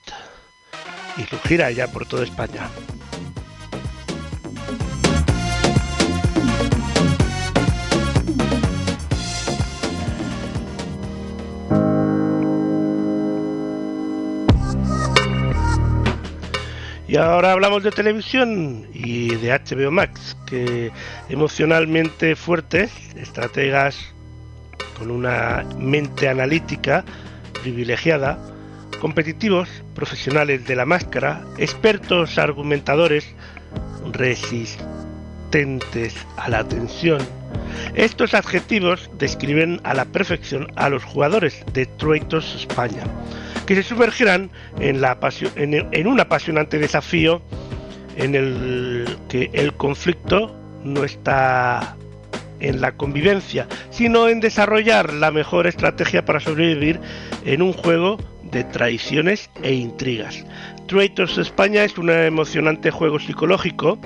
y 1.16 1.22
su 1.22 1.38
gira 1.40 1.70
ya 1.70 1.86
por 1.88 2.06
toda 2.06 2.24
España. 2.24 2.68
Y 17.08 17.16
ahora 17.16 17.52
hablamos 17.52 17.82
de 17.82 17.90
televisión 17.90 18.86
y 18.92 19.34
de 19.36 19.50
HBO 19.50 19.90
Max, 19.90 20.36
que 20.46 20.92
emocionalmente 21.30 22.36
fuertes, 22.36 22.92
estrategas 23.16 24.14
con 24.98 25.10
una 25.10 25.64
mente 25.78 26.28
analítica 26.28 27.04
privilegiada, 27.62 28.38
competitivos, 29.00 29.68
profesionales 29.94 30.66
de 30.66 30.76
la 30.76 30.84
máscara, 30.84 31.44
expertos 31.58 32.38
argumentadores, 32.38 33.26
resistentes 34.12 36.14
a 36.36 36.48
la 36.48 36.64
tensión. 36.64 37.20
Estos 37.94 38.34
adjetivos 38.34 39.10
describen 39.18 39.80
a 39.84 39.94
la 39.94 40.04
perfección 40.04 40.68
a 40.76 40.88
los 40.88 41.04
jugadores 41.04 41.64
de 41.72 41.86
Troitos 41.86 42.54
España, 42.54 43.04
que 43.66 43.76
se 43.76 43.82
sumergirán 43.82 44.50
en, 44.80 45.02
en 45.56 46.06
un 46.06 46.20
apasionante 46.20 46.78
desafío 46.78 47.42
en 48.16 48.34
el 48.34 49.16
que 49.28 49.50
el 49.52 49.72
conflicto 49.74 50.54
no 50.84 51.04
está 51.04 51.96
en 52.60 52.80
la 52.80 52.92
convivencia, 52.92 53.66
sino 53.90 54.28
en 54.28 54.40
desarrollar 54.40 55.12
la 55.12 55.30
mejor 55.30 55.66
estrategia 55.66 56.24
para 56.24 56.40
sobrevivir 56.40 57.00
en 57.44 57.62
un 57.62 57.72
juego 57.72 58.18
de 58.50 58.64
traiciones 58.64 59.50
e 59.62 59.74
intrigas. 59.74 60.44
Traitors 60.86 61.38
España 61.38 61.84
es 61.84 61.98
un 61.98 62.10
emocionante 62.10 62.90
juego 62.90 63.18
psicológico 63.18 63.98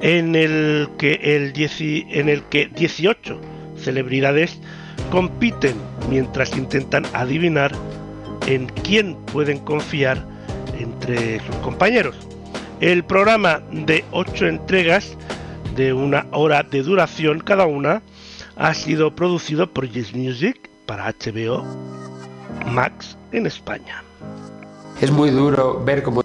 en 0.00 0.34
el 0.34 0.88
que 0.98 1.20
el 1.22 1.52
10 1.52 1.80
en 2.10 2.28
el 2.28 2.42
que 2.44 2.68
18 2.68 3.40
celebridades 3.76 4.58
compiten 5.10 5.76
mientras 6.08 6.56
intentan 6.56 7.04
adivinar 7.12 7.72
en 8.46 8.66
quién 8.66 9.16
pueden 9.26 9.58
confiar 9.58 10.24
entre 10.78 11.40
sus 11.40 11.56
compañeros. 11.56 12.16
El 12.80 13.04
programa 13.04 13.62
de 13.70 14.04
8 14.10 14.46
entregas 14.46 15.16
de 15.74 15.92
una 15.92 16.26
hora 16.32 16.62
de 16.62 16.82
duración 16.82 17.40
cada 17.40 17.66
una 17.66 18.02
ha 18.56 18.74
sido 18.74 19.14
producido 19.14 19.72
por 19.72 19.88
Yes 19.88 20.14
Music 20.14 20.70
para 20.86 21.12
HBO 21.12 21.64
Max 22.66 23.16
en 23.32 23.46
España. 23.46 24.02
Es 25.00 25.10
muy 25.10 25.30
duro 25.30 25.82
ver 25.84 26.02
cómo 26.02 26.22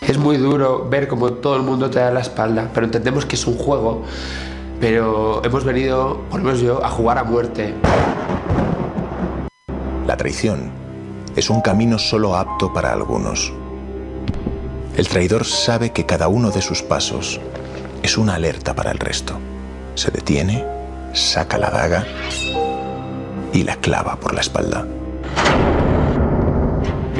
es 0.00 0.18
muy 0.18 0.36
duro 0.36 0.88
ver 0.88 1.08
cómo 1.08 1.34
todo 1.34 1.56
el 1.56 1.62
mundo 1.62 1.88
te 1.88 2.00
da 2.00 2.10
la 2.10 2.20
espalda, 2.20 2.68
pero 2.74 2.86
entendemos 2.86 3.24
que 3.26 3.36
es 3.36 3.46
un 3.46 3.56
juego, 3.56 4.02
pero 4.80 5.40
hemos 5.44 5.64
venido, 5.64 6.20
por 6.30 6.40
lo 6.40 6.46
menos 6.46 6.60
yo, 6.60 6.84
a 6.84 6.90
jugar 6.90 7.18
a 7.18 7.24
muerte. 7.24 7.74
La 10.06 10.16
traición 10.16 10.72
es 11.36 11.48
un 11.48 11.60
camino 11.60 11.98
solo 11.98 12.34
apto 12.34 12.72
para 12.72 12.92
algunos. 12.92 13.52
El 14.96 15.08
traidor 15.08 15.44
sabe 15.44 15.90
que 15.90 16.04
cada 16.04 16.28
uno 16.28 16.50
de 16.50 16.62
sus 16.62 16.82
pasos 16.82 17.40
es 18.02 18.18
una 18.18 18.34
alerta 18.34 18.74
para 18.74 18.90
el 18.90 18.98
resto. 18.98 19.38
Se 19.94 20.10
detiene, 20.10 20.64
saca 21.12 21.58
la 21.58 21.70
daga 21.70 22.04
y 23.52 23.62
la 23.62 23.76
clava 23.76 24.16
por 24.16 24.34
la 24.34 24.40
espalda. 24.40 24.86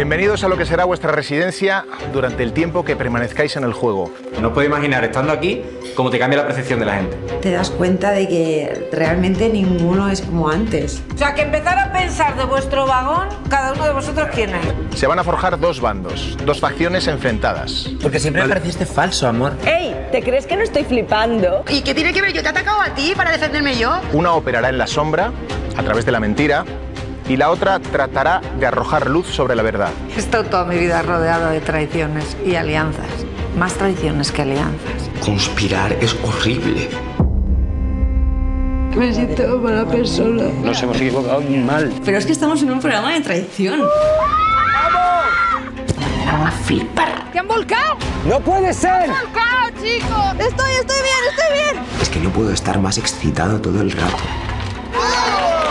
Bienvenidos 0.01 0.43
a 0.45 0.49
lo 0.49 0.57
que 0.57 0.65
será 0.65 0.87
vuestra 0.87 1.13
residencia 1.13 1.85
durante 2.11 2.43
el 2.43 2.55
tiempo 2.55 2.87
que 2.87 2.97
permanezcáis 2.97 3.57
en 3.57 3.65
el 3.65 3.75
juego. 3.75 4.11
No 4.41 4.55
puedo 4.55 4.67
imaginar, 4.67 5.05
estando 5.05 5.31
aquí, 5.31 5.63
cómo 5.95 6.09
te 6.09 6.19
cambia 6.19 6.39
la 6.39 6.47
percepción 6.47 6.81
de 6.81 6.87
la 6.87 6.95
gente. 6.95 7.19
Te 7.43 7.51
das 7.51 7.69
cuenta 7.69 8.11
de 8.13 8.27
que 8.27 8.89
realmente 8.93 9.51
ninguno 9.51 10.09
es 10.09 10.23
como 10.23 10.49
antes. 10.49 11.03
O 11.15 11.19
sea, 11.19 11.35
que 11.35 11.43
empezar 11.43 11.79
a 11.79 11.93
pensar 11.93 12.35
de 12.35 12.45
vuestro 12.45 12.87
vagón, 12.87 13.29
cada 13.51 13.75
uno 13.75 13.85
de 13.85 13.93
vosotros 13.93 14.29
quién 14.35 14.55
es. 14.55 14.99
Se 14.99 15.07
van 15.07 15.19
a 15.19 15.23
forjar 15.23 15.61
dos 15.61 15.83
bandos, 15.83 16.35
dos 16.47 16.61
facciones 16.61 17.07
enfrentadas. 17.07 17.91
Porque 18.01 18.19
siempre 18.21 18.45
me 18.45 18.49
pareciste 18.49 18.87
falso, 18.87 19.29
amor. 19.29 19.53
¡Ey! 19.67 19.95
¿Te 20.11 20.23
crees 20.23 20.47
que 20.47 20.57
no 20.57 20.63
estoy 20.63 20.85
flipando? 20.85 21.63
¿Y 21.69 21.83
qué 21.83 21.95
tiene 21.95 22.15
que 22.15 22.23
ver? 22.23 22.33
¿Yo 22.33 22.41
te 22.41 22.47
he 22.47 22.53
atacado 22.53 22.81
a 22.81 22.95
ti 22.95 23.13
para 23.15 23.33
defenderme 23.33 23.77
yo? 23.77 24.01
Una 24.15 24.33
operará 24.33 24.71
en 24.71 24.79
la 24.79 24.87
sombra, 24.87 25.31
a 25.77 25.83
través 25.83 26.07
de 26.07 26.13
la 26.13 26.21
mentira, 26.21 26.65
y 27.31 27.37
la 27.37 27.51
otra 27.51 27.79
tratará 27.79 28.41
de 28.59 28.67
arrojar 28.67 29.09
luz 29.09 29.29
sobre 29.29 29.55
la 29.55 29.63
verdad. 29.63 29.91
He 30.17 30.19
estado 30.19 30.43
toda 30.47 30.65
mi 30.65 30.77
vida 30.77 31.01
rodeado 31.03 31.51
de 31.51 31.61
traiciones 31.61 32.37
y 32.45 32.57
alianzas. 32.57 33.07
Más 33.57 33.75
traiciones 33.75 34.33
que 34.33 34.43
alianzas. 34.43 35.09
Conspirar 35.25 35.93
es 36.01 36.17
horrible. 36.25 36.89
Me 38.97 39.15
siento 39.15 39.59
mala 39.59 39.87
persona. 39.87 40.43
Nos 40.65 40.83
hemos 40.83 40.97
equivocado 40.97 41.41
mal. 41.41 41.93
Pero 42.05 42.19
es 42.19 42.27
que 42.27 42.33
estamos 42.33 42.61
en 42.63 42.73
un 42.73 42.81
programa 42.81 43.13
de 43.13 43.21
traición. 43.21 43.81
Van 46.27 46.43
a 46.49 46.51
flipar. 46.51 47.31
¡Te 47.31 47.39
han 47.39 47.47
volcado! 47.47 47.97
¡No 48.27 48.41
puede 48.41 48.75
ser! 48.75 49.09
volcado, 49.09 49.69
chicos! 49.81 50.35
Estoy, 50.37 50.73
estoy 50.73 50.99
bien, 50.99 51.23
estoy 51.31 51.53
bien. 51.53 51.85
Es 52.03 52.09
que 52.09 52.19
no 52.19 52.31
puedo 52.31 52.53
estar 52.53 52.81
más 52.81 52.99
excitado 52.99 53.61
todo 53.61 53.81
el 53.83 53.93
rato. 53.93 54.19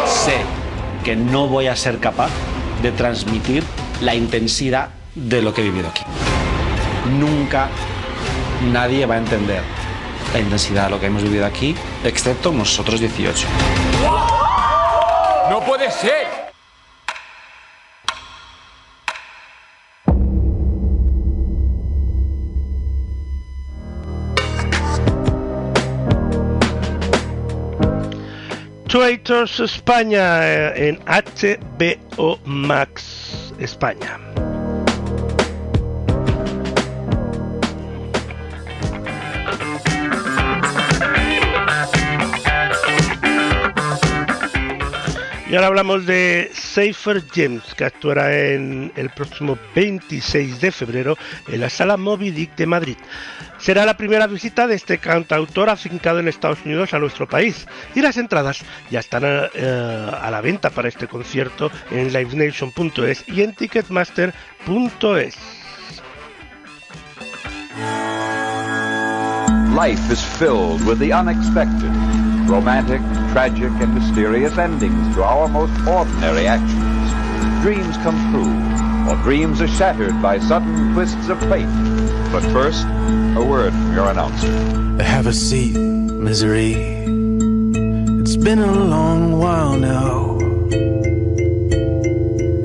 Sé 0.05 0.58
que 1.03 1.15
no 1.15 1.47
voy 1.47 1.67
a 1.67 1.75
ser 1.75 1.99
capaz 1.99 2.29
de 2.81 2.91
transmitir 2.91 3.63
la 4.01 4.15
intensidad 4.15 4.89
de 5.15 5.41
lo 5.41 5.53
que 5.53 5.61
he 5.61 5.63
vivido 5.65 5.89
aquí. 5.89 6.03
Nunca 7.19 7.69
nadie 8.71 9.05
va 9.05 9.15
a 9.15 9.17
entender 9.17 9.61
la 10.33 10.39
intensidad 10.39 10.85
de 10.85 10.89
lo 10.91 10.99
que 10.99 11.07
hemos 11.07 11.23
vivido 11.23 11.45
aquí, 11.45 11.75
excepto 12.03 12.51
nosotros 12.51 12.99
18. 12.99 13.47
¡No 15.49 15.61
puede 15.61 15.91
ser! 15.91 16.38
Traitors 29.09 29.59
España 29.59 30.45
eh, 30.45 30.89
en 30.89 30.99
HBO 31.07 32.37
Max 32.45 33.51
España. 33.57 34.19
Y 45.49 45.55
ahora 45.55 45.67
hablamos 45.67 46.05
de 46.05 46.51
Safer 46.53 47.23
James, 47.33 47.63
que 47.75 47.83
actuará 47.83 48.37
en 48.37 48.91
el 48.95 49.09
próximo 49.09 49.57
26 49.73 50.61
de 50.61 50.71
febrero 50.71 51.17
en 51.47 51.61
la 51.61 51.71
sala 51.71 51.97
Moby 51.97 52.29
Dick 52.29 52.55
de 52.55 52.67
Madrid. 52.67 52.97
Será 53.57 53.83
la 53.83 53.97
primera 53.97 54.27
visita 54.27 54.67
de 54.67 54.75
este 54.75 54.99
cantautor 54.99 55.71
afincado 55.71 56.19
en 56.19 56.27
Estados 56.27 56.59
Unidos 56.63 56.93
a 56.93 56.99
nuestro 56.99 57.27
país 57.27 57.65
y 57.95 58.01
las 58.01 58.17
entradas 58.17 58.63
ya 58.91 58.99
están 58.99 59.23
eh, 59.25 60.11
a 60.21 60.29
la 60.29 60.41
venta 60.41 60.69
para 60.69 60.87
este 60.87 61.07
concierto 61.07 61.71
en 61.89 62.13
livenation.es 62.13 63.27
y 63.27 63.41
en 63.41 63.55
ticketmaster.es. 63.55 65.35
Life 69.75 70.11
is 70.11 70.21
filled 70.37 70.85
with 70.85 70.99
the 70.99 71.11
unexpected, 71.11 71.89
romantic, 72.49 72.99
tragic, 73.31 73.71
and 73.79 73.93
mysterious 73.93 74.57
endings 74.57 75.15
to 75.15 75.23
our 75.23 75.47
most 75.47 75.71
ordinary 75.87 76.47
actions. 76.47 77.61
Dreams 77.61 77.95
come 77.97 78.17
true, 78.31 79.11
or 79.11 79.15
dreams 79.23 79.61
are 79.61 79.67
shattered 79.67 80.19
by 80.21 80.39
sudden 80.39 80.93
twists 80.93 81.29
of 81.29 81.39
fate. 81.41 81.69
But 82.31 82.43
first, 82.51 82.85
a 83.37 83.45
word 83.45 83.71
from 83.71 83.93
your 83.93 84.09
announcer. 84.09 84.47
Have 85.03 85.27
a 85.27 85.33
seat, 85.33 85.77
misery. 85.77 86.73
It's 88.21 88.35
been 88.35 88.59
a 88.59 88.71
long 88.71 89.39
while 89.39 89.77
now. 89.77 90.37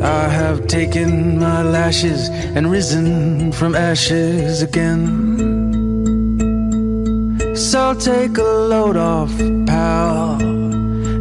I 0.02 0.28
have 0.28 0.66
taken 0.66 1.38
my 1.38 1.62
lashes 1.62 2.28
and 2.28 2.70
risen 2.70 3.52
from 3.52 3.74
ashes 3.74 4.62
again. 4.62 5.33
So 7.64 7.94
take 7.94 8.36
a 8.36 8.42
load 8.42 8.96
off, 8.98 9.34
pal, 9.66 10.40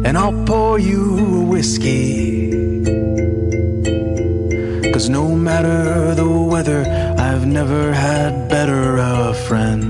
and 0.06 0.16
I'll 0.16 0.44
pour 0.44 0.78
you 0.78 1.40
a 1.40 1.44
whiskey. 1.46 2.84
Cause 4.92 5.08
no 5.08 5.34
matter 5.34 6.14
the 6.14 6.28
weather, 6.28 6.84
I've 7.18 7.46
never 7.46 7.94
had 7.94 8.50
better 8.50 8.98
a 8.98 9.32
friend. 9.48 9.82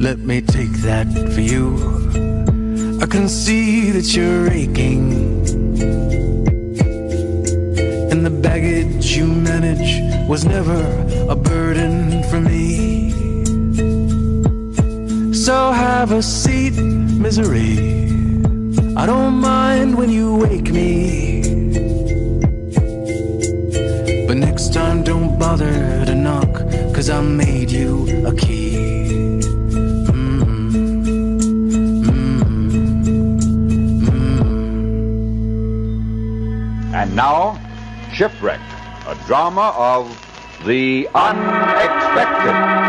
Let 0.00 0.20
me 0.20 0.40
take 0.40 0.74
that 0.88 1.08
for 1.34 1.40
you. 1.40 1.76
I 3.02 3.06
can 3.06 3.28
see 3.28 3.90
that 3.90 4.14
you're 4.14 4.48
aching. 4.52 5.12
And 8.12 8.24
the 8.24 8.30
baggage 8.30 9.16
you 9.16 9.26
manage 9.26 10.28
was 10.28 10.44
never 10.44 10.80
a 11.28 11.34
burden 11.34 12.22
for 12.30 12.40
me. 12.40 12.91
Have 16.02 16.10
a 16.10 16.20
seat, 16.20 16.72
misery. 16.72 17.78
I 18.96 19.06
don't 19.06 19.34
mind 19.34 19.96
when 19.96 20.10
you 20.10 20.34
wake 20.34 20.72
me. 20.72 21.42
But 24.26 24.36
next 24.36 24.74
time, 24.74 25.04
don't 25.04 25.38
bother 25.38 26.04
to 26.04 26.14
knock, 26.16 26.52
cause 26.92 27.08
I 27.08 27.20
made 27.20 27.70
you 27.70 28.26
a 28.26 28.34
key. 28.34 28.74
And 36.98 37.14
now, 37.14 37.60
Shipwreck, 38.12 38.60
a 39.06 39.14
drama 39.28 39.72
of 39.76 40.10
the 40.66 41.08
unexpected. 41.14 42.81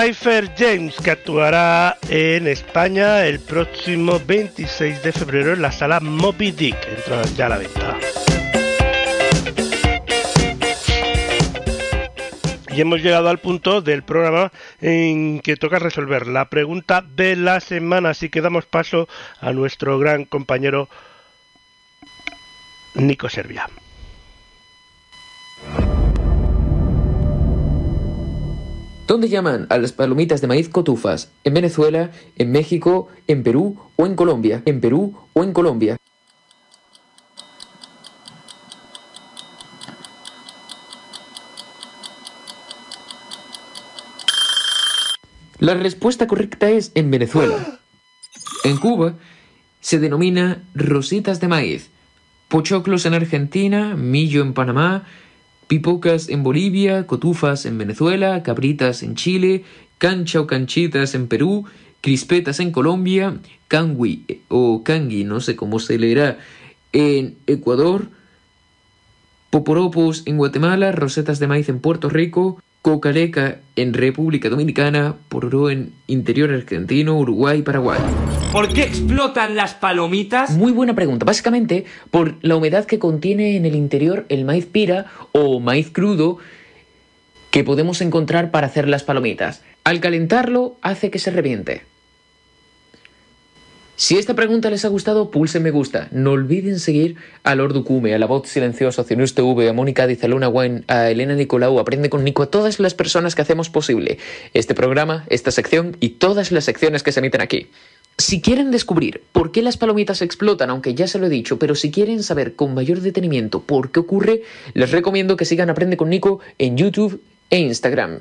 Cypher 0.00 0.54
James, 0.56 0.94
que 1.02 1.10
actuará 1.10 1.98
en 2.08 2.46
España 2.46 3.26
el 3.26 3.40
próximo 3.40 4.20
26 4.24 5.02
de 5.02 5.10
febrero 5.10 5.54
en 5.54 5.60
la 5.60 5.72
sala 5.72 5.98
Moby 5.98 6.52
Dick. 6.52 6.76
Entra 6.86 7.22
ya 7.34 7.46
a 7.46 7.48
la 7.48 7.58
venta. 7.58 7.98
Y 12.68 12.80
hemos 12.80 13.02
llegado 13.02 13.28
al 13.28 13.40
punto 13.40 13.80
del 13.80 14.04
programa 14.04 14.52
en 14.80 15.40
que 15.40 15.56
toca 15.56 15.80
resolver 15.80 16.28
la 16.28 16.48
pregunta 16.48 17.02
de 17.02 17.34
la 17.34 17.58
semana. 17.58 18.10
Así 18.10 18.28
que 18.28 18.40
damos 18.40 18.66
paso 18.66 19.08
a 19.40 19.52
nuestro 19.52 19.98
gran 19.98 20.26
compañero 20.26 20.88
Nico 22.94 23.28
Servia. 23.28 23.68
¿Dónde 29.08 29.30
llaman 29.30 29.66
a 29.70 29.78
las 29.78 29.92
palomitas 29.92 30.42
de 30.42 30.48
maíz 30.48 30.68
cotufas? 30.68 31.32
¿En 31.42 31.54
Venezuela, 31.54 32.10
en 32.36 32.52
México, 32.52 33.08
en 33.26 33.42
Perú 33.42 33.78
o 33.96 34.04
en 34.04 34.14
Colombia? 34.14 34.62
¿En 34.66 34.82
Perú 34.82 35.16
o 35.32 35.42
en 35.42 35.54
Colombia? 35.54 35.96
La 45.58 45.72
respuesta 45.72 46.26
correcta 46.26 46.68
es 46.68 46.92
en 46.94 47.10
Venezuela. 47.10 47.80
En 48.62 48.76
Cuba 48.76 49.14
se 49.80 49.98
denomina 50.00 50.62
rositas 50.74 51.40
de 51.40 51.48
maíz, 51.48 51.88
pochoclos 52.48 53.06
en 53.06 53.14
Argentina, 53.14 53.96
millo 53.96 54.42
en 54.42 54.52
Panamá, 54.52 55.06
pipocas 55.68 56.28
en 56.28 56.42
Bolivia, 56.42 57.06
cotufas 57.06 57.66
en 57.66 57.78
Venezuela, 57.78 58.42
cabritas 58.42 59.02
en 59.02 59.14
Chile, 59.14 59.64
cancha 59.98 60.40
o 60.40 60.46
canchitas 60.46 61.14
en 61.14 61.28
Perú, 61.28 61.66
crispetas 62.00 62.58
en 62.58 62.72
Colombia, 62.72 63.38
cangui 63.68 64.42
o 64.48 64.82
cangui, 64.82 65.24
no 65.24 65.40
sé 65.40 65.56
cómo 65.56 65.78
se 65.78 65.98
leerá, 65.98 66.38
en 66.92 67.36
Ecuador, 67.46 68.08
poporopos 69.50 70.22
en 70.26 70.38
Guatemala, 70.38 70.90
rosetas 70.92 71.38
de 71.38 71.46
maíz 71.46 71.68
en 71.68 71.80
Puerto 71.80 72.08
Rico, 72.08 72.62
cocareca 72.82 73.58
en 73.76 73.92
República 73.92 74.48
Dominicana, 74.48 75.16
pororó 75.28 75.70
en 75.70 75.92
interior 76.06 76.52
argentino, 76.52 77.18
Uruguay 77.18 77.58
y 77.58 77.62
Paraguay. 77.62 77.98
¿Por 78.52 78.72
qué 78.72 78.82
explotan 78.82 79.56
las 79.56 79.74
palomitas? 79.74 80.50
Muy 80.50 80.72
buena 80.72 80.94
pregunta. 80.94 81.26
Básicamente 81.26 81.84
por 82.10 82.36
la 82.40 82.56
humedad 82.56 82.86
que 82.86 82.98
contiene 82.98 83.56
en 83.56 83.66
el 83.66 83.74
interior 83.74 84.24
el 84.28 84.44
maíz 84.44 84.66
pira 84.66 85.06
o 85.32 85.60
maíz 85.60 85.90
crudo 85.90 86.38
que 87.50 87.64
podemos 87.64 88.00
encontrar 88.00 88.50
para 88.50 88.66
hacer 88.66 88.88
las 88.88 89.02
palomitas. 89.02 89.62
Al 89.84 90.00
calentarlo 90.00 90.76
hace 90.82 91.10
que 91.10 91.18
se 91.18 91.30
reviente. 91.30 91.82
Si 94.00 94.16
esta 94.16 94.34
pregunta 94.34 94.70
les 94.70 94.84
ha 94.84 94.88
gustado, 94.88 95.32
pulsen 95.32 95.64
me 95.64 95.72
gusta. 95.72 96.06
No 96.12 96.30
olviden 96.30 96.78
seguir 96.78 97.16
a 97.42 97.56
Lord 97.56 97.72
Ducume, 97.72 98.14
a 98.14 98.18
La 98.20 98.26
Voz 98.26 98.48
Silenciosa, 98.48 99.02
a 99.02 99.04
Cionus 99.04 99.34
TV, 99.34 99.68
a 99.68 99.72
Mónica 99.72 100.06
Diz, 100.06 100.22
a 100.22 100.28
Luna 100.28 100.52
a 100.86 101.10
Elena 101.10 101.34
Nicolau, 101.34 101.80
Aprende 101.80 102.08
con 102.08 102.22
Nico, 102.22 102.44
a 102.44 102.46
todas 102.46 102.78
las 102.78 102.94
personas 102.94 103.34
que 103.34 103.42
hacemos 103.42 103.70
posible 103.70 104.18
este 104.54 104.72
programa, 104.76 105.24
esta 105.30 105.50
sección 105.50 105.96
y 105.98 106.10
todas 106.10 106.52
las 106.52 106.62
secciones 106.62 107.02
que 107.02 107.10
se 107.10 107.18
emiten 107.18 107.40
aquí. 107.40 107.70
Si 108.16 108.40
quieren 108.40 108.70
descubrir 108.70 109.24
por 109.32 109.50
qué 109.50 109.62
las 109.62 109.76
palomitas 109.76 110.22
explotan, 110.22 110.70
aunque 110.70 110.94
ya 110.94 111.08
se 111.08 111.18
lo 111.18 111.26
he 111.26 111.28
dicho, 111.28 111.58
pero 111.58 111.74
si 111.74 111.90
quieren 111.90 112.22
saber 112.22 112.54
con 112.54 112.74
mayor 112.74 113.00
detenimiento 113.00 113.62
por 113.62 113.90
qué 113.90 113.98
ocurre, 113.98 114.42
les 114.74 114.92
recomiendo 114.92 115.36
que 115.36 115.44
sigan 115.44 115.70
Aprende 115.70 115.96
con 115.96 116.08
Nico 116.08 116.38
en 116.58 116.76
YouTube 116.76 117.20
e 117.50 117.58
Instagram. 117.58 118.20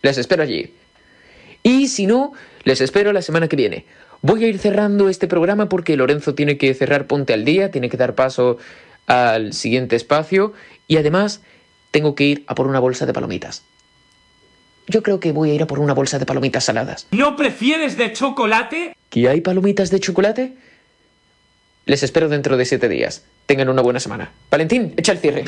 Les 0.00 0.16
espero 0.16 0.42
allí. 0.42 0.72
Y 1.62 1.88
si 1.88 2.06
no, 2.06 2.32
les 2.64 2.80
espero 2.80 3.12
la 3.12 3.20
semana 3.20 3.48
que 3.48 3.56
viene. 3.56 3.84
Voy 4.22 4.44
a 4.44 4.48
ir 4.48 4.58
cerrando 4.58 5.08
este 5.08 5.28
programa 5.28 5.68
porque 5.68 5.96
Lorenzo 5.96 6.34
tiene 6.34 6.58
que 6.58 6.74
cerrar 6.74 7.06
Ponte 7.06 7.32
al 7.32 7.44
Día, 7.44 7.70
tiene 7.70 7.88
que 7.88 7.96
dar 7.96 8.14
paso 8.14 8.58
al 9.06 9.54
siguiente 9.54 9.96
espacio 9.96 10.52
y 10.86 10.98
además 10.98 11.40
tengo 11.90 12.14
que 12.14 12.24
ir 12.24 12.44
a 12.46 12.54
por 12.54 12.66
una 12.66 12.80
bolsa 12.80 13.06
de 13.06 13.12
palomitas. 13.12 13.64
Yo 14.86 15.02
creo 15.02 15.20
que 15.20 15.32
voy 15.32 15.50
a 15.50 15.54
ir 15.54 15.62
a 15.62 15.66
por 15.66 15.78
una 15.78 15.94
bolsa 15.94 16.18
de 16.18 16.26
palomitas 16.26 16.64
saladas. 16.64 17.06
¿No 17.12 17.36
prefieres 17.36 17.96
de 17.96 18.12
chocolate? 18.12 18.94
¿Que 19.08 19.28
hay 19.28 19.40
palomitas 19.40 19.90
de 19.90 20.00
chocolate? 20.00 20.54
Les 21.86 22.02
espero 22.02 22.28
dentro 22.28 22.56
de 22.56 22.64
siete 22.64 22.88
días. 22.88 23.24
Tengan 23.46 23.68
una 23.68 23.82
buena 23.82 24.00
semana. 24.00 24.32
Valentín, 24.50 24.94
echa 24.96 25.12
el 25.12 25.18
cierre. 25.18 25.44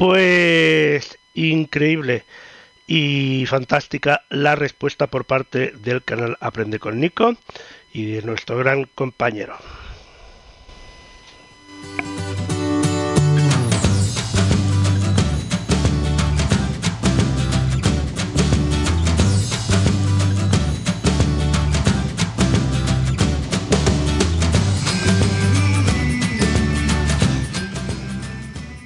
Pues 0.00 1.18
increíble 1.34 2.24
y 2.86 3.44
fantástica 3.44 4.22
la 4.30 4.56
respuesta 4.56 5.08
por 5.08 5.26
parte 5.26 5.72
del 5.72 6.02
canal 6.02 6.38
Aprende 6.40 6.78
con 6.78 6.98
Nico 6.98 7.36
y 7.92 8.12
de 8.12 8.22
nuestro 8.22 8.56
gran 8.56 8.86
compañero. 8.94 9.58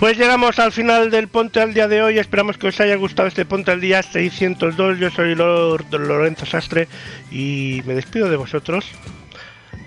Pues 0.05 0.19
llegamos 0.19 0.59
al 0.59 0.71
final 0.71 1.11
del 1.11 1.29
Ponte 1.29 1.63
al 1.63 1.73
Día 1.73 1.89
de 1.89 2.03
hoy. 2.03 2.19
Esperamos 2.19 2.59
que 2.59 2.67
os 2.67 2.79
haya 2.79 2.95
gustado 2.95 3.27
este 3.27 3.47
Ponte 3.47 3.71
al 3.71 3.81
Día 3.81 4.03
602. 4.03 4.99
Yo 4.99 5.09
soy 5.09 5.35
Lord 5.35 5.87
Lorenzo 5.93 6.45
Sastre 6.45 6.89
y 7.31 7.81
me 7.87 7.95
despido 7.95 8.29
de 8.29 8.37
vosotros 8.37 8.85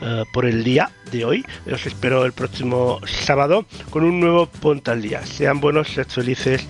eh, 0.01 0.23
por 0.33 0.47
el 0.47 0.63
día 0.63 0.89
de 1.11 1.23
hoy. 1.23 1.45
Os 1.71 1.85
espero 1.85 2.25
el 2.25 2.33
próximo 2.33 2.99
sábado 3.05 3.67
con 3.91 4.05
un 4.05 4.19
nuevo 4.19 4.47
Ponte 4.47 4.89
al 4.89 5.03
Día. 5.03 5.23
Sean 5.23 5.59
buenos, 5.59 5.89
sed 5.89 6.07
felices, 6.07 6.67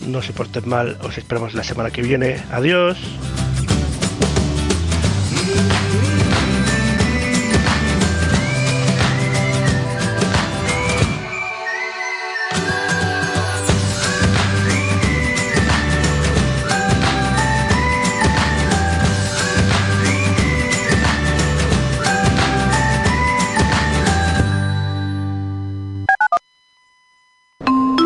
no 0.00 0.22
se 0.22 0.32
porten 0.32 0.66
mal. 0.66 0.96
Os 1.02 1.18
esperamos 1.18 1.52
la 1.52 1.64
semana 1.64 1.90
que 1.90 2.00
viene. 2.00 2.42
Adiós. 2.50 2.96